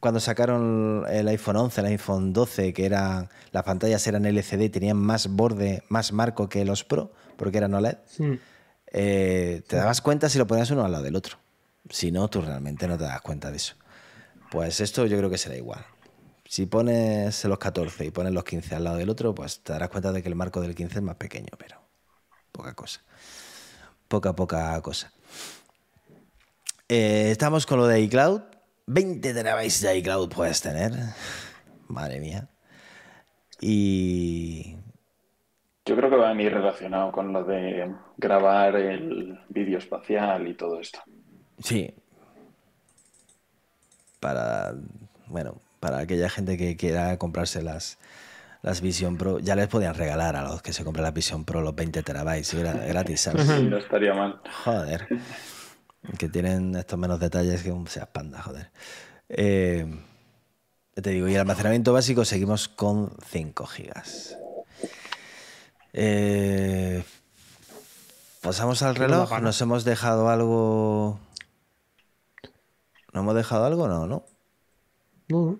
cuando 0.00 0.18
sacaron 0.18 1.04
el 1.10 1.28
iPhone 1.28 1.56
11, 1.56 1.80
el 1.80 1.86
iPhone 1.88 2.32
12, 2.32 2.72
que 2.72 2.86
eran 2.86 3.28
las 3.52 3.62
pantallas 3.62 4.04
eran 4.08 4.24
LCD, 4.26 4.68
tenían 4.68 4.96
más 4.96 5.28
borde, 5.28 5.84
más 5.88 6.12
marco 6.12 6.48
que 6.48 6.64
los 6.64 6.82
Pro, 6.82 7.12
porque 7.36 7.58
eran 7.58 7.72
OLED? 7.74 7.98
Eh, 8.94 9.62
te 9.66 9.76
dabas 9.76 10.00
cuenta 10.00 10.28
si 10.28 10.38
lo 10.38 10.46
ponías 10.46 10.70
uno 10.70 10.84
al 10.84 10.92
lado 10.92 11.04
del 11.04 11.16
otro. 11.16 11.38
Si 11.88 12.10
no, 12.10 12.28
tú 12.28 12.40
realmente 12.42 12.86
no 12.86 12.96
te 12.98 13.04
das 13.04 13.20
cuenta 13.20 13.50
de 13.50 13.56
eso. 13.56 13.74
Pues 14.52 14.82
esto 14.82 15.06
yo 15.06 15.16
creo 15.16 15.30
que 15.30 15.38
será 15.38 15.56
igual. 15.56 15.82
Si 16.44 16.66
pones 16.66 17.42
los 17.46 17.58
14 17.58 18.04
y 18.04 18.10
pones 18.10 18.34
los 18.34 18.44
15 18.44 18.74
al 18.74 18.84
lado 18.84 18.98
del 18.98 19.08
otro, 19.08 19.34
pues 19.34 19.62
te 19.62 19.72
darás 19.72 19.88
cuenta 19.88 20.12
de 20.12 20.22
que 20.22 20.28
el 20.28 20.34
marco 20.34 20.60
del 20.60 20.74
15 20.74 20.98
es 20.98 21.02
más 21.02 21.16
pequeño, 21.16 21.48
pero 21.56 21.80
poca 22.52 22.74
cosa. 22.74 23.00
Poca, 24.08 24.34
poca 24.34 24.78
cosa. 24.82 25.10
Eh, 26.86 27.30
estamos 27.30 27.64
con 27.64 27.78
lo 27.78 27.86
de 27.86 28.02
iCloud. 28.02 28.42
20 28.88 29.32
terabytes 29.32 29.80
de 29.80 29.96
iCloud 29.96 30.28
puedes 30.28 30.60
tener. 30.60 30.92
Madre 31.88 32.20
mía. 32.20 32.46
Y 33.58 34.76
Yo 35.86 35.96
creo 35.96 36.10
que 36.10 36.16
va 36.16 36.28
a 36.28 36.32
venir 36.34 36.52
relacionado 36.52 37.10
con 37.10 37.32
lo 37.32 37.42
de 37.42 37.90
grabar 38.18 38.76
el 38.76 39.40
vídeo 39.48 39.78
espacial 39.78 40.46
y 40.46 40.52
todo 40.52 40.78
esto. 40.78 41.00
Sí. 41.58 42.01
Para, 44.22 44.72
bueno, 45.26 45.56
para 45.80 45.98
aquella 45.98 46.30
gente 46.30 46.56
que 46.56 46.76
quiera 46.76 47.18
comprarse 47.18 47.60
las, 47.60 47.98
las 48.62 48.80
Vision 48.80 49.16
Pro, 49.18 49.40
ya 49.40 49.56
les 49.56 49.66
podían 49.66 49.96
regalar 49.96 50.36
a 50.36 50.44
los 50.44 50.62
que 50.62 50.72
se 50.72 50.84
compran 50.84 51.02
la 51.02 51.10
Vision 51.10 51.44
Pro 51.44 51.60
los 51.60 51.74
20 51.74 52.04
terabytes 52.04 52.54
gra- 52.54 52.86
gratis, 52.86 53.20
¿sabes? 53.22 53.46
No 53.48 53.76
estaría 53.78 54.14
mal. 54.14 54.40
Joder. 54.64 55.08
Que 56.18 56.28
tienen 56.28 56.76
estos 56.76 56.96
menos 57.00 57.18
detalles 57.18 57.64
que 57.64 57.72
un 57.72 57.88
Seat 57.88 58.10
Panda, 58.10 58.40
joder. 58.42 58.70
Eh, 59.28 59.86
ya 60.94 61.02
te 61.02 61.10
digo, 61.10 61.26
y 61.28 61.34
el 61.34 61.40
almacenamiento 61.40 61.92
básico 61.92 62.24
seguimos 62.24 62.68
con 62.68 63.12
5 63.28 63.66
gigas. 63.66 64.36
Eh, 65.92 67.02
Pasamos 68.40 68.82
al 68.82 68.94
reloj. 68.96 69.40
Nos 69.40 69.60
hemos 69.60 69.84
dejado 69.84 70.28
algo. 70.28 71.18
¿No 73.12 73.20
hemos 73.20 73.34
dejado 73.34 73.64
algo? 73.64 73.88
No, 73.88 74.06
¿no? 74.06 74.24
No, 75.28 75.58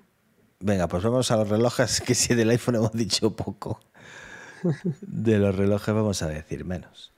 Venga, 0.61 0.87
pues 0.87 1.03
vamos 1.03 1.31
a 1.31 1.37
los 1.37 1.49
relojes, 1.49 2.01
que 2.07 2.15
si 2.15 2.35
del 2.35 2.51
iPhone 2.51 2.77
hemos 2.77 2.93
dicho 2.93 3.35
poco. 3.35 3.81
De 5.01 5.39
los 5.39 5.55
relojes 5.55 5.95
vamos 5.95 6.23
a 6.23 6.29
decir 6.29 6.65
menos. 6.65 7.13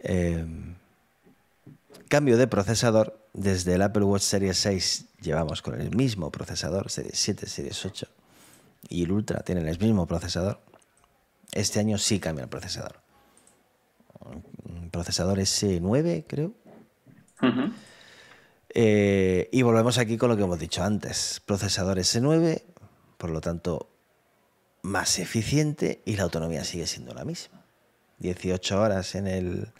Eh, 0.00 0.44
cambio 2.08 2.36
de 2.36 2.46
procesador. 2.46 3.18
Desde 3.32 3.74
el 3.74 3.82
Apple 3.82 4.04
Watch 4.04 4.22
Series 4.22 4.58
6 4.58 5.06
llevamos 5.22 5.62
con 5.62 5.80
el 5.80 5.96
mismo 5.96 6.30
procesador, 6.30 6.90
Series 6.90 7.18
7, 7.18 7.46
Series 7.46 7.86
8. 7.86 8.06
Y 8.88 9.04
el 9.04 9.12
Ultra 9.12 9.40
tienen 9.40 9.68
el 9.68 9.78
mismo 9.78 10.06
procesador. 10.06 10.60
Este 11.52 11.80
año 11.80 11.96
sí 11.96 12.18
cambia 12.18 12.42
el 12.42 12.50
procesador. 12.50 13.00
Un 14.64 14.90
procesador 14.90 15.38
S9, 15.38 16.24
creo. 16.26 16.52
Eh, 18.74 19.48
y 19.52 19.62
volvemos 19.62 19.98
aquí 19.98 20.16
con 20.16 20.30
lo 20.30 20.36
que 20.36 20.42
hemos 20.42 20.58
dicho 20.58 20.82
antes. 20.82 21.40
Procesador 21.44 21.98
S9, 21.98 22.62
por 23.18 23.30
lo 23.30 23.40
tanto, 23.40 23.90
más 24.82 25.18
eficiente 25.18 26.02
y 26.04 26.16
la 26.16 26.24
autonomía 26.24 26.64
sigue 26.64 26.86
siendo 26.86 27.14
la 27.14 27.24
misma. 27.24 27.64
18 28.18 28.80
horas 28.80 29.14
en 29.14 29.26
el, 29.26 29.72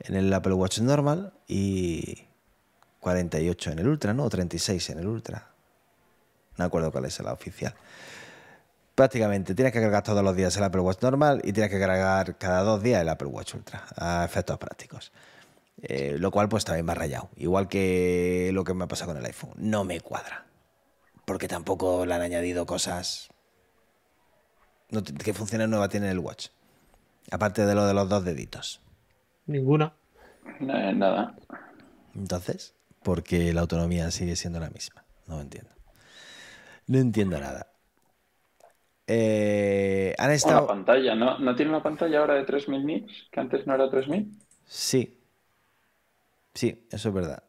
en 0.00 0.14
el 0.16 0.32
Apple 0.32 0.52
Watch 0.54 0.80
normal 0.80 1.32
y 1.48 2.24
48 3.00 3.72
en 3.72 3.78
el 3.80 3.88
Ultra, 3.88 4.14
¿no? 4.14 4.24
O 4.24 4.30
36 4.30 4.90
en 4.90 4.98
el 4.98 5.06
Ultra. 5.06 5.48
No 6.56 6.64
acuerdo 6.64 6.92
cuál 6.92 7.06
es 7.06 7.18
la 7.20 7.32
oficial. 7.32 7.74
Prácticamente 8.94 9.54
tienes 9.54 9.72
que 9.72 9.80
cargar 9.80 10.04
todos 10.04 10.22
los 10.22 10.36
días 10.36 10.56
el 10.56 10.62
Apple 10.62 10.82
Watch 10.82 11.02
normal 11.02 11.40
y 11.42 11.52
tienes 11.52 11.70
que 11.70 11.80
cargar 11.80 12.38
cada 12.38 12.62
dos 12.62 12.82
días 12.82 13.02
el 13.02 13.08
Apple 13.08 13.28
Watch 13.28 13.54
Ultra 13.54 13.84
a 13.96 14.24
efectos 14.24 14.56
prácticos. 14.58 15.10
Eh, 15.82 16.16
lo 16.18 16.30
cual 16.30 16.48
pues 16.48 16.64
también 16.64 16.86
me 16.86 16.92
ha 16.92 16.94
rayado. 16.94 17.30
Igual 17.36 17.68
que 17.68 18.50
lo 18.52 18.64
que 18.64 18.74
me 18.74 18.84
ha 18.84 18.88
pasado 18.88 19.12
con 19.12 19.20
el 19.20 19.26
iPhone. 19.26 19.52
No 19.56 19.84
me 19.84 20.00
cuadra. 20.00 20.46
Porque 21.24 21.48
tampoco 21.48 22.06
le 22.06 22.14
han 22.14 22.22
añadido 22.22 22.66
cosas 22.66 23.30
no, 24.90 25.02
¿Qué 25.02 25.34
funciones 25.34 25.68
nuevas 25.68 25.88
tiene 25.88 26.10
el 26.10 26.18
Watch? 26.18 26.48
Aparte 27.30 27.66
de 27.66 27.74
lo 27.74 27.86
de 27.86 27.94
los 27.94 28.08
dos 28.08 28.24
deditos. 28.24 28.80
Ninguna. 29.46 29.92
nada. 30.60 31.34
Entonces, 32.14 32.74
porque 33.02 33.52
la 33.52 33.62
autonomía 33.62 34.10
sigue 34.10 34.36
siendo 34.36 34.60
la 34.60 34.70
misma. 34.70 35.04
No 35.26 35.40
entiendo. 35.40 35.70
No 36.86 36.98
entiendo 36.98 37.40
nada. 37.40 37.66
Eh, 39.06 40.14
han 40.18 40.30
estado... 40.30 40.58
Una 40.58 40.68
pantalla, 40.68 41.14
¿no? 41.14 41.38
¿No 41.38 41.56
tiene 41.56 41.72
una 41.72 41.82
pantalla 41.82 42.20
ahora 42.20 42.34
de 42.34 42.44
3000 42.44 42.86
nits? 42.86 43.12
¿Que 43.32 43.40
antes 43.40 43.66
no 43.66 43.74
era 43.74 43.90
3000? 43.90 44.30
Sí. 44.66 45.18
Sí, 46.54 46.86
eso 46.90 47.08
es 47.08 47.14
verdad. 47.14 47.42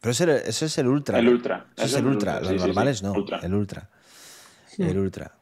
Pero 0.00 0.12
eso, 0.12 0.64
es 0.66 0.78
el 0.78 0.86
Ultra. 0.86 1.18
El 1.18 1.28
Ultra. 1.28 1.66
Eso, 1.76 1.86
es 1.86 1.94
el 1.94 2.06
Ultra. 2.06 2.40
Los 2.40 2.52
normales 2.52 3.02
no. 3.02 3.12
El 3.14 3.54
Ultra. 3.54 3.90
El 4.78 4.98
Ultra. 4.98 5.32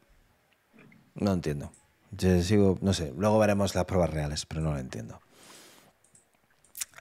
No 1.15 1.33
entiendo. 1.33 1.73
Yo 2.13 2.41
sigo, 2.43 2.79
no 2.81 2.93
sé, 2.93 3.13
luego 3.17 3.39
veremos 3.39 3.75
las 3.75 3.85
pruebas 3.85 4.11
reales, 4.11 4.47
pero 4.47 4.61
no 4.61 4.73
lo 4.73 4.79
entiendo. 4.79 5.21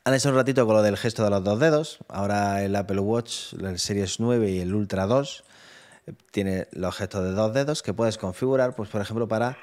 Han 0.06 0.14
hecho 0.14 0.30
un 0.30 0.36
ratito 0.36 0.66
con 0.66 0.76
lo 0.76 0.82
del 0.82 0.98
gesto 0.98 1.24
de 1.24 1.30
los 1.30 1.44
dos 1.44 1.60
dedos. 1.60 2.00
Ahora 2.10 2.64
el 2.64 2.76
Apple 2.76 3.00
Watch, 3.00 3.54
el 3.54 3.80
Series 3.80 4.20
9 4.20 4.52
y 4.52 4.60
el 4.60 4.74
Ultra 4.74 5.06
2 5.06 5.44
eh, 6.08 6.14
tiene 6.32 6.68
los 6.72 6.96
gestos 6.96 7.24
de 7.24 7.32
dos 7.32 7.54
dedos 7.54 7.82
que 7.84 7.94
puedes 7.94 8.18
configurar, 8.18 8.76
pues 8.76 8.90
por 8.90 9.02
ejemplo, 9.02 9.28
para 9.28 9.58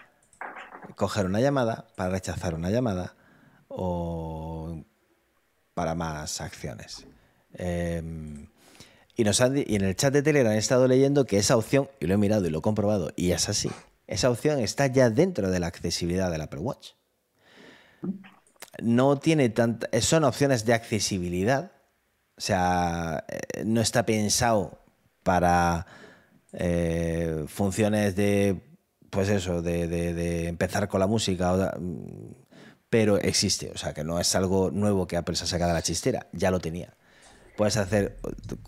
coger 0.97 1.27
una 1.27 1.41
llamada, 1.41 1.87
para 1.97 2.11
rechazar 2.11 2.55
una 2.55 2.71
llamada 2.71 3.15
o 3.69 4.83
para 5.75 5.95
más 5.95 6.41
acciones. 6.41 7.07
Em, 7.55 8.47
y, 9.17 9.23
en 9.23 9.83
el 9.83 9.97
chat 9.97 10.13
de 10.13 10.23
Telegram 10.23 10.53
he 10.53 10.59
estado 10.59 10.89
leyendo 10.89 11.27
que 11.27 11.39
esa 11.39 11.57
opción, 11.57 11.89
y 12.01 12.07
lo 12.07 12.15
he 12.15 12.17
mirado 12.17 12.47
y 12.47 12.51
lo 12.51 12.59
he 12.59 12.63
comprobado, 12.63 13.13
y 13.17 13.33
es 13.33 13.49
así, 13.49 13.71
esa 14.07 14.31
opción 14.31 14.59
está 14.59 14.87
ya 14.89 15.09
dentro 15.09 15.51
de 15.51 15.61
la 15.61 15.69
accesibilidad 15.69 16.31
del 16.31 16.41
Apple 16.41 16.61
Watch. 16.61 16.93
No 18.83 19.19
tiene 19.19 19.49
tanta. 19.51 19.89
Son 20.01 20.25
opciones 20.25 20.65
de 20.65 20.75
accesibilidad. 20.75 21.73
O 22.37 22.41
sea, 22.41 23.25
eh, 23.29 23.65
no 23.65 23.81
está 23.81 24.05
pensado 24.07 24.81
para 25.23 25.87
eh, 26.53 27.45
funciones 27.47 28.17
de. 28.17 28.61
Pues 29.11 29.29
eso, 29.29 29.63
de, 29.63 30.49
empezar 30.49 30.89
con 30.89 31.01
la 31.01 31.07
música. 31.07 31.75
Pero 32.91 33.19
existe. 33.19 33.71
O 33.73 33.79
sea, 33.79 33.95
que 33.95 34.05
no 34.05 34.21
es 34.21 34.35
algo 34.35 34.71
nuevo 34.71 35.07
que 35.07 35.17
Apple 35.17 35.37
se 35.37 35.45
ha 35.45 35.47
sacado 35.47 35.71
de 35.71 35.75
la 35.75 35.83
chistera. 35.83 36.27
Ya 36.33 36.51
lo 36.51 36.59
tenía. 36.59 36.95
Puedes 37.57 37.77
hacer 37.77 38.17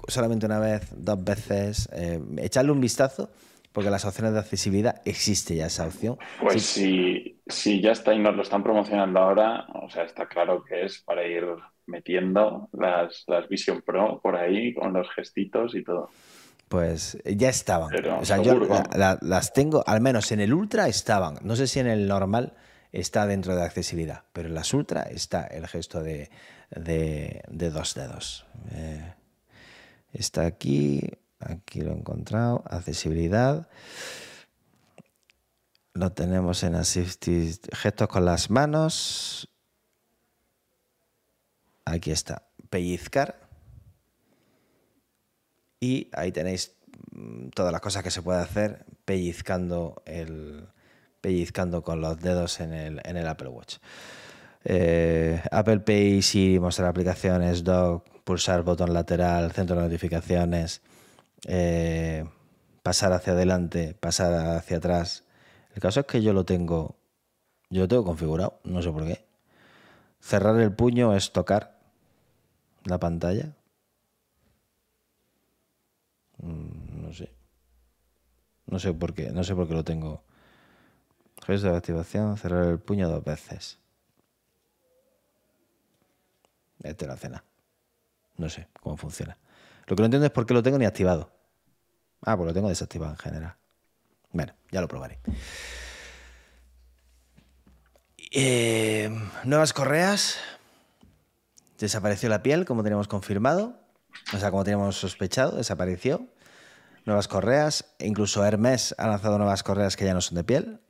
solamente 0.09 0.47
una 0.47 0.59
vez, 0.59 0.89
dos 0.97 1.23
veces, 1.23 1.89
eh, 1.93 2.21
echarle 2.39 2.73
un 2.73 2.81
vistazo 2.81 3.31
porque 3.73 3.91
las 3.91 4.05
opciones 4.05 4.35
de 4.35 4.41
accesibilidad 4.41 5.01
existe 5.05 5.57
ya 5.57 5.67
esa 5.67 5.87
opción. 5.87 6.19
Pues 6.41 6.63
si, 6.63 7.41
si, 7.47 7.81
ya 7.81 7.93
está 7.93 8.15
y 8.15 8.19
nos 8.19 8.37
lo 8.37 8.43
están 8.43 8.63
promocionando 8.63 9.19
ahora, 9.19 9.67
o 9.75 9.89
sea, 9.91 10.05
está 10.05 10.27
claro 10.27 10.63
que 10.63 10.85
es 10.85 11.01
para 11.01 11.27
ir 11.27 11.45
metiendo 11.87 12.69
las, 12.73 13.25
las 13.27 13.49
Vision 13.49 13.83
Pro 13.83 14.21
por 14.23 14.37
ahí 14.37 14.75
con 14.75 14.93
los 14.93 15.09
gestitos 15.11 15.75
y 15.75 15.83
todo. 15.83 16.11
Pues 16.69 17.19
ya 17.25 17.51
estaban. 17.51 17.91
o 18.19 18.25
sea, 18.25 18.43
yo 18.43 18.61
las 18.95 19.53
tengo, 19.53 19.83
al 19.87 20.01
menos 20.01 20.33
en 20.33 20.41
el 20.41 20.55
Ultra 20.55 20.89
estaban. 20.89 21.37
No 21.43 21.57
sé 21.57 21.67
si 21.67 21.81
en 21.81 21.87
el 21.87 22.09
normal 22.09 22.55
está 22.93 23.27
dentro 23.27 23.57
de 23.57 23.63
accesibilidad, 23.63 24.25
pero 24.33 24.49
en 24.49 24.55
las 24.55 24.73
Ultra 24.73 25.03
está 25.03 25.47
el 25.47 25.67
gesto 25.67 26.03
de, 26.03 26.31
dos 27.51 27.95
dedos. 27.95 28.47
Eh, 28.73 29.15
está 30.13 30.47
aquí, 30.47 31.01
Aquí 31.45 31.81
lo 31.81 31.93
he 31.93 31.97
encontrado. 31.97 32.63
Accesibilidad. 32.67 33.69
Lo 35.95 36.13
tenemos 36.13 36.63
en 36.63 36.75
Assistive 36.75 37.55
gestos 37.73 38.09
con 38.09 38.25
las 38.25 38.51
manos. 38.51 39.49
Aquí 41.85 42.11
está. 42.11 42.49
Pellizcar. 42.71 43.49
Y 45.81 46.09
ahí 46.13 46.31
tenéis 46.31 46.77
mm, 47.11 47.49
todas 47.49 47.73
las 47.73 47.81
cosas 47.81 48.05
que 48.05 48.11
se 48.11 48.23
puede 48.23 48.41
hacer 48.41 48.87
pellizcando 49.05 50.03
el 50.07 50.69
pellizcando 51.23 51.83
con 51.83 52.03
los 52.03 52.21
dedos 52.21 52.61
en 52.61 52.75
el, 52.75 53.27
Apple 53.27 53.49
Watch. 53.49 53.77
Eh, 54.65 55.41
Apple 55.51 55.81
Pay, 55.81 56.21
Siri, 56.21 56.59
mostrar 56.59 56.89
aplicaciones, 56.89 57.65
dock, 57.65 58.07
pulsar 58.25 58.63
botón 58.63 58.93
lateral, 58.93 59.53
centro 59.53 59.77
de 59.77 59.83
notificaciones, 59.83 60.83
eh, 61.47 62.25
pasar 62.83 63.13
hacia 63.13 63.33
adelante, 63.33 63.95
pasar 63.99 64.57
hacia 64.57 64.77
atrás. 64.77 65.25
El 65.75 65.81
caso 65.81 66.01
es 66.01 66.07
que 66.07 66.21
yo 66.21 66.33
lo 66.33 66.45
tengo, 66.45 66.97
yo 67.71 67.83
lo 67.83 67.89
tengo 67.89 68.05
configurado, 68.05 68.61
no 68.65 68.83
sé 68.83 68.91
por 68.91 69.07
qué. 69.07 69.25
Cerrar 70.21 70.61
el 70.61 70.73
puño 70.73 71.15
es 71.17 71.33
tocar 71.33 71.79
la 72.85 72.99
pantalla. 72.99 73.55
Mm, 76.39 77.03
no 77.03 77.13
sé. 77.13 77.33
No 78.67 78.79
sé 78.79 78.93
por 78.93 79.15
qué, 79.15 79.31
no 79.33 79.45
sé 79.45 79.55
por 79.55 79.69
qué 79.69 79.75
lo 79.75 79.85
tengo. 79.85 80.25
Gesto 81.45 81.71
de 81.71 81.77
activación, 81.77 82.37
cerrar 82.37 82.65
el 82.67 82.79
puño 82.79 83.09
dos 83.09 83.25
veces. 83.25 83.79
Este 86.83 87.07
la 87.07 87.17
cena. 87.17 87.45
No 88.37 88.49
sé 88.49 88.69
cómo 88.81 88.97
funciona. 88.97 89.37
Lo 89.87 89.97
que 89.97 90.03
no 90.03 90.07
entiendo 90.07 90.27
es 90.27 90.33
por 90.33 90.47
qué 90.47 90.55
lo 90.55 90.63
tengo 90.63 90.79
ni 90.79 90.85
activado. 90.85 91.33
Ah, 92.23 92.37
pues 92.37 92.47
lo 92.47 92.55
tengo 92.55 92.69
desactivado 92.69 93.13
en 93.13 93.19
general. 93.19 93.57
Bueno, 94.31 94.55
ya 94.71 94.81
lo 94.81 94.89
probaré. 94.89 95.19
Eh, 98.31 99.11
nuevas 99.45 99.73
correas. 99.73 100.39
Desapareció 101.79 102.29
la 102.29 102.43
piel, 102.43 102.65
como 102.65 102.83
teníamos 102.83 103.09
confirmado. 103.09 103.77
O 104.33 104.39
sea, 104.39 104.51
como 104.51 104.63
teníamos 104.63 104.97
sospechado, 104.97 105.57
desapareció. 105.57 106.27
Nuevas 107.05 107.27
correas. 107.27 107.85
Incluso 107.99 108.45
Hermes 108.45 108.95
ha 108.99 109.09
lanzado 109.09 109.39
nuevas 109.39 109.63
correas 109.65 109.97
que 109.97 110.05
ya 110.05 110.15
no 110.15 110.21
son 110.21 110.37
de 110.37 110.45
piel. 110.45 110.81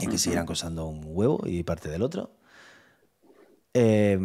Y 0.00 0.08
que 0.08 0.18
seguirán 0.18 0.46
cosando 0.46 0.86
un 0.86 1.02
huevo 1.04 1.40
y 1.46 1.62
parte 1.62 1.88
del 1.88 2.02
otro. 2.02 2.30
Eh, 3.72 4.18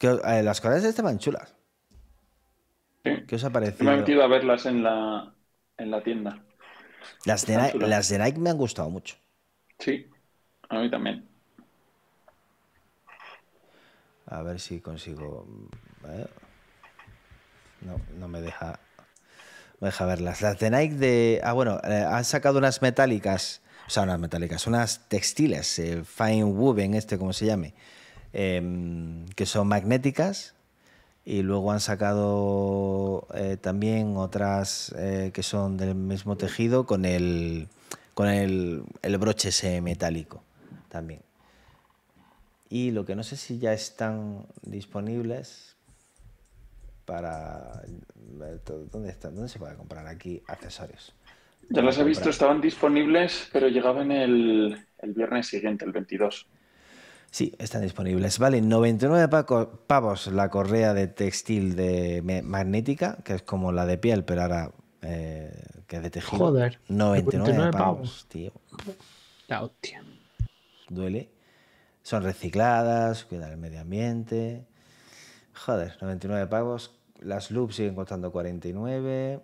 eh, 0.00 0.42
las 0.42 0.60
correas 0.60 0.84
estaban 0.84 1.18
chulas. 1.18 1.54
¿Qué 3.02 3.34
os 3.34 3.44
ha 3.44 3.50
parecido? 3.50 3.84
Me 3.84 3.94
he 3.94 3.96
metido 3.98 4.22
a 4.22 4.28
verlas 4.28 4.66
en 4.66 4.82
la, 4.82 5.34
en 5.76 5.90
la 5.90 6.02
tienda. 6.02 6.44
Las 7.24 7.46
de, 7.46 7.56
Nike, 7.56 7.78
las 7.78 8.08
de 8.08 8.18
Nike 8.18 8.38
me 8.38 8.50
han 8.50 8.58
gustado 8.58 8.90
mucho. 8.90 9.16
Sí, 9.78 10.08
a 10.68 10.78
mí 10.78 10.90
también. 10.90 11.28
A 14.26 14.42
ver 14.42 14.60
si 14.60 14.80
consigo. 14.80 15.46
Eh, 16.08 16.26
no, 17.80 18.00
no 18.18 18.28
me 18.28 18.40
deja. 18.40 18.78
Me 19.80 19.88
deja 19.88 20.06
verlas. 20.06 20.42
Las 20.42 20.58
de 20.58 20.70
Nike 20.70 20.94
de. 20.94 21.40
Ah, 21.42 21.52
bueno, 21.52 21.80
eh, 21.84 22.06
han 22.08 22.24
sacado 22.24 22.58
unas 22.58 22.82
metálicas. 22.82 23.62
O 23.86 23.90
sea, 23.90 24.04
unas 24.04 24.18
metálicas, 24.18 24.66
unas 24.66 25.08
textiles, 25.08 25.78
el 25.78 26.04
fine 26.04 26.44
woven, 26.44 26.94
este 26.94 27.18
como 27.18 27.32
se 27.32 27.46
llame, 27.46 27.74
em, 28.32 29.26
que 29.36 29.46
son 29.46 29.68
magnéticas 29.68 30.54
y 31.24 31.42
luego 31.42 31.72
han 31.72 31.80
sacado 31.80 33.28
eh, 33.34 33.56
también 33.60 34.16
otras 34.16 34.94
eh, 34.96 35.30
que 35.32 35.42
son 35.42 35.76
del 35.76 35.94
mismo 35.94 36.36
tejido 36.36 36.86
con 36.86 37.04
el 37.04 37.68
con 38.14 38.28
el, 38.28 38.84
broche 39.18 39.48
ese 39.48 39.80
metálico 39.80 40.42
también. 40.88 41.22
Y 42.68 42.90
lo 42.90 43.04
que 43.04 43.14
no 43.14 43.22
sé 43.22 43.36
si 43.36 43.58
ya 43.58 43.72
están 43.72 44.46
disponibles 44.62 45.76
para 47.04 47.82
dónde 48.90 49.10
están, 49.10 49.34
dónde 49.34 49.48
se 49.48 49.58
puede 49.58 49.76
comprar 49.76 50.06
aquí 50.06 50.42
accesorios. 50.46 51.14
Ya 51.74 51.82
las 51.82 51.98
he 51.98 52.04
visto, 52.04 52.28
estaban 52.30 52.60
disponibles, 52.60 53.48
pero 53.52 53.68
llegaban 53.68 54.10
el, 54.12 54.86
el 54.98 55.12
viernes 55.14 55.46
siguiente, 55.46 55.84
el 55.84 55.92
22. 55.92 56.46
Sí, 57.30 57.54
están 57.58 57.80
disponibles. 57.82 58.38
Vale, 58.38 58.60
99 58.60 59.28
paco- 59.28 59.84
pavos 59.86 60.26
la 60.26 60.50
correa 60.50 60.92
de 60.92 61.06
textil 61.08 61.74
de 61.76 62.20
magnética, 62.44 63.16
que 63.24 63.34
es 63.34 63.42
como 63.42 63.72
la 63.72 63.86
de 63.86 63.96
piel, 63.96 64.24
pero 64.24 64.42
ahora 64.42 64.70
eh, 65.00 65.50
que 65.86 65.96
es 65.96 66.02
de 66.02 66.10
tejido. 66.10 66.38
Joder, 66.46 66.78
99 66.88 67.38
99 67.38 67.70
pavos, 67.72 67.96
pavos. 67.96 68.26
tío. 68.28 68.52
La 69.48 69.62
hostia. 69.62 70.04
Duele. 70.90 71.30
Son 72.02 72.22
recicladas, 72.22 73.24
cuidan 73.24 73.50
el 73.52 73.56
medio 73.56 73.80
ambiente. 73.80 74.66
Joder, 75.54 75.96
99 76.02 76.46
pavos. 76.48 76.98
Las 77.20 77.50
loops 77.50 77.76
siguen 77.76 77.94
costando 77.94 78.30
49. 78.30 79.40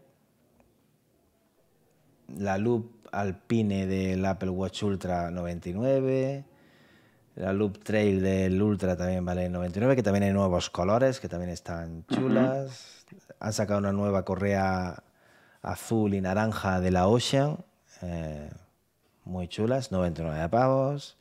La 2.36 2.58
loop 2.58 3.06
alpine 3.12 3.86
del 3.86 4.24
Apple 4.24 4.50
Watch 4.50 4.82
Ultra 4.82 5.30
99. 5.30 6.44
La 7.36 7.52
loop 7.52 7.82
trail 7.84 8.20
del 8.20 8.60
Ultra 8.60 8.96
también 8.96 9.24
vale 9.24 9.48
99, 9.48 9.94
que 9.96 10.02
también 10.02 10.24
hay 10.24 10.32
nuevos 10.32 10.70
colores, 10.70 11.20
que 11.20 11.28
también 11.28 11.50
están 11.50 12.04
chulas. 12.06 13.06
Han 13.38 13.52
sacado 13.52 13.78
una 13.78 13.92
nueva 13.92 14.24
correa 14.24 15.02
azul 15.62 16.14
y 16.14 16.20
naranja 16.20 16.80
de 16.80 16.90
la 16.90 17.06
Ocean. 17.06 17.58
eh, 18.02 18.50
muy 19.24 19.46
chulas, 19.46 19.92
99 19.92 20.48
pavos. 20.48 21.16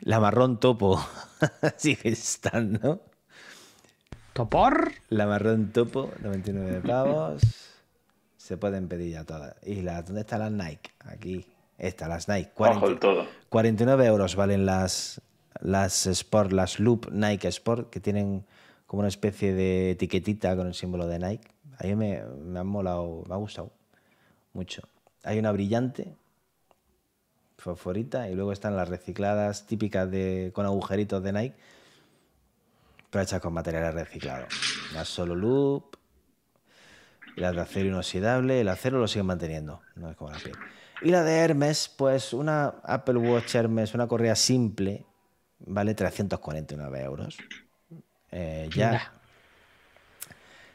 La 0.00 0.18
marrón 0.20 0.58
topo 0.60 1.04
sigue 1.76 2.10
estando. 2.10 3.02
¿Topor? 4.32 4.92
La 5.10 5.26
marrón 5.26 5.72
topo, 5.72 6.10
99 6.20 6.80
pavos. 6.86 7.71
Se 8.52 8.58
pueden 8.58 8.86
pedir 8.86 9.12
ya 9.14 9.24
todas. 9.24 9.54
¿Y 9.64 9.80
la, 9.80 10.02
dónde 10.02 10.20
están 10.20 10.40
las 10.40 10.52
Nike? 10.52 10.90
Aquí. 11.06 11.46
Esta, 11.78 12.06
las 12.06 12.28
Nike. 12.28 12.52
Bajo 12.58 12.86
del 12.86 12.98
todo. 12.98 13.26
49 13.48 14.04
euros 14.04 14.36
valen 14.36 14.66
las, 14.66 15.22
las 15.62 16.06
Sport, 16.06 16.52
las 16.52 16.78
Loop 16.78 17.10
Nike 17.10 17.48
Sport, 17.48 17.88
que 17.88 17.98
tienen 17.98 18.44
como 18.86 19.00
una 19.00 19.08
especie 19.08 19.54
de 19.54 19.92
etiquetita 19.92 20.54
con 20.54 20.66
el 20.66 20.74
símbolo 20.74 21.06
de 21.06 21.18
Nike. 21.18 21.48
A 21.78 21.86
mí 21.86 21.94
me, 21.94 22.22
me 22.44 22.60
han 22.60 22.66
molado, 22.66 23.24
me 23.26 23.32
ha 23.32 23.38
gustado 23.38 23.70
mucho. 24.52 24.82
Hay 25.22 25.38
una 25.38 25.50
brillante, 25.50 26.14
fosforita, 27.56 28.28
y 28.28 28.34
luego 28.34 28.52
están 28.52 28.76
las 28.76 28.90
recicladas 28.90 29.64
típicas 29.64 30.10
de, 30.10 30.50
con 30.52 30.66
agujeritos 30.66 31.22
de 31.22 31.32
Nike, 31.32 31.56
pero 33.08 33.22
hechas 33.22 33.40
con 33.40 33.54
materiales 33.54 33.94
reciclados. 33.94 34.52
Las 34.92 35.08
Solo 35.08 35.34
Loop, 35.34 35.96
y 37.36 37.40
las 37.40 37.54
de 37.54 37.60
acero 37.62 37.88
inoxidable, 37.88 38.60
el 38.60 38.68
acero 38.68 38.98
lo 38.98 39.08
siguen 39.08 39.26
manteniendo, 39.26 39.80
no 39.96 40.10
es 40.10 40.16
como 40.16 40.30
la 40.30 40.38
piel. 40.38 40.54
Y 41.02 41.10
la 41.10 41.24
de 41.24 41.36
Hermes, 41.36 41.92
pues 41.96 42.32
una 42.32 42.74
Apple 42.84 43.18
Watch 43.18 43.54
Hermes, 43.54 43.94
una 43.94 44.06
correa 44.06 44.36
simple, 44.36 45.04
vale 45.60 45.94
349 45.94 47.02
euros. 47.02 47.38
Eh, 48.30 48.68
ya. 48.74 49.12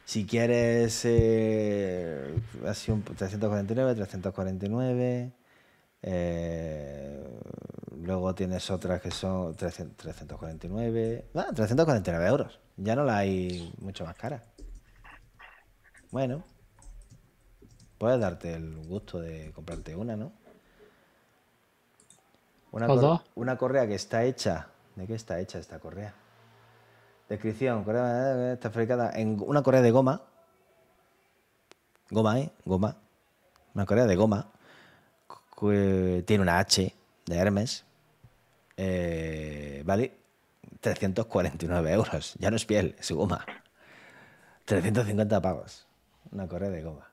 Si 0.04 0.24
quieres 0.26 1.02
eh, 1.04 2.34
así 2.66 2.90
un 2.90 3.02
349, 3.02 3.94
349. 3.94 5.32
eh, 6.02 7.40
luego 8.02 8.34
tienes 8.34 8.70
otras 8.70 9.00
que 9.02 9.10
son 9.10 9.54
300 9.54 9.96
349. 9.96 11.26
Ah, 11.34 11.48
349 11.54 12.26
euros. 12.26 12.58
Ya 12.76 12.96
no 12.96 13.04
la 13.04 13.18
hay 13.18 13.72
mucho 13.80 14.04
más 14.04 14.14
cara. 14.16 14.42
Bueno, 16.10 16.42
puedes 17.98 18.20
darte 18.20 18.54
el 18.54 18.76
gusto 18.86 19.20
de 19.20 19.52
comprarte 19.52 19.94
una, 19.94 20.16
¿no? 20.16 20.32
Una, 22.70 22.86
cor- 22.86 23.22
una 23.34 23.56
correa 23.58 23.86
que 23.86 23.94
está 23.94 24.24
hecha. 24.24 24.68
¿De 24.96 25.06
qué 25.06 25.14
está 25.14 25.38
hecha 25.40 25.58
esta 25.58 25.78
correa? 25.78 26.14
Descripción: 27.28 27.84
correa, 27.84 28.50
eh, 28.50 28.52
está 28.54 28.70
fabricada 28.70 29.12
en 29.14 29.40
una 29.44 29.62
correa 29.62 29.82
de 29.82 29.90
goma. 29.90 30.22
Goma, 32.10 32.40
¿eh? 32.40 32.50
Goma. 32.64 32.96
Una 33.74 33.86
correa 33.86 34.06
de 34.06 34.16
goma. 34.16 34.50
que 35.60 36.22
tiene 36.26 36.42
una 36.42 36.58
H 36.60 36.94
de 37.26 37.36
Hermes. 37.36 37.84
Eh, 38.76 39.82
vale 39.84 40.16
349 40.80 41.92
euros. 41.92 42.34
Ya 42.38 42.50
no 42.50 42.56
es 42.56 42.64
piel, 42.64 42.94
es 42.98 43.10
goma. 43.10 43.44
350 44.66 45.40
pavos. 45.42 45.87
Una 46.32 46.46
correa 46.46 46.70
de 46.70 46.82
goma. 46.82 47.10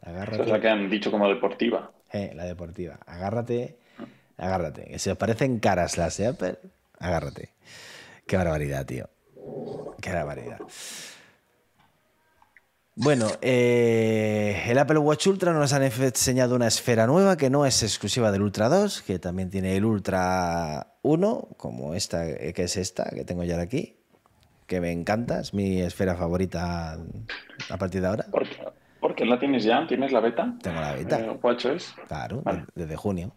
Esa 0.00 0.10
es 0.10 0.14
la 0.16 0.22
Agárrate. 0.22 0.60
que 0.60 0.68
han 0.68 0.90
dicho 0.90 1.10
como 1.10 1.28
deportiva. 1.28 1.90
Eh, 2.12 2.32
la 2.34 2.44
deportiva. 2.44 2.98
Agárrate. 3.06 3.76
Agárrate. 4.36 4.84
Que 4.84 4.98
si 4.98 5.10
os 5.10 5.16
parecen 5.16 5.58
caras 5.58 5.96
las 5.96 6.16
de 6.16 6.26
Apple, 6.28 6.58
agárrate. 6.98 7.54
Qué 8.26 8.36
barbaridad, 8.36 8.84
tío. 8.86 9.08
Qué 10.00 10.12
barbaridad. 10.12 10.58
Bueno, 12.98 13.28
eh, 13.42 14.62
el 14.68 14.78
Apple 14.78 14.98
Watch 14.98 15.26
Ultra 15.26 15.52
nos 15.52 15.74
han 15.74 15.82
enseñado 15.82 16.56
una 16.56 16.66
esfera 16.66 17.06
nueva 17.06 17.36
que 17.36 17.50
no 17.50 17.66
es 17.66 17.82
exclusiva 17.82 18.32
del 18.32 18.40
Ultra 18.40 18.70
2, 18.70 19.02
que 19.02 19.18
también 19.18 19.50
tiene 19.50 19.76
el 19.76 19.84
Ultra 19.84 20.94
1, 21.02 21.48
como 21.58 21.92
esta, 21.94 22.26
eh, 22.26 22.54
que 22.54 22.62
es 22.64 22.76
esta 22.78 23.04
que 23.10 23.24
tengo 23.26 23.44
ya 23.44 23.56
de 23.58 23.62
aquí, 23.62 23.96
que 24.66 24.80
me 24.80 24.90
encanta, 24.92 25.40
es 25.40 25.54
mi 25.54 25.80
esfera 25.80 26.16
favorita 26.16 26.98
a 27.70 27.76
partir 27.78 28.00
de 28.00 28.08
ahora. 28.08 28.26
¿Por 28.30 28.48
qué, 28.48 28.56
por 29.00 29.14
qué 29.14 29.24
la 29.24 29.38
tienes 29.38 29.64
ya? 29.64 29.86
¿Tienes 29.86 30.12
la 30.12 30.20
beta? 30.20 30.54
Tengo 30.62 30.80
la 30.80 30.92
beta. 30.94 31.20
Eh, 31.20 31.30
WatchOS. 31.42 31.94
Claro, 32.08 32.42
Vale. 32.42 32.60
de- 32.74 32.82
desde 32.82 32.96
junio. 32.96 33.32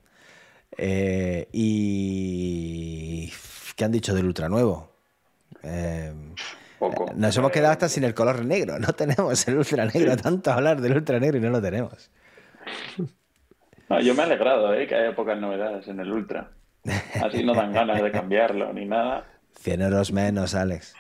Eh, 0.78 1.48
y. 1.52 3.32
¿Qué 3.76 3.86
han 3.86 3.92
dicho 3.92 4.14
del 4.14 4.26
Ultra 4.26 4.50
nuevo? 4.50 4.92
Eh, 5.64 6.14
Poco. 6.78 7.12
nos 7.16 7.36
hemos 7.38 7.52
quedado 7.52 7.72
hasta 7.74 7.90
sin 7.90 8.04
el 8.04 8.14
color 8.14 8.46
negro. 8.46 8.78
No 8.80 8.88
tenemos 8.94 9.48
el 9.48 9.58
Ultra 9.58 9.86
negro. 9.86 10.16
Tanto 10.18 10.52
hablar 10.52 10.82
del 10.82 10.94
Ultra 10.98 11.20
negro 11.20 11.38
y 11.38 11.42
no 11.42 11.50
lo 11.50 11.62
tenemos. 11.62 12.10
No, 13.90 14.00
yo 14.02 14.14
me 14.14 14.22
he 14.22 14.26
alegrado 14.26 14.74
¿eh? 14.74 14.86
que 14.88 14.96
haya 14.96 15.16
pocas 15.16 15.40
novedades 15.40 15.88
en 15.88 16.00
el 16.00 16.12
Ultra. 16.12 16.52
Así 17.24 17.44
no 17.44 17.54
dan 17.54 17.74
ganas 17.74 18.02
de 18.02 18.12
cambiarlo 18.12 18.72
ni 18.74 18.86
nada. 18.86 19.26
100 19.60 19.82
euros 19.82 20.12
menos, 20.14 20.56
Alex. 20.56 20.94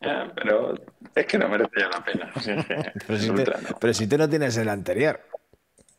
Eh, 0.00 0.30
pero 0.36 0.74
es 1.14 1.26
que 1.26 1.38
no 1.38 1.48
merece 1.48 1.80
ya 1.80 1.88
la 1.88 2.04
pena. 2.04 2.32
Pero 3.06 3.18
si, 3.18 3.30
Ultra 3.30 3.44
te- 3.44 3.60
no. 3.62 3.78
pero 3.78 3.94
si 3.94 4.06
tú 4.06 4.16
no 4.18 4.28
tienes 4.28 4.56
el 4.56 4.68
anterior. 4.68 5.20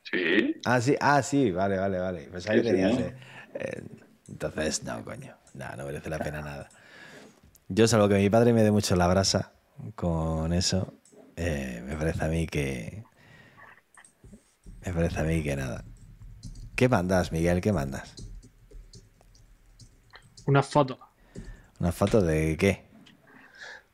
Sí, 0.04 0.56
Ah, 0.66 0.82
sí, 0.82 0.96
ah, 1.00 1.22
sí, 1.24 1.52
vale, 1.52 1.78
vale, 1.78 2.00
vale. 2.00 2.30
Sí, 2.42 2.50
que 2.50 2.64
tenías. 2.64 2.96
sí. 2.96 3.04
eh, 3.04 3.14
eh, 3.56 3.84
entonces, 4.28 4.84
no, 4.84 5.04
coño. 5.04 5.36
No, 5.54 5.66
no 5.78 5.86
merece 5.86 6.10
la 6.10 6.20
pena 6.20 6.42
nada. 6.42 6.70
Yo, 7.70 7.88
salvo 7.88 8.10
que 8.10 8.16
mi 8.16 8.30
padre 8.30 8.54
me 8.54 8.64
dé 8.64 8.72
mucho 8.72 8.96
la 8.96 9.08
brasa 9.08 9.54
con 9.96 10.54
eso, 10.54 10.94
eh, 11.36 11.84
me 11.86 11.96
parece 11.96 12.26
a 12.26 12.28
mí 12.28 12.48
que. 12.48 13.06
Me 14.86 14.92
parece 14.92 15.22
a 15.22 15.24
mí 15.24 15.42
que 15.42 15.56
nada. 15.56 15.86
¿Qué 16.76 16.90
mandas, 16.90 17.32
Miguel? 17.32 17.62
¿Qué 17.62 17.74
mandas? 17.74 18.18
Una 20.48 20.64
foto. 20.64 21.00
¿Una 21.80 21.92
foto 21.92 22.22
de 22.22 22.58
qué? 22.58 22.89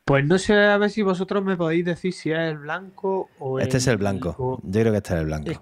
Pues 0.06 0.24
no 0.26 0.38
sé 0.38 0.54
a 0.56 0.78
ver 0.78 0.90
si 0.90 1.02
vosotros 1.02 1.44
me 1.44 1.58
podéis 1.58 1.86
decir 1.86 2.14
si 2.14 2.32
es 2.32 2.38
el 2.38 2.58
blanco 2.60 3.30
o 3.40 3.60
Este 3.60 3.78
es 3.78 3.88
el 3.88 3.98
blanco. 3.98 4.62
Yo 4.64 4.82
creo 4.82 4.92
que 4.92 4.98
este 4.98 5.14
es 5.16 5.20
el 5.20 5.26
blanco. 5.26 5.52
Es, 5.52 5.60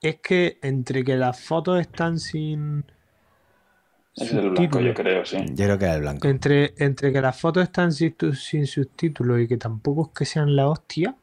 es 0.00 0.16
que 0.20 0.58
entre 0.62 1.04
que 1.04 1.16
las 1.16 1.40
fotos 1.40 1.80
están 1.80 2.18
sin 2.18 2.84
ese 4.16 4.24
es 4.24 4.32
el 4.32 4.50
blanco, 4.50 4.80
yo 4.80 4.92
subtítulos, 4.92 4.94
creo, 4.94 5.24
sí. 5.24 5.38
Yo 5.54 5.64
creo 5.64 5.78
que 5.78 5.86
es 5.86 5.92
el 5.94 6.00
blanco. 6.00 6.28
entre, 6.28 6.74
entre 6.78 7.12
que 7.12 7.20
las 7.20 7.40
fotos 7.40 7.62
están 7.62 7.92
sin, 7.92 8.12
tu- 8.14 8.34
sin 8.34 8.66
subtítulos 8.66 9.40
y 9.40 9.48
que 9.48 9.56
tampoco 9.56 10.08
es 10.12 10.18
que 10.18 10.24
sean 10.24 10.56
la 10.56 10.68
hostia, 10.68 11.16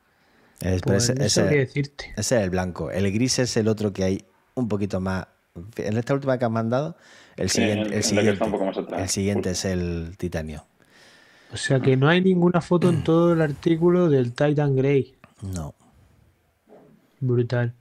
Es- 0.61 0.81
pues 0.81 1.09
ese, 1.19 1.41
sabría 1.41 1.59
decirte. 1.59 2.15
ese 2.15 2.37
es 2.37 2.43
el 2.43 2.49
blanco. 2.49 2.91
El 2.91 3.11
gris 3.11 3.39
es 3.39 3.57
el 3.57 3.67
otro 3.67 3.93
que 3.93 4.03
hay 4.03 4.25
un 4.55 4.67
poquito 4.67 4.99
más. 5.01 5.27
En 5.77 5.97
esta 5.97 6.13
última 6.13 6.37
que 6.37 6.45
has 6.45 6.51
mandado, 6.51 6.97
el 7.37 7.49
Sí, 7.49 7.57
siguiente, 7.57 7.89
que 7.89 7.97
el 7.99 9.09
siguiente 9.09 9.51
es 9.51 9.65
el 9.65 10.15
titanio. 10.17 10.65
O 11.55 11.57
sea 11.57 11.79
que 11.79 11.95
no 11.95 12.09
hay 12.09 12.19
ninguna 12.19 12.59
foto 12.59 12.89
en 12.89 13.01
todo 13.01 13.31
el 13.31 13.41
artículo 13.41 14.09
del 14.09 14.33
Titan 14.33 14.75
Grey. 14.75 15.15
No. 15.41 15.73
Brutal. 17.21 17.73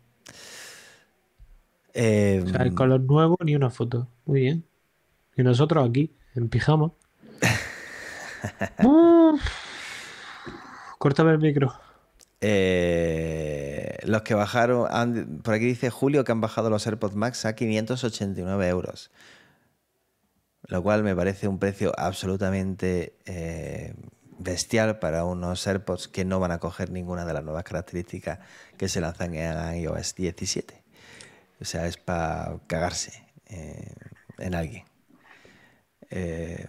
Eh, 1.93 2.41
O 2.45 2.49
sea, 2.49 2.63
el 2.63 2.73
color 2.75 3.01
nuevo 3.01 3.37
ni 3.45 3.57
una 3.57 3.71
foto. 3.71 4.07
Muy 4.27 4.43
bien. 4.43 4.65
Y 5.37 5.43
nosotros 5.43 5.89
aquí, 5.89 6.13
en 6.37 6.49
pijama. 6.49 6.93
Córtame 10.99 11.33
el 11.33 11.39
micro. 11.39 11.75
eh, 12.41 13.97
los 14.05 14.23
que 14.23 14.35
bajaron, 14.35 14.87
han- 14.91 15.41
por 15.43 15.55
aquí 15.55 15.65
dice 15.65 15.91
Julio 15.91 16.23
que 16.25 16.31
han 16.33 16.41
bajado 16.41 16.71
los 16.71 16.87
AirPods 16.87 17.17
Max 17.17 17.45
a 17.45 17.55
589 17.57 18.69
euros. 18.69 19.11
Lo 20.67 20.83
cual 20.83 21.03
me 21.03 21.15
parece 21.15 21.47
un 21.49 21.59
precio 21.59 21.93
absolutamente 21.97 23.17
eh, 23.27 23.95
bestial 24.39 24.99
para 24.99 25.25
unos 25.25 25.67
AirPods 25.67 26.09
que 26.09 26.25
no 26.25 26.41
van 26.41 26.53
a 26.53 26.59
coger 26.59 26.91
ninguna 26.91 27.25
de 27.25 27.33
las 27.35 27.45
nuevas 27.45 27.65
características 27.65 28.39
que 28.77 28.89
se 28.89 29.01
lanzan 29.01 29.35
en 29.35 29.77
iOS 29.83 30.15
17. 30.15 30.83
O 31.61 31.65
sea, 31.65 31.87
es 31.87 31.97
para 31.99 32.59
cagarse. 32.67 33.25
Eh, 33.47 33.93
en 34.39 34.55
alguien. 34.55 34.85
Eh, 36.11 36.67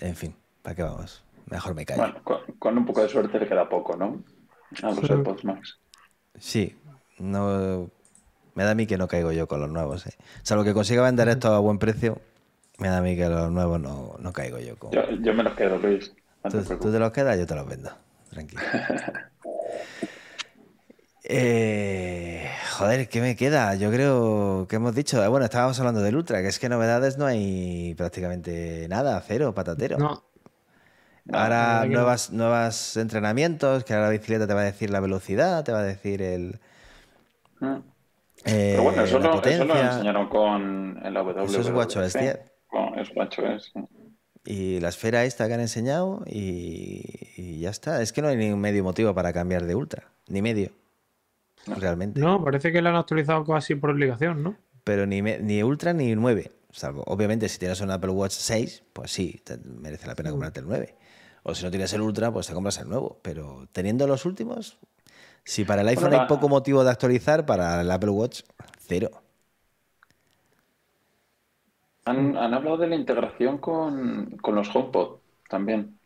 en 0.00 0.16
fin, 0.16 0.36
¿para 0.62 0.76
qué 0.76 0.82
vamos? 0.82 1.24
Mejor 1.46 1.74
me 1.74 1.84
callo. 1.84 2.02
Bueno, 2.02 2.24
con, 2.24 2.38
con 2.58 2.78
un 2.78 2.86
poco 2.86 3.02
de 3.02 3.08
suerte 3.08 3.38
le 3.38 3.48
queda 3.48 3.68
poco, 3.68 3.96
¿no? 3.96 4.22
A 4.82 4.90
los 4.92 5.00
Sí. 5.00 5.12
AirPods 5.12 5.44
Max. 5.44 5.78
Sí, 6.38 6.78
no, 7.18 7.90
me 8.54 8.64
da 8.64 8.70
a 8.70 8.74
mí 8.74 8.86
que 8.86 8.96
no 8.96 9.08
caigo 9.08 9.32
yo 9.32 9.48
con 9.48 9.60
los 9.60 9.68
nuevos. 9.68 10.06
¿eh? 10.06 10.14
Salvo 10.42 10.64
que 10.64 10.72
consiga 10.72 11.02
vender 11.02 11.28
esto 11.28 11.52
a 11.52 11.58
buen 11.58 11.78
precio, 11.78 12.20
me 12.80 12.88
da 12.88 12.98
a 12.98 13.02
mí 13.02 13.16
que 13.16 13.28
los 13.28 13.50
nuevos 13.50 13.80
no, 13.80 14.16
no 14.18 14.32
caigo 14.32 14.58
yo 14.58 14.76
con. 14.78 14.90
Yo, 14.92 15.02
yo 15.20 15.34
me 15.34 15.42
los 15.42 15.54
quedo, 15.54 15.78
Luis. 15.78 16.12
No 16.44 16.50
te 16.50 16.58
Tú, 16.62 16.76
tú 16.78 16.90
te 16.92 16.98
los 16.98 17.12
quedas, 17.12 17.38
yo 17.38 17.46
te 17.46 17.54
los 17.54 17.66
vendo. 17.68 17.90
Tranquilo. 18.30 18.62
Eh, 21.32 22.48
joder, 22.78 23.08
¿qué 23.08 23.20
me 23.20 23.36
queda? 23.36 23.74
Yo 23.74 23.90
creo 23.90 24.66
que 24.68 24.76
hemos 24.76 24.94
dicho. 24.94 25.22
eh, 25.22 25.28
Bueno, 25.28 25.44
estábamos 25.44 25.78
hablando 25.78 26.00
del 26.00 26.16
Ultra, 26.16 26.40
que 26.42 26.48
es 26.48 26.58
que 26.58 26.68
novedades 26.68 27.18
no 27.18 27.26
hay 27.26 27.94
prácticamente 27.94 28.86
nada, 28.88 29.22
cero, 29.26 29.54
patatero. 29.54 29.98
No, 29.98 30.24
Ahora 31.32 31.84
no. 31.84 31.92
nuevas, 31.92 32.30
nuevos 32.32 32.96
entrenamientos, 32.96 33.84
que 33.84 33.92
ahora 33.94 34.06
la 34.06 34.12
bicicleta 34.12 34.46
te 34.46 34.54
va 34.54 34.62
a 34.62 34.64
decir 34.64 34.90
la 34.90 35.00
velocidad, 35.00 35.62
te 35.62 35.72
va 35.72 35.80
a 35.80 35.84
decir 35.84 36.22
el. 36.22 36.58
Mm. 37.60 37.74
eh, 38.46 38.70
Pero 38.72 38.82
bueno, 38.82 39.02
eso 39.04 39.18
la 39.18 39.26
lo, 39.28 39.44
eso 39.44 39.64
lo 39.66 39.76
enseñaron 39.78 40.28
con 40.28 40.98
en 41.04 41.14
la 41.14 41.20
W. 41.22 41.44
Eso 41.44 41.60
es 41.60 41.70
WatchOS 41.70 42.12
10. 42.14 42.38
Es 42.96 43.08
sí. 43.72 43.80
Y 44.44 44.80
la 44.80 44.88
esfera 44.88 45.24
esta 45.24 45.46
que 45.48 45.54
han 45.54 45.60
enseñado 45.60 46.22
y, 46.26 47.02
y 47.36 47.60
ya 47.60 47.70
está. 47.70 48.00
Es 48.02 48.12
que 48.12 48.22
no 48.22 48.28
hay 48.28 48.36
ni 48.36 48.50
un 48.50 48.60
medio 48.60 48.82
motivo 48.82 49.14
para 49.14 49.32
cambiar 49.32 49.66
de 49.66 49.74
ultra, 49.74 50.10
ni 50.28 50.40
medio, 50.40 50.70
realmente. 51.66 52.20
no, 52.20 52.42
parece 52.42 52.72
que 52.72 52.80
lo 52.80 52.88
han 52.88 52.96
actualizado 52.96 53.44
casi 53.44 53.74
por 53.74 53.90
obligación, 53.90 54.42
¿no? 54.42 54.56
Pero 54.84 55.06
ni, 55.06 55.20
ni 55.20 55.62
ultra 55.62 55.92
ni 55.92 56.14
9. 56.14 56.50
Salvo, 56.72 57.02
obviamente, 57.06 57.48
si 57.48 57.58
tienes 57.58 57.80
un 57.80 57.90
Apple 57.90 58.10
Watch 58.12 58.32
6, 58.32 58.82
pues 58.92 59.10
sí, 59.10 59.40
te 59.44 59.58
merece 59.58 60.06
la 60.06 60.14
pena 60.14 60.30
comprarte 60.30 60.60
el 60.60 60.66
9. 60.66 60.94
O 61.42 61.54
si 61.54 61.64
no 61.64 61.70
tienes 61.70 61.92
el 61.92 62.00
ultra, 62.00 62.32
pues 62.32 62.46
te 62.46 62.54
compras 62.54 62.78
el 62.78 62.88
nuevo. 62.88 63.18
Pero 63.22 63.66
teniendo 63.72 64.06
los 64.06 64.24
últimos, 64.24 64.78
si 65.44 65.64
para 65.64 65.82
el 65.82 65.88
iPhone 65.88 66.04
Bueno, 66.10 66.16
hay 66.16 66.22
la- 66.22 66.28
poco 66.28 66.48
motivo 66.48 66.82
de 66.84 66.90
actualizar, 66.90 67.44
para 67.44 67.80
el 67.80 67.90
Apple 67.90 68.10
Watch, 68.10 68.42
cero. 68.86 69.10
Han, 72.10 72.36
han 72.36 72.54
hablado 72.54 72.76
de 72.78 72.86
la 72.88 72.96
integración 72.96 73.58
con, 73.58 74.36
con 74.42 74.54
los 74.54 74.74
HomePod 74.74 75.18
también, 75.48 75.98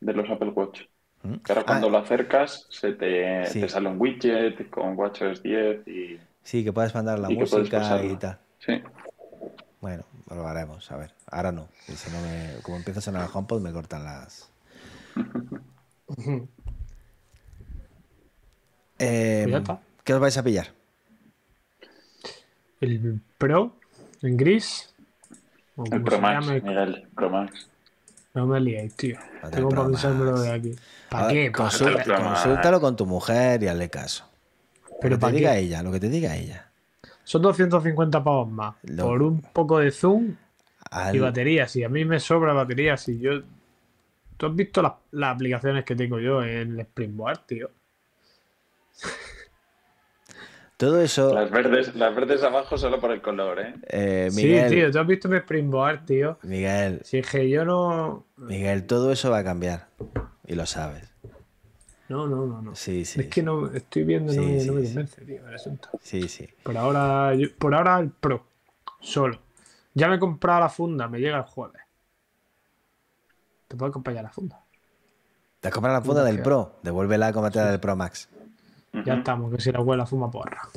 de 0.00 0.12
los 0.12 0.28
Apple 0.30 0.50
Watch. 0.50 0.82
¿Mm? 1.22 1.34
Que 1.36 1.52
ahora 1.52 1.64
cuando 1.64 1.86
Ah, 1.86 1.90
lo 1.90 1.98
acercas 1.98 2.66
se 2.70 2.92
te, 2.94 3.46
Sí. 3.46 3.60
te 3.60 3.68
sale 3.68 3.88
un 3.88 4.00
widget 4.00 4.68
con 4.70 4.98
WatchOS 4.98 5.42
10 5.42 5.86
y 5.86 6.18
sí, 6.42 6.64
que 6.64 6.72
puedes 6.72 6.92
mandar 6.94 7.18
la 7.20 7.30
y 7.30 7.36
música 7.36 8.02
y 8.04 8.16
tal. 8.16 8.38
sí. 8.58 8.82
Bueno, 9.80 10.04
lo 10.30 10.46
haremos, 10.46 10.90
a 10.92 10.96
ver. 10.96 11.12
Ahora 11.30 11.50
no. 11.52 11.66
si 11.86 12.10
no 12.10 12.20
me- 12.22 12.60
como 12.62 12.76
empieza 12.76 13.00
a 13.00 13.02
sonar 13.02 13.24
el 13.24 13.30
HomePod, 13.32 13.60
me 13.60 13.72
cortan 13.72 14.04
las. 14.04 14.50
Eh, 18.98 19.46
está. 19.52 19.80
¿Qué 20.04 20.14
os 20.14 20.20
vais 20.20 20.36
a 20.38 20.42
pillar? 20.42 20.68
El 22.80 23.20
Pro 23.38 23.72
en 24.22 24.36
gris. 24.36 24.91
O 25.82 25.84
El 25.86 25.90
como 25.90 26.04
Pro 26.06 26.16
se 26.16 26.22
Max, 26.22 26.46
llame, 26.46 26.60
Miguel, 26.60 27.08
Pro 27.14 27.30
Max. 27.30 27.68
No 28.34 28.46
me 28.46 28.60
liéis, 28.60 28.94
tío. 28.94 29.18
Tengo 29.50 29.68
para 29.68 29.86
pensármelo 29.88 30.40
de 30.40 30.50
aquí. 30.52 30.76
¿Para 31.10 31.28
qué? 31.28 31.34
ver, 31.34 31.52
¿Para 31.52 31.64
consulta- 31.68 32.16
consúltalo 32.16 32.80
con 32.80 32.96
tu 32.96 33.06
mujer 33.06 33.62
y 33.62 33.68
hazle 33.68 33.90
caso. 33.90 34.24
Lo 34.88 34.96
Pero 35.00 35.16
que 35.16 35.20
¿para 35.20 35.30
te 35.32 35.36
diga 35.38 35.52
qué? 35.52 35.58
ella, 35.58 35.82
lo 35.82 35.92
que 35.92 36.00
te 36.00 36.08
diga 36.08 36.36
ella. 36.36 36.70
Son 37.24 37.42
250 37.42 38.22
pavos 38.24 38.48
más. 38.50 38.74
Lo- 38.84 39.04
Por 39.04 39.22
un 39.22 39.42
poco 39.42 39.78
de 39.78 39.90
zoom 39.90 40.34
Al- 40.90 41.14
y 41.14 41.18
batería. 41.18 41.68
Si 41.68 41.84
a 41.84 41.88
mí 41.88 42.04
me 42.04 42.20
sobra 42.20 42.52
batería, 42.52 42.96
si 42.96 43.18
yo. 43.18 43.42
¿Tú 44.36 44.46
has 44.46 44.54
visto 44.56 44.82
las, 44.82 44.92
las 45.12 45.34
aplicaciones 45.34 45.84
que 45.84 45.94
tengo 45.94 46.18
yo 46.18 46.42
en 46.42 46.72
el 46.72 46.80
Springboard, 46.80 47.40
tío? 47.46 47.70
Todo 50.82 51.00
eso, 51.00 51.32
Las 51.32 51.48
verdes, 51.48 51.94
las 51.94 52.12
verdes 52.12 52.42
abajo 52.42 52.76
solo 52.76 52.98
por 52.98 53.12
el 53.12 53.22
color, 53.22 53.60
¿eh? 53.60 53.74
eh, 53.86 54.30
Miguel, 54.34 54.68
Sí, 54.68 54.74
tío, 54.74 54.90
¿tú 54.90 54.98
has 54.98 55.06
visto 55.06 55.28
mi 55.28 55.36
Springboard, 55.36 56.04
tío? 56.04 56.38
Miguel, 56.42 57.00
Si 57.04 57.18
es 57.18 57.30
que 57.30 57.48
yo 57.48 57.64
no. 57.64 58.26
Miguel, 58.36 58.84
todo 58.88 59.12
eso 59.12 59.30
va 59.30 59.38
a 59.38 59.44
cambiar. 59.44 59.86
Y 60.44 60.56
lo 60.56 60.66
sabes. 60.66 61.08
No, 62.08 62.26
no, 62.26 62.46
no, 62.46 62.60
no. 62.62 62.74
Sí, 62.74 63.04
sí. 63.04 63.20
es 63.20 63.26
que 63.28 63.44
no 63.44 63.70
estoy 63.70 64.02
viendo, 64.02 64.32
no, 64.32 64.42
Sí, 64.42 64.66
no 64.66 64.72
me 64.72 64.80
sí. 64.80 64.86
convence, 64.88 65.24
tío, 65.24 65.48
el 65.48 65.54
asunto. 65.54 65.88
Sí, 66.02 66.26
sí. 66.26 66.48
Por 66.64 66.76
ahora, 66.76 67.32
yo- 67.36 67.56
por 67.56 67.76
ahora 67.76 68.00
el 68.00 68.10
Pro, 68.10 68.44
solo. 68.98 69.38
Ya 69.94 70.08
me 70.08 70.16
he 70.16 70.18
comprado 70.18 70.58
la 70.58 70.68
funda, 70.68 71.06
me 71.06 71.20
llega 71.20 71.36
el 71.36 71.44
jueves. 71.44 71.80
Te 73.68 73.76
puedo 73.76 73.90
acompañar 73.90 74.24
la 74.24 74.30
funda. 74.32 74.60
Te 75.60 75.68
has 75.68 75.74
comprado 75.74 75.96
la 76.00 76.04
funda 76.04 76.24
del 76.24 76.42
Pro, 76.42 76.80
devuélvela 76.82 77.32
con 77.32 77.44
la 77.44 77.50
del 77.70 77.78
Pro 77.78 77.94
Max. 77.94 78.28
Ya 79.04 79.14
estamos, 79.14 79.54
que 79.54 79.60
si 79.60 79.72
la 79.72 79.80
huele 79.80 80.04
fuma 80.06 80.30
porra. 80.30 80.68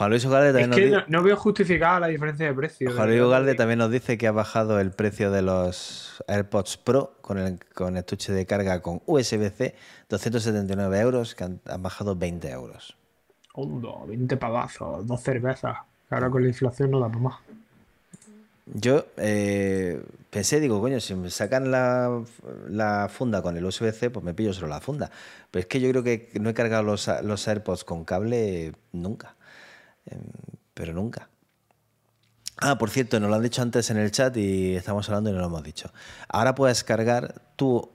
Juan 0.00 0.10
Luis 0.10 0.24
Ugalde 0.24 0.48
Es 0.48 0.68
también, 0.68 0.90
que 0.90 0.96
nos, 0.96 1.08
no, 1.08 1.18
no 1.18 1.22
veo 1.22 1.36
justificada 1.36 2.00
la 2.00 2.06
diferencia 2.06 2.46
de 2.46 2.54
precio. 2.54 2.90
Juan 2.94 3.08
Luis. 3.08 3.20
Ugalde 3.20 3.54
también 3.54 3.78
nos 3.78 3.90
dice 3.90 4.16
que 4.16 4.26
ha 4.26 4.32
bajado 4.32 4.80
el 4.80 4.92
precio 4.92 5.30
de 5.30 5.42
los 5.42 6.22
AirPods 6.26 6.78
Pro 6.78 7.16
con 7.20 7.38
el 7.38 7.58
con 7.74 7.96
estuche 7.96 8.32
de 8.32 8.46
carga 8.46 8.80
con 8.80 9.02
USB-C, 9.06 9.74
279 10.08 11.00
euros, 11.00 11.34
que 11.34 11.44
han, 11.44 11.60
han 11.66 11.82
bajado 11.82 12.16
20 12.16 12.50
euros. 12.50 12.96
Hondo, 13.52 14.06
20 14.06 14.36
pavazos, 14.36 15.06
dos 15.06 15.20
cervezas. 15.20 15.76
Ahora 16.08 16.30
con 16.30 16.42
la 16.42 16.48
inflación 16.48 16.90
no 16.90 17.00
da 17.00 17.08
para 17.08 17.20
más. 17.20 17.34
Yo 18.72 19.06
eh, 19.16 20.00
pensé, 20.30 20.60
digo, 20.60 20.80
coño, 20.80 21.00
si 21.00 21.14
me 21.14 21.30
sacan 21.30 21.70
la, 21.70 23.08
funda 23.12 23.42
con 23.42 23.56
el 23.56 23.64
USB-C, 23.64 24.10
pues 24.10 24.24
me 24.24 24.32
pillo 24.34 24.52
solo 24.52 24.68
la 24.68 24.80
funda. 24.80 25.10
Pero 25.50 25.60
es 25.60 25.66
que 25.66 25.80
yo 25.80 25.90
creo 25.90 26.02
que 26.04 26.30
no 26.40 26.50
he 26.50 26.54
cargado 26.54 26.84
los, 26.84 27.10
los 27.22 27.48
AirPods 27.48 27.84
con 27.84 28.04
cable 28.04 28.72
nunca. 28.92 29.36
Em, 30.06 30.20
pero 30.74 30.92
nunca. 30.92 31.28
Ah, 32.58 32.78
por 32.78 32.90
cierto, 32.90 33.18
nos 33.18 33.30
lo 33.30 33.36
han 33.36 33.42
dicho 33.42 33.62
antes 33.62 33.90
en 33.90 33.96
el 33.96 34.10
chat 34.12 34.36
y 34.36 34.76
estamos 34.76 35.08
hablando 35.08 35.30
y 35.30 35.32
no 35.32 35.40
lo 35.40 35.46
hemos 35.46 35.62
dicho. 35.64 35.90
Ahora 36.28 36.54
puedes 36.54 36.84
cargar 36.84 37.42
tú, 37.56 37.90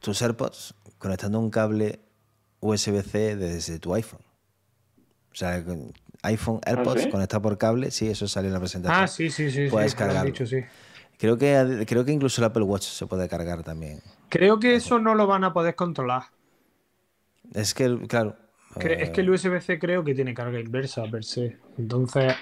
tus 0.00 0.20
AirPods 0.22 0.74
conectando 0.98 1.38
un 1.38 1.50
cable 1.50 2.00
USB-C 2.60 3.36
desde 3.36 3.78
tu 3.78 3.94
iPhone. 3.94 4.22
O 5.32 5.34
sea, 5.34 5.62
iPhone 6.22 6.60
AirPods 6.64 7.02
sí? 7.02 7.10
conectado 7.10 7.42
por 7.42 7.58
cable, 7.58 7.90
sí, 7.90 8.08
eso 8.08 8.28
sale 8.28 8.48
en 8.48 8.54
la 8.54 8.60
presentación. 8.60 9.04
Ah, 9.04 9.08
sí, 9.08 9.30
sí, 9.30 9.50
sí. 9.50 9.68
Puedes 9.68 9.92
sí, 9.92 9.98
cargarlo. 9.98 10.30
dicho, 10.30 10.46
sí. 10.46 10.58
Creo 11.18 11.38
que, 11.38 11.84
creo 11.86 12.04
que 12.04 12.12
incluso 12.12 12.40
el 12.40 12.46
Apple 12.46 12.64
Watch 12.64 12.84
se 12.84 13.06
puede 13.06 13.28
cargar 13.28 13.62
también. 13.62 14.00
Creo 14.28 14.58
que 14.58 14.74
eso 14.74 14.98
no 14.98 15.14
lo 15.14 15.26
van 15.26 15.44
a 15.44 15.52
poder 15.52 15.74
controlar. 15.74 16.24
Es 17.54 17.74
que, 17.74 17.96
claro. 18.08 18.36
Eh, 18.80 18.96
Es 19.00 19.10
que 19.10 19.20
el 19.20 19.30
USB-C 19.30 19.78
creo 19.78 20.02
que 20.02 20.14
tiene 20.14 20.34
carga 20.34 20.58
inversa 20.58 21.04
per 21.04 21.24
se. 21.24 21.58
Entonces. 21.78 22.34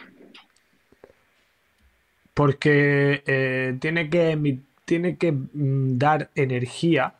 Porque 2.33 3.23
eh, 3.27 3.77
tiene 3.81 4.09
que, 4.09 4.59
tiene 4.85 5.17
que 5.17 5.33
mm, 5.33 5.99
dar 5.99 6.31
energía 6.35 7.15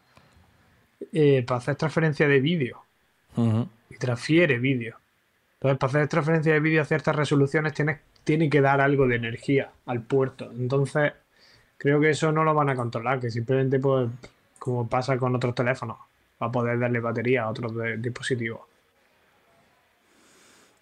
eh, 1.13 1.45
para 1.47 1.59
hacer 1.59 1.77
transferencia 1.77 2.29
de 2.29 2.41
vídeo. 2.41 2.83
Y 3.91 3.97
transfiere 3.97 4.59
vídeo. 4.59 4.97
Entonces, 5.63 5.79
para 5.79 5.91
hacer 5.91 6.09
transferencia 6.09 6.55
de 6.55 6.61
vídeo 6.61 6.81
a 6.81 6.87
ciertas 6.87 7.15
resoluciones, 7.15 7.75
tiene, 7.75 8.01
tiene 8.25 8.49
que 8.49 8.63
dar 8.63 8.81
algo 8.81 9.07
de 9.07 9.17
energía 9.17 9.71
al 9.85 10.01
puerto. 10.03 10.51
Entonces, 10.59 11.13
creo 11.77 12.01
que 12.01 12.09
eso 12.11 12.33
no 12.33 12.45
lo 12.45 12.55
van 12.55 12.71
a 12.71 12.75
controlar, 12.77 13.21
que 13.21 13.31
simplemente, 13.31 13.79
pues, 13.79 14.09
como 14.59 14.89
pasa 14.89 15.19
con 15.19 15.35
otros 15.37 15.55
teléfonos, 15.55 15.99
va 16.43 16.47
a 16.47 16.51
poder 16.53 16.79
darle 16.79 17.01
batería 17.01 17.43
a 17.43 17.51
otros 17.51 17.77
de- 17.77 17.99
dispositivos. 17.99 18.61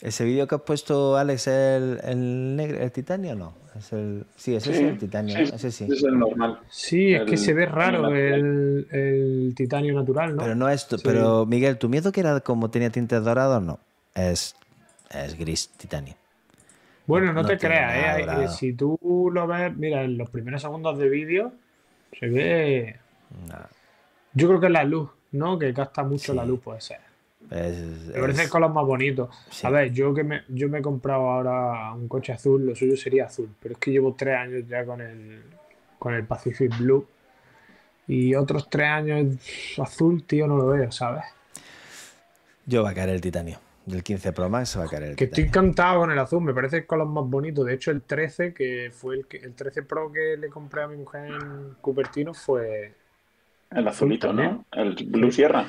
Ese 0.01 0.25
vídeo 0.25 0.47
que 0.47 0.55
has 0.55 0.61
puesto, 0.61 1.17
Alex, 1.17 1.49
el, 1.49 1.99
el 2.05 2.55
negro, 2.55 2.79
el 2.79 2.93
titanio, 2.93 3.35
no. 3.35 3.55
Es 3.77 3.93
el, 3.93 4.25
sí, 4.37 4.55
ese 4.55 4.71
es 4.71 4.77
Sí, 4.77 4.85
el 4.85 4.99
titanio, 4.99 5.35
sí, 5.37 5.43
ese 5.55 5.73
sí. 5.73 5.89
Es 5.91 6.05
el 6.05 6.17
normal. 6.17 6.61
Sí, 6.71 7.15
es 7.15 7.23
que 7.25 7.37
se 7.37 7.53
ve 7.53 7.67
raro 7.67 8.15
el, 8.15 8.87
el 8.93 9.53
titanio 9.57 9.95
natural, 9.95 10.37
¿no? 10.37 10.43
Pero 10.43 10.55
no 10.55 10.69
es. 10.69 10.83
Sí. 10.83 10.97
Pero, 11.03 11.47
Miguel, 11.47 11.79
¿tu 11.79 11.89
miedo 11.89 12.13
que 12.13 12.21
era 12.21 12.39
como 12.41 12.71
tenía 12.71 12.91
tintes 12.91 13.25
dorados? 13.25 13.61
No. 13.61 13.81
Es, 14.15 14.55
es 15.11 15.39
gris 15.39 15.69
titanio. 15.77 16.15
bueno, 17.07 17.33
no, 17.33 17.43
no 17.43 17.49
te 17.49 17.57
creas, 17.59 18.19
¿eh? 18.19 18.49
Si 18.49 18.73
tú 18.75 19.31
lo 19.33 19.47
ves, 19.47 19.75
mira, 19.77 20.03
en 20.05 20.19
los 20.19 20.29
primeros 20.31 20.61
segundos 20.63 20.99
de 20.99 21.09
vídeo, 21.09 21.53
se 22.19 22.27
ve. 22.29 22.97
No. 23.49 23.57
Yo 24.35 24.49
creo 24.49 24.61
que 24.61 24.67
es 24.67 24.73
la 24.73 24.85
luz, 24.85 25.11
¿no? 25.33 25.59
Que 25.59 25.73
gasta 25.73 26.03
mucho 26.05 26.33
Sí. 26.33 26.37
la 26.37 26.45
luz, 26.45 26.61
puede 26.61 26.81
ser. 26.81 27.01
Es, 27.51 27.77
Me 28.09 28.21
parece 28.21 28.41
el 28.43 28.47
es- 28.47 28.51
color 28.51 28.71
más 28.73 28.85
bonito. 28.85 29.31
Sí. 29.51 29.67
A 29.67 29.71
ver, 29.71 29.93
yo 29.93 30.13
que 30.13 30.23
me, 30.25 30.43
yo 30.49 30.69
me 30.69 30.81
he 30.81 30.83
comprado 30.83 31.23
ahora 31.31 31.93
un 31.95 32.09
coche 32.09 32.33
azul, 32.33 32.67
lo 32.67 32.75
suyo 32.75 32.97
sería 32.97 33.25
azul, 33.27 33.49
pero 33.61 33.75
es 33.75 33.79
que 33.81 33.91
llevo 33.91 34.15
tres 34.15 34.37
años 34.37 34.65
ya 34.69 34.85
con 34.85 35.01
el, 35.01 35.43
con 35.99 36.15
el 36.15 36.25
Pacific 36.25 36.77
Blue. 36.79 37.07
Y 38.07 38.35
otros 38.35 38.69
tres 38.69 38.87
años 38.89 39.37
azul, 39.79 40.25
tío, 40.25 40.47
no 40.47 40.57
lo 40.57 40.67
veo, 40.67 40.91
¿sabes? 40.93 41.25
Yo 42.67 42.83
va 42.83 42.91
a 42.91 42.95
caer 42.95 43.11
el 43.11 43.21
titanio. 43.21 43.59
Del 43.89 44.03
15 44.03 44.33
Pro 44.33 44.51
Max 44.51 44.69
se 44.71 44.79
va 44.79 44.85
a 44.85 44.89
caer 44.89 45.03
el 45.05 45.17
Que 45.17 45.25
estoy 45.25 45.45
encantado 45.45 46.01
con 46.01 46.11
el 46.11 46.19
azul, 46.19 46.43
me 46.43 46.53
parece 46.53 46.79
el 46.79 46.87
color 46.87 47.07
más 47.09 47.25
bonito. 47.25 47.65
De 47.65 47.73
hecho, 47.75 47.91
el 47.91 48.03
13, 48.03 48.53
que 48.53 48.91
fue 48.93 49.17
el, 49.17 49.27
que- 49.27 49.39
el 49.39 49.55
13 49.55 49.83
Pro 49.83 50.13
que 50.13 50.37
le 50.37 50.49
compré 50.51 50.83
a 50.83 50.89
mi 50.89 50.97
mujer 50.99 51.31
en 51.33 51.75
Cupertino, 51.81 52.35
fue. 52.35 52.93
El 53.71 53.89
azulito. 53.89 54.33
¿no? 54.33 54.67
El 54.73 54.95
Blue 55.07 55.31
Sierra. 55.33 55.67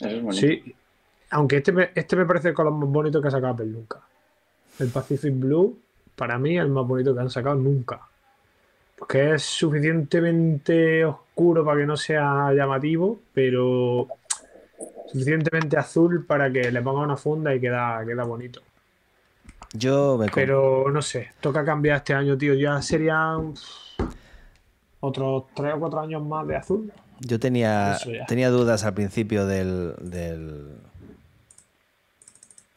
Ese 0.00 0.16
es 0.16 0.22
bonito. 0.22 0.46
Sí. 0.46 0.74
Aunque 1.30 1.58
este 1.58 1.70
me, 1.70 1.90
este 1.94 2.16
me 2.16 2.26
parece 2.26 2.48
el 2.48 2.54
color 2.54 2.72
más 2.72 2.88
bonito 2.88 3.22
que 3.22 3.28
ha 3.28 3.30
sacado 3.30 3.52
Apple 3.52 3.66
nunca. 3.66 4.00
El 4.80 4.88
Pacific 4.88 5.32
Blue, 5.38 5.78
para 6.16 6.38
mí, 6.38 6.56
es 6.58 6.64
el 6.64 6.70
más 6.70 6.84
bonito 6.86 7.14
que 7.14 7.20
han 7.20 7.30
sacado 7.30 7.54
nunca. 7.54 8.00
Porque 8.98 9.34
es 9.34 9.42
suficientemente 9.44 11.04
oscuro 11.04 11.64
para 11.64 11.80
que 11.80 11.86
no 11.86 11.96
sea 11.96 12.52
llamativo, 12.52 13.20
pero 13.32 14.08
suficientemente 15.10 15.76
azul 15.76 16.24
para 16.26 16.50
que 16.52 16.70
le 16.70 16.82
ponga 16.82 17.00
una 17.02 17.16
funda 17.16 17.54
y 17.54 17.60
queda, 17.60 18.04
queda 18.06 18.24
bonito. 18.24 18.60
Yo 19.72 20.16
me 20.18 20.28
Pero 20.28 20.90
no 20.90 21.00
sé, 21.02 21.30
toca 21.40 21.64
cambiar 21.64 21.98
este 21.98 22.14
año, 22.14 22.36
tío. 22.36 22.54
Ya 22.54 22.80
serían 22.82 23.54
otros 25.00 25.44
3 25.54 25.74
o 25.74 25.78
4 25.80 26.00
años 26.00 26.22
más 26.24 26.46
de 26.46 26.56
azul. 26.56 26.92
Yo 27.20 27.38
tenía, 27.38 27.98
tenía 28.26 28.50
dudas 28.50 28.84
al 28.84 28.94
principio 28.94 29.46
del, 29.46 29.94
del- 30.00 30.76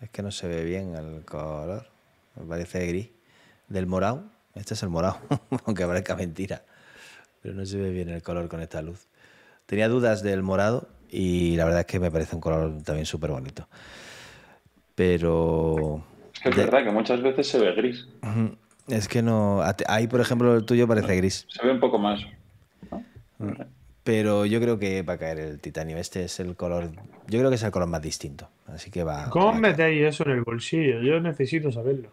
Es 0.01 0.09
que 0.09 0.21
no 0.21 0.31
se 0.31 0.47
ve 0.47 0.63
bien 0.63 0.95
el 0.95 1.23
color. 1.25 1.87
Me 2.35 2.45
parece 2.45 2.85
gris. 2.87 3.09
Del 3.69 3.87
morado. 3.87 4.25
Este 4.53 4.75
es 4.75 4.83
el 4.83 4.89
morado, 4.89 5.17
aunque 5.65 5.85
parezca 5.87 6.15
mentira. 6.15 6.61
Pero 7.41 7.55
no 7.55 7.65
se 7.65 7.77
ve 7.77 7.89
bien 7.89 8.09
el 8.09 8.21
color 8.21 8.47
con 8.49 8.61
esta 8.61 8.81
luz. 8.81 9.07
Tenía 9.65 9.87
dudas 9.87 10.21
del 10.21 10.43
morado 10.43 10.87
y 11.13 11.55
la 11.55 11.65
verdad 11.65 11.81
es 11.81 11.85
que 11.85 11.99
me 11.99 12.09
parece 12.09 12.35
un 12.35 12.41
color 12.41 12.81
también 12.83 13.05
súper 13.05 13.29
bonito. 13.31 13.67
Pero... 14.95 16.03
Es 16.33 16.39
que 16.39 16.49
es 16.49 16.55
de- 16.55 16.63
verdad 16.65 16.83
que 16.83 16.91
muchas 16.91 17.21
veces 17.21 17.47
se 17.47 17.59
ve 17.59 17.73
gris. 17.73 18.07
Es 18.87 19.07
que 19.07 19.21
no... 19.21 19.61
Ahí, 19.87 20.07
por 20.07 20.21
ejemplo, 20.21 20.55
el 20.55 20.65
tuyo 20.65 20.87
parece 20.87 21.15
gris. 21.15 21.45
Se 21.49 21.65
ve 21.65 21.71
un 21.71 21.79
poco 21.79 21.97
más. 21.99 22.19
Pero 24.03 24.45
yo 24.45 24.59
creo 24.59 24.79
que 24.79 25.01
va 25.03 25.13
a 25.13 25.17
caer 25.17 25.39
el 25.39 25.59
titanio. 25.59 25.97
Este 25.97 26.23
es 26.25 26.39
el 26.39 26.55
color. 26.55 26.91
Yo 27.27 27.39
creo 27.39 27.49
que 27.49 27.55
es 27.55 27.63
el 27.63 27.71
color 27.71 27.87
más 27.87 28.01
distinto. 28.01 28.49
Así 28.67 28.91
que 28.91 29.03
va. 29.03 29.29
¿Cómo 29.29 29.53
metéis 29.53 30.03
eso 30.03 30.23
en 30.25 30.31
el 30.31 30.41
bolsillo? 30.41 30.99
Yo 31.01 31.19
necesito 31.19 31.71
saberlo. 31.71 32.09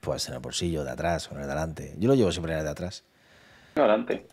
Pues 0.00 0.26
en 0.28 0.34
el 0.34 0.40
bolsillo, 0.40 0.82
de 0.82 0.90
atrás 0.90 1.28
o 1.30 1.34
en 1.34 1.42
el 1.42 1.46
de 1.46 1.52
adelante. 1.52 1.94
Yo 1.98 2.08
lo 2.08 2.14
llevo 2.14 2.32
siempre 2.32 2.52
en 2.52 2.58
el 2.58 2.64
de 2.64 2.70
atrás. 2.70 3.04
Adelante. 3.76 4.26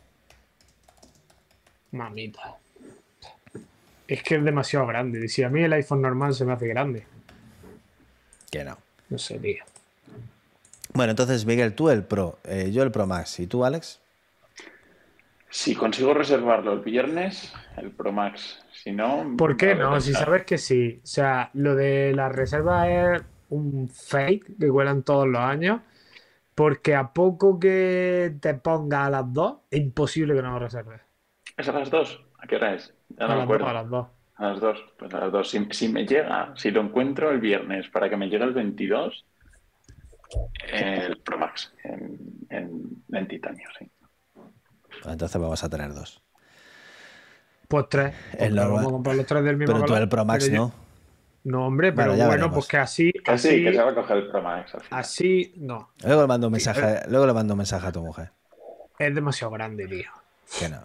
Mamita. 1.92 2.56
Es 4.14 4.22
que 4.22 4.36
es 4.36 4.44
demasiado 4.44 4.86
grande. 4.86 5.28
Si 5.28 5.42
a 5.42 5.50
mí 5.50 5.64
el 5.64 5.74
iPhone 5.74 6.04
normal 6.04 6.36
se 6.36 6.46
me 6.46 6.54
hace 6.54 6.68
grande. 6.68 7.08
Que 8.52 8.64
no. 8.64 8.78
No 9.10 9.18
sé, 9.18 9.40
tío. 9.40 9.64
Bueno, 10.94 11.10
entonces, 11.10 11.48
Miguel, 11.48 11.74
tú 11.74 11.90
el 11.90 12.04
Pro. 12.04 12.38
eh, 12.44 12.70
yo 12.72 12.84
el 12.84 12.92
Pro 12.92 13.08
Max. 13.08 13.40
¿Y 13.40 13.48
tú, 13.48 13.66
Alex? 13.66 14.00
Si 15.50 15.74
consigo 15.74 16.14
reservarlo 16.14 16.74
el 16.74 16.82
viernes, 16.82 17.54
el 17.76 17.90
Pro 17.90 18.12
Max. 18.12 18.64
Si 18.72 18.92
no. 18.92 19.34
¿Por 19.36 19.58
qué 19.58 19.74
no? 19.74 20.00
Si 20.00 20.14
sabes 20.14 20.46
que 20.46 20.60
sí. 20.60 21.02
O 21.04 21.08
sea, 21.08 21.50
lo 21.54 21.74
de 21.74 22.14
la 22.14 22.30
reserva 22.30 22.88
es 22.92 23.24
un 23.50 23.90
fake 23.90 24.60
que 24.60 24.70
cuelan 24.70 25.02
todos 25.02 25.28
los 25.28 25.42
años. 25.42 25.82
Porque 26.54 26.94
a 26.94 27.14
poco 27.14 27.60
que 27.60 28.36
te 28.40 28.54
ponga 28.54 29.08
a 29.08 29.10
las 29.10 29.34
dos, 29.34 29.56
es 29.72 29.80
imposible 29.80 30.36
que 30.36 30.44
no 30.44 30.52
lo 30.52 30.60
reserves. 30.60 31.02
¿Es 31.58 31.68
a 31.68 31.72
las 31.72 31.90
dos? 31.90 32.23
¿A 32.44 32.48
qué 32.48 32.56
hora 32.58 32.74
es? 32.76 32.94
Ya 33.18 33.26
A 33.26 33.28
no 33.30 33.36
las 33.36 33.38
dos, 33.38 33.44
acuerdo. 33.44 33.68
a 33.68 33.74
las 33.74 33.90
dos. 33.90 34.08
A 34.36 34.48
las 34.50 34.60
dos. 34.60 34.86
Pues 35.00 35.14
a 35.14 35.20
las 35.20 35.32
dos. 35.32 35.50
Si, 35.50 35.66
si 35.72 35.88
me 35.88 36.06
llega, 36.06 36.54
si 36.58 36.72
lo 36.72 36.82
encuentro 36.82 37.32
el 37.32 37.40
viernes 37.40 37.88
para 37.90 38.10
que 38.10 38.18
me 38.18 38.28
llegue 38.28 38.44
el 38.44 38.54
22, 38.54 39.26
el 40.72 41.18
Pro 41.22 41.38
Max 41.38 41.74
en, 41.84 42.18
en, 42.50 43.04
en 43.12 43.28
titanio, 43.28 43.68
sí. 43.80 43.90
Entonces 45.06 45.40
vamos 45.42 45.64
a 45.64 45.70
tener 45.70 45.94
dos. 45.94 46.22
Pues 47.68 47.86
tres. 47.90 48.14
El 48.38 48.56
normal. 48.56 48.76
vamos 48.76 48.88
a 48.90 48.92
comprar 48.92 49.16
los 49.16 49.26
tres 49.26 49.44
del 49.44 49.58
mismo 49.58 49.74
Pero 49.76 49.86
tú 49.86 49.96
el 49.96 50.10
Pro 50.10 50.26
Max 50.26 50.46
Pero 50.46 50.56
yo- 50.56 50.66
no. 50.68 50.84
No, 51.46 51.68
hombre, 51.68 51.92
pero 51.92 52.12
Bueno, 52.12 52.18
ya 52.24 52.28
bueno, 52.28 52.52
pues 52.54 52.68
que 52.68 52.78
así, 52.78 53.12
Casi 53.12 53.50
así, 53.50 53.64
que 53.66 53.74
se 53.74 53.84
va 53.84 53.92
a 53.92 53.96
coger 53.96 54.16
el 54.18 54.28
Pro 54.30 54.42
Max 54.42 54.78
así, 54.92 55.54
no. 55.58 55.90
Luego 56.02 56.22
le 56.22 56.28
mando 56.28 56.48
un 56.48 56.54
mensaje, 56.54 57.02
luego 57.10 57.28
le 57.28 57.34
mando 57.34 57.54
un 57.54 57.58
mensaje 57.58 57.86
a 57.86 57.92
tu 57.92 58.02
mujer. 58.02 58.32
Es 58.98 59.14
demasiado 59.14 59.52
grande, 59.52 59.86
tío. 59.88 60.10
Que 60.58 60.70
no. 60.70 60.84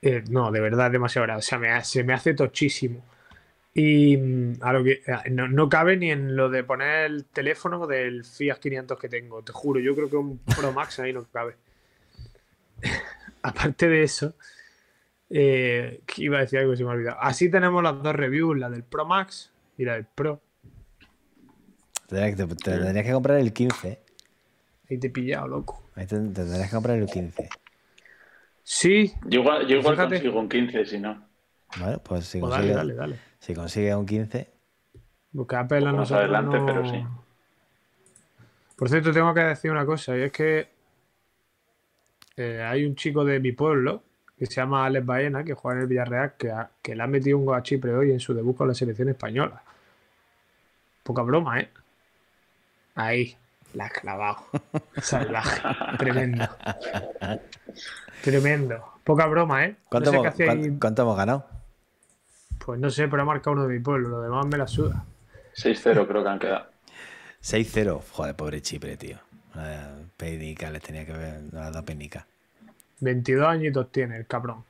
Eh, 0.00 0.22
no, 0.30 0.50
de 0.50 0.60
verdad 0.60 0.90
demasiado 0.90 1.26
grande. 1.26 1.40
O 1.40 1.42
sea, 1.42 1.58
me, 1.58 1.84
se 1.84 2.04
me 2.04 2.12
hace 2.12 2.34
tochísimo. 2.34 3.04
Y 3.74 4.16
mm, 4.16 4.54
a 4.60 4.72
lo 4.72 4.84
que 4.84 5.02
no, 5.30 5.48
no 5.48 5.68
cabe 5.68 5.96
ni 5.96 6.10
en 6.10 6.36
lo 6.36 6.48
de 6.48 6.64
poner 6.64 7.06
el 7.06 7.24
teléfono 7.26 7.86
del 7.86 8.24
Fiat 8.24 8.58
500 8.58 8.98
que 8.98 9.08
tengo. 9.08 9.42
Te 9.42 9.52
juro, 9.52 9.80
yo 9.80 9.94
creo 9.94 10.10
que 10.10 10.16
un 10.16 10.38
Pro 10.38 10.72
Max 10.72 10.98
ahí 10.98 11.12
no 11.12 11.24
cabe. 11.24 11.56
Aparte 13.42 13.88
de 13.88 14.02
eso, 14.02 14.34
eh, 15.30 16.00
iba 16.16 16.38
a 16.38 16.40
decir 16.40 16.58
algo 16.58 16.72
que 16.72 16.78
se 16.78 16.84
me 16.84 16.90
ha 16.90 16.94
olvidado. 16.94 17.18
Así 17.20 17.50
tenemos 17.50 17.82
las 17.82 18.02
dos 18.02 18.14
reviews, 18.14 18.58
la 18.58 18.70
del 18.70 18.82
Pro 18.82 19.04
Max 19.04 19.52
y 19.76 19.84
la 19.84 19.94
del 19.94 20.06
Pro. 20.06 20.40
Tendrías 22.08 22.36
que, 22.36 22.46
te, 22.46 22.54
te 22.54 22.70
tendrías 22.78 23.06
que 23.06 23.12
comprar 23.12 23.38
el 23.38 23.52
15. 23.52 24.00
Ahí 24.90 24.98
te 24.98 25.08
he 25.08 25.10
pillado, 25.10 25.48
loco. 25.48 25.84
Ahí 25.94 26.06
te 26.06 26.16
tendrías 26.16 26.68
que 26.68 26.74
comprar 26.74 26.98
el 26.98 27.06
15. 27.06 27.48
Sí, 28.70 29.14
Yo 29.24 29.40
igual, 29.40 29.66
yo 29.66 29.78
igual 29.78 29.96
consigo 29.96 30.38
un 30.38 30.46
15, 30.46 30.84
si 30.84 30.98
no. 30.98 31.26
Bueno, 31.80 32.02
pues 32.04 32.26
si 32.26 32.38
pues 32.38 32.50
dale, 32.50 32.74
consigue, 32.74 32.74
dale, 32.76 32.94
dale. 32.94 33.16
si 33.38 33.54
consigue 33.54 33.94
un 33.96 34.04
15, 34.04 34.50
Porque 35.34 35.56
Apple 35.56 35.88
a 35.88 35.92
Más 35.92 36.12
adelante, 36.12 36.58
no- 36.58 36.66
pero 36.66 36.84
sí. 36.84 37.02
Por 38.76 38.90
cierto, 38.90 39.10
tengo 39.10 39.32
que 39.32 39.40
decir 39.40 39.70
una 39.70 39.86
cosa, 39.86 40.18
y 40.18 40.20
es 40.20 40.32
que 40.32 40.68
eh, 42.36 42.62
hay 42.62 42.84
un 42.84 42.94
chico 42.94 43.24
de 43.24 43.40
mi 43.40 43.52
pueblo 43.52 44.02
que 44.38 44.44
se 44.44 44.56
llama 44.56 44.84
Alex 44.84 45.06
Baena, 45.06 45.42
que 45.44 45.54
juega 45.54 45.78
en 45.78 45.82
el 45.84 45.88
Villarreal, 45.88 46.34
que, 46.36 46.50
ha- 46.50 46.70
que 46.82 46.94
le 46.94 47.02
ha 47.02 47.06
metido 47.06 47.38
un 47.38 47.46
gol 47.46 47.56
a 47.56 47.62
Chipre 47.62 47.94
hoy 47.94 48.12
en 48.12 48.20
su 48.20 48.34
debut 48.34 48.54
con 48.54 48.68
la 48.68 48.74
selección 48.74 49.08
española. 49.08 49.62
Poca 51.02 51.22
broma, 51.22 51.58
¿eh? 51.60 51.70
Ahí, 52.96 53.34
la 53.74 53.86
has 53.86 53.92
clavado. 53.92 54.44
Salvaje. 55.00 55.60
Tremendo. 55.98 56.48
Tremendo. 58.22 58.84
Poca 59.04 59.26
broma, 59.26 59.64
¿eh? 59.64 59.76
¿cuánto, 59.88 60.12
no 60.12 60.32
sé 60.32 60.44
hemos, 60.44 60.78
cuánto 60.78 61.02
hemos 61.02 61.16
ganado? 61.16 61.46
Pues 62.64 62.78
no 62.78 62.90
sé, 62.90 63.08
pero 63.08 63.22
ha 63.22 63.24
marcado 63.24 63.52
uno 63.52 63.66
de 63.66 63.74
mi 63.74 63.80
pueblo. 63.80 64.08
Lo 64.08 64.20
demás 64.22 64.46
me 64.46 64.58
la 64.58 64.66
suda. 64.66 65.04
6-0 65.56 66.06
creo 66.06 66.22
que 66.22 66.28
han 66.28 66.38
quedado. 66.38 66.66
6-0. 67.42 68.02
Joder, 68.12 68.34
pobre 68.34 68.60
Chipre, 68.60 68.96
tío. 68.96 69.18
Penica 70.16 70.70
les 70.70 70.82
tenía 70.82 71.06
que 71.06 71.12
ver, 71.12 71.40
no 71.52 71.60
ha 71.60 71.70
dado 71.70 71.84
penica. 71.84 72.26
22 73.00 73.46
añitos 73.46 73.90
tiene 73.90 74.16
el 74.16 74.26
cabrón. 74.26 74.64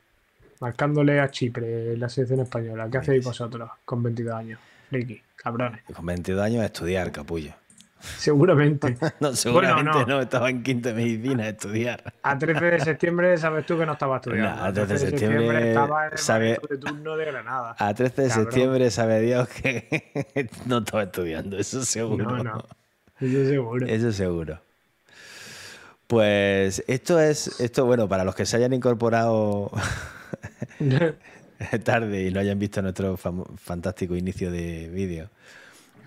Marcándole 0.60 1.20
a 1.20 1.30
Chipre 1.30 1.94
en 1.94 2.00
la 2.00 2.08
selección 2.08 2.40
española. 2.40 2.88
¿Qué 2.90 2.98
hacéis 2.98 3.24
vosotros 3.24 3.70
con 3.84 4.02
22 4.02 4.34
años? 4.34 4.60
Ricky, 4.90 5.22
cabrones. 5.36 5.82
Con 5.94 6.04
22 6.04 6.42
años 6.42 6.62
a 6.62 6.66
estudiar, 6.66 7.10
capullo. 7.12 7.54
Seguramente. 8.18 8.96
No, 9.20 9.34
seguramente 9.34 9.90
no. 9.98 10.06
no. 10.06 10.20
estaba 10.20 10.50
en 10.50 10.62
quinto 10.62 10.88
de 10.88 10.94
medicina 10.94 11.44
a 11.44 11.48
estudiar. 11.48 12.14
A 12.22 12.38
13 12.38 12.64
de 12.64 12.80
septiembre 12.80 13.36
sabes 13.38 13.66
tú 13.66 13.76
que 13.78 13.86
no 13.86 13.92
estaba 13.92 14.16
estudiando. 14.16 14.56
No, 14.56 14.64
a 14.64 14.72
13 14.72 14.92
de 14.92 14.98
septiembre 14.98 15.68
estaba 15.68 16.06
en 16.06 16.12
el 16.12 16.18
sabe- 16.18 16.46
maestro 16.48 16.76
de 16.76 16.78
turno 16.78 17.16
de 17.16 17.24
Granada. 17.24 17.76
A 17.78 17.94
13 17.94 18.22
de 18.22 18.28
Cabrón. 18.28 18.44
septiembre 18.46 18.90
sabe 18.90 19.20
Dios 19.20 19.48
que 19.48 20.48
no 20.66 20.78
estaba 20.78 21.02
estudiando, 21.04 21.58
eso 21.58 21.84
seguro. 21.84 22.24
No, 22.24 22.44
no. 22.44 22.64
Eso 23.20 23.48
seguro. 23.48 23.86
Eso 23.86 24.12
seguro. 24.12 24.60
Pues 26.06 26.82
esto 26.86 27.20
es, 27.20 27.60
esto 27.60 27.84
bueno, 27.84 28.08
para 28.08 28.24
los 28.24 28.34
que 28.34 28.46
se 28.46 28.56
hayan 28.56 28.72
incorporado 28.72 29.70
tarde 31.84 32.24
y 32.26 32.30
no 32.30 32.40
hayan 32.40 32.58
visto 32.58 32.80
nuestro 32.80 33.16
fantástico 33.16 34.14
inicio 34.16 34.50
de 34.50 34.88
vídeo. 34.88 35.28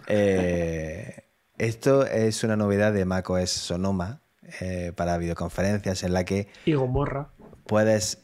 eh, 0.07 1.23
esto 1.65 2.05
es 2.05 2.43
una 2.43 2.55
novedad 2.55 2.91
de 2.91 3.05
macOS 3.05 3.49
Sonoma 3.51 4.19
eh, 4.59 4.91
para 4.95 5.17
videoconferencias 5.17 6.03
en 6.03 6.13
la 6.13 6.25
que 6.25 6.47
y 6.65 6.73
Gomorra. 6.73 7.29
puedes, 7.67 8.17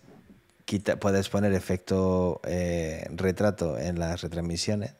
quita- 0.65 0.97
puedes 0.99 1.29
poner 1.29 1.53
efecto 1.53 2.41
eh, 2.45 3.07
retrato 3.11 3.77
en 3.77 3.99
las 3.99 4.21
retransmisiones. 4.21 4.93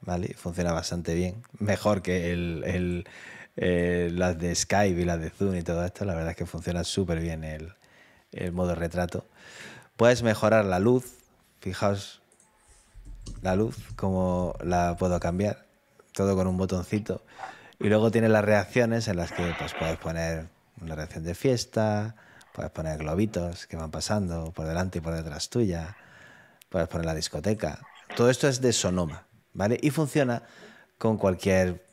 ¿Vale? 0.00 0.34
Funciona 0.38 0.72
bastante 0.72 1.14
bien. 1.14 1.42
Mejor 1.58 2.02
que 2.02 2.30
el, 2.32 2.62
el, 2.64 3.04
eh, 3.56 4.10
las 4.12 4.38
de 4.38 4.54
Skype 4.54 5.00
y 5.00 5.04
las 5.04 5.20
de 5.20 5.30
Zoom 5.30 5.56
y 5.56 5.62
todo 5.62 5.84
esto. 5.84 6.04
La 6.04 6.14
verdad 6.14 6.30
es 6.30 6.36
que 6.36 6.46
funciona 6.46 6.84
súper 6.84 7.18
bien 7.20 7.42
el, 7.42 7.72
el 8.30 8.52
modo 8.52 8.74
retrato. 8.76 9.26
Puedes 9.96 10.22
mejorar 10.22 10.64
la 10.64 10.78
luz. 10.78 11.18
Fijaos 11.60 12.22
la 13.42 13.56
luz, 13.56 13.76
como 13.96 14.54
la 14.62 14.96
puedo 14.96 15.18
cambiar. 15.18 15.66
Todo 16.18 16.34
con 16.34 16.48
un 16.48 16.56
botoncito. 16.56 17.22
Y 17.78 17.86
luego 17.86 18.10
tiene 18.10 18.28
las 18.28 18.44
reacciones 18.44 19.06
en 19.06 19.18
las 19.18 19.30
que 19.30 19.54
pues, 19.56 19.72
puedes 19.74 19.98
poner 19.98 20.48
una 20.80 20.96
reacción 20.96 21.22
de 21.22 21.32
fiesta, 21.36 22.16
puedes 22.52 22.72
poner 22.72 22.98
globitos 22.98 23.68
que 23.68 23.76
van 23.76 23.92
pasando 23.92 24.50
por 24.50 24.66
delante 24.66 24.98
y 24.98 25.00
por 25.00 25.14
detrás 25.14 25.48
tuya, 25.48 25.96
puedes 26.70 26.88
poner 26.88 27.06
la 27.06 27.14
discoteca. 27.14 27.78
Todo 28.16 28.30
esto 28.30 28.48
es 28.48 28.60
de 28.60 28.72
Sonoma, 28.72 29.28
¿vale? 29.52 29.78
Y 29.80 29.90
funciona 29.90 30.42
con 30.98 31.18
cualquier 31.18 31.86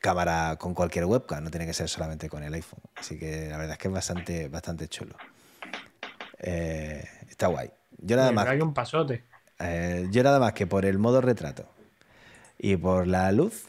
cámara, 0.00 0.56
con 0.58 0.74
cualquier 0.74 1.04
webcam, 1.04 1.44
no 1.44 1.50
tiene 1.52 1.66
que 1.66 1.72
ser 1.72 1.88
solamente 1.88 2.28
con 2.28 2.42
el 2.42 2.52
iPhone. 2.52 2.80
Así 2.96 3.16
que 3.16 3.48
la 3.48 3.58
verdad 3.58 3.74
es 3.74 3.78
que 3.78 3.86
es 3.86 3.94
bastante, 3.94 4.48
bastante 4.48 4.88
chulo. 4.88 5.14
Eh, 6.40 7.08
está 7.28 7.46
guay. 7.46 7.70
Yo 7.98 8.16
nada 8.16 8.32
más. 8.32 8.48
Hay 8.48 8.60
un 8.60 8.74
pasote. 8.74 9.22
Eh, 9.60 10.08
yo 10.10 10.24
nada 10.24 10.40
más 10.40 10.52
que 10.52 10.66
por 10.66 10.84
el 10.84 10.98
modo 10.98 11.20
retrato 11.20 11.75
y 12.58 12.76
por 12.76 13.06
la 13.06 13.30
luz, 13.32 13.66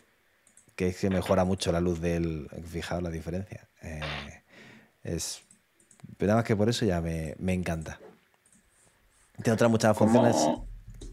que 0.76 0.94
que 0.94 1.10
mejora 1.10 1.44
mucho 1.46 1.72
la 1.72 1.80
luz 1.82 2.00
del. 2.02 2.48
Fijaos 2.70 3.04
la 3.04 3.10
diferencia. 3.10 3.68
Eh, 3.82 4.00
es. 5.04 5.44
Pero 6.18 6.28
nada 6.30 6.40
más 6.42 6.46
que 6.48 6.56
por 6.56 6.70
eso 6.70 6.86
ya 6.86 7.02
me, 7.02 7.36
me 7.40 7.54
encanta. 7.54 8.00
Tiene 9.44 9.54
otras 9.54 9.70
muchas 9.70 9.98
¿Cómo- 9.98 10.12
funciones. 10.12 10.60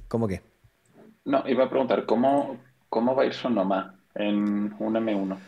¿Cómo 0.08 0.28
qué? 0.28 0.42
No, 1.24 1.42
iba 1.48 1.64
a 1.64 1.70
preguntar, 1.70 2.04
¿cómo, 2.06 2.58
cómo 2.88 3.14
va 3.14 3.22
a 3.22 3.26
ir 3.26 3.32
Sonoma 3.34 3.98
en 4.14 4.74
un 4.78 4.94
M1? 4.94 5.38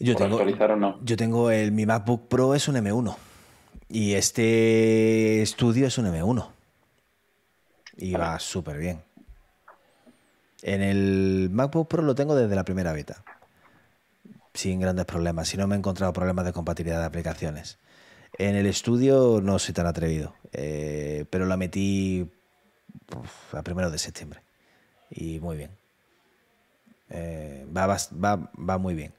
Yo 0.00 0.12
¿Por 0.14 0.22
tengo, 0.22 0.36
actualizar 0.36 0.72
o 0.72 0.76
no? 0.76 0.98
yo 1.02 1.16
tengo 1.16 1.50
el. 1.50 1.72
Mi 1.72 1.86
MacBook 1.86 2.28
Pro 2.28 2.54
es 2.54 2.68
un 2.68 2.76
M1. 2.76 3.16
Y 3.88 4.14
este 4.14 5.40
estudio 5.40 5.86
es 5.86 5.96
un 5.98 6.06
M1. 6.06 6.46
Y 7.96 8.12
va 8.12 8.38
súper 8.38 8.76
bien. 8.78 9.02
En 10.62 10.82
el 10.82 11.50
MacBook 11.52 11.88
Pro 11.88 12.02
lo 12.02 12.14
tengo 12.14 12.34
desde 12.34 12.54
la 12.56 12.64
primera 12.64 12.92
beta. 12.92 13.22
Sin 14.54 14.80
grandes 14.80 15.04
problemas. 15.04 15.48
Si 15.48 15.56
no 15.56 15.66
me 15.66 15.74
he 15.76 15.78
encontrado 15.78 16.12
problemas 16.12 16.44
de 16.44 16.52
compatibilidad 16.52 17.00
de 17.00 17.06
aplicaciones. 17.06 17.78
En 18.38 18.56
el 18.56 18.66
estudio 18.66 19.40
no 19.42 19.58
soy 19.58 19.74
tan 19.74 19.86
atrevido. 19.86 20.34
eh, 20.52 21.24
pero 21.30 21.46
la 21.46 21.56
metí 21.56 22.28
uf, 23.16 23.54
a 23.54 23.62
primero 23.62 23.90
de 23.90 23.98
septiembre. 23.98 24.42
Y 25.10 25.38
muy 25.40 25.56
bien. 25.56 25.70
Eh, 27.10 27.66
va, 27.74 27.86
va, 27.86 28.50
va 28.68 28.78
muy 28.78 28.94
bien. 28.94 29.12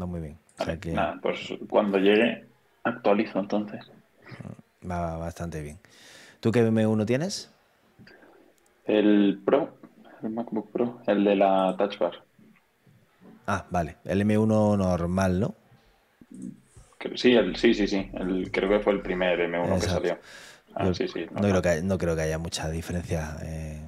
Va 0.00 0.06
muy 0.06 0.20
bien. 0.20 0.38
O 0.58 0.64
sea 0.64 0.78
que 0.78 0.92
Nada, 0.92 1.18
pues 1.22 1.38
cuando 1.68 1.98
llegue 1.98 2.46
actualizo 2.84 3.38
entonces. 3.38 3.80
va 4.88 5.16
bastante 5.18 5.60
bien. 5.62 5.78
¿Tú 6.40 6.50
qué 6.50 6.64
M1 6.66 7.06
tienes? 7.06 7.50
El 8.86 9.40
Pro, 9.44 9.76
el 10.22 10.30
MacBook 10.30 10.70
Pro, 10.72 11.02
el 11.06 11.24
de 11.24 11.36
la 11.36 11.74
Touch 11.78 11.98
Bar. 11.98 12.14
Ah, 13.46 13.66
vale. 13.70 13.98
El 14.04 14.20
M1 14.22 14.76
normal, 14.76 15.40
¿no? 15.40 15.54
Sí, 17.16 17.32
el, 17.34 17.56
sí, 17.56 17.74
sí, 17.74 17.86
sí. 17.88 18.10
El, 18.14 18.50
creo 18.52 18.68
que 18.68 18.80
fue 18.80 18.92
el 18.92 19.02
primer 19.02 19.40
M1 19.40 19.78
que 19.78 19.88
salió. 19.88 20.18
Ah, 20.74 20.86
Yo 20.86 20.94
sí, 20.94 21.08
sí. 21.08 21.26
no, 21.30 21.48
creo 21.48 21.62
que, 21.62 21.82
no 21.82 21.98
creo 21.98 22.14
que 22.16 22.22
haya 22.22 22.38
mucha 22.38 22.70
diferencia 22.70 23.36
eh, 23.42 23.80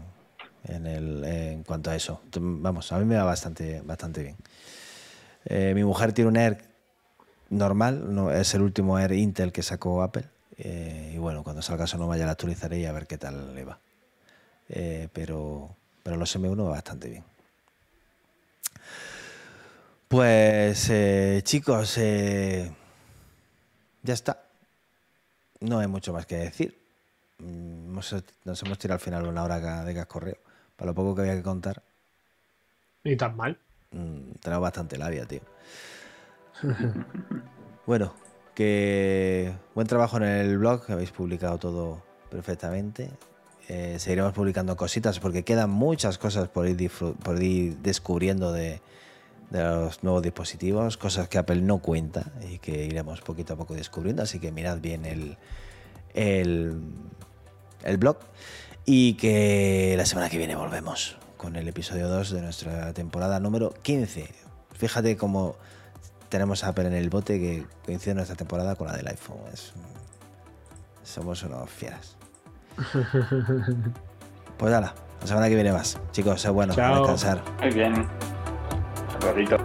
en, 0.65 0.87
el, 0.87 1.25
en 1.25 1.65
cuanto 1.65 1.91
a 1.91 1.97
eso. 1.97 2.23
Vamos, 2.41 2.93
a 2.93 2.99
mí 2.99 3.05
me 3.05 3.17
va 3.17 3.25
bastante, 3.25 3.83
bastante 3.83 4.23
bien. 4.23 4.37
Eh, 5.45 5.73
mi 5.75 5.85
mujer 5.85 6.13
tiene 6.13 6.29
un 6.31 6.37
Air 6.37 6.59
normal, 7.51 8.15
no, 8.15 8.31
es 8.33 8.55
el 8.55 8.63
último 8.63 8.99
Air 8.99 9.13
Intel 9.13 9.53
que 9.53 9.63
sacó 9.63 10.03
Apple. 10.03 10.25
eh, 10.59 11.13
y 11.15 11.19
bueno, 11.19 11.45
cuando 11.45 11.63
salga 11.63 11.87
Sonoma 11.87 12.17
ya 12.17 12.27
la 12.27 12.33
actualizaré 12.33 12.81
y 12.81 12.87
a 12.87 12.93
ver 12.93 13.07
qué 13.07 13.19
tal 13.19 13.55
le 13.55 13.65
va. 13.65 13.81
Eh, 14.69 15.09
pero, 15.13 15.77
pero 16.03 16.17
los 16.17 16.35
M1 16.37 16.65
va 16.65 16.71
bastante 16.71 17.09
bien. 17.09 17.25
Pues 20.09 20.89
eh, 20.91 21.41
chicos, 21.43 21.97
eh, 21.99 22.71
ya 24.03 24.15
está. 24.15 24.43
No 25.61 25.79
hay 25.79 25.87
mucho 25.87 26.13
más 26.13 26.27
que 26.27 26.37
decir. 26.37 26.79
Mm, 27.39 27.91
hemos- 27.91 28.15
nos 28.45 28.63
hemos 28.63 28.79
tirado 28.79 28.97
al 28.97 29.01
final 29.01 29.27
una 29.27 29.43
hora 29.43 29.85
de 29.85 29.95
cascorreo. 29.95 30.37
Para 30.77 30.91
lo 30.91 30.95
poco 30.95 31.15
que 31.15 31.23
había 31.23 31.37
que 31.37 31.43
contar, 31.43 31.83
Ni 33.05 33.17
tan 33.17 33.37
mal. 33.37 33.59
mm, 33.93 34.33
tenemos 34.43 34.63
bastante 34.63 34.99
labia, 34.99 35.25
tío. 35.27 35.41
bueno, 37.87 38.15
que 38.55 39.53
buen 39.75 39.87
trabajo 39.87 40.19
en 40.19 40.25
el 40.25 40.59
blog, 40.59 40.85
que 40.87 40.93
habéis 40.93 41.11
publicado 41.13 41.59
todo 41.59 42.03
perfectamente. 42.31 43.11
Eh, 43.69 43.97
seguiremos 43.99 44.33
publicando 44.33 44.77
cositas 44.77 45.21
porque 45.21 45.45
quedan 45.45 45.71
muchas 45.71 46.19
cosas 46.19 46.49
por 46.49 46.67
ir, 46.67 47.77
descubriendo 47.79 48.53
de, 48.53 48.81
los 49.51 50.03
nuevos 50.03 50.23
dispositivos, 50.23 50.97
cosas 50.97 51.29
que 51.29 51.39
Apple 51.39 51.61
no 51.61 51.79
cuenta 51.79 52.33
y 52.51 52.59
que 52.59 52.87
iremos 52.87 53.21
poquito 53.21 53.55
a 53.55 53.57
poco 53.57 53.75
descubriendo. 53.75 54.23
Así 54.23 54.41
que 54.41 54.51
mirad 54.51 54.79
bien 54.79 55.05
el, 55.05 55.37
el, 56.15 57.97
blog 57.99 58.19
y 58.85 59.15
que 59.15 59.95
la 59.97 60.07
semana 60.07 60.29
que 60.29 60.39
viene 60.39 60.57
volvemos 60.57 61.19
con 61.37 61.57
el 61.57 61.69
episodio 61.69 62.09
2 62.09 62.31
de 62.31 62.43
nuestra 62.43 62.93
temporada 62.95 63.41
número 63.41 63.75
15. 63.83 64.29
Fíjate 64.73 65.17
cómo 65.17 65.57
tenemos 66.29 66.65
a 66.65 66.69
Apple 66.69 66.87
en 66.87 66.95
el 66.95 67.11
bote 67.11 67.39
que 67.39 67.67
coincide 67.85 68.15
nuestra 68.15 68.37
temporada 68.37 68.75
con 68.75 68.89
la 68.89 68.97
del 68.97 69.07
iPhone. 69.07 69.39
Somos 71.05 71.43
unos 71.43 71.71
fieras. 71.71 72.17
Pues 74.59 74.71
nada, 74.71 74.95
la 75.21 75.27
semana 75.27 75.49
que 75.49 75.57
viene 75.57 75.73
más. 75.73 75.99
Chicos, 76.13 76.45
es 76.45 76.51
bueno, 76.53 76.73
a 76.73 76.77
Chao. 76.77 76.99
descansar. 76.99 77.43
Muy 77.61 77.71
bien. 77.73 78.07
Rodito. 79.21 79.57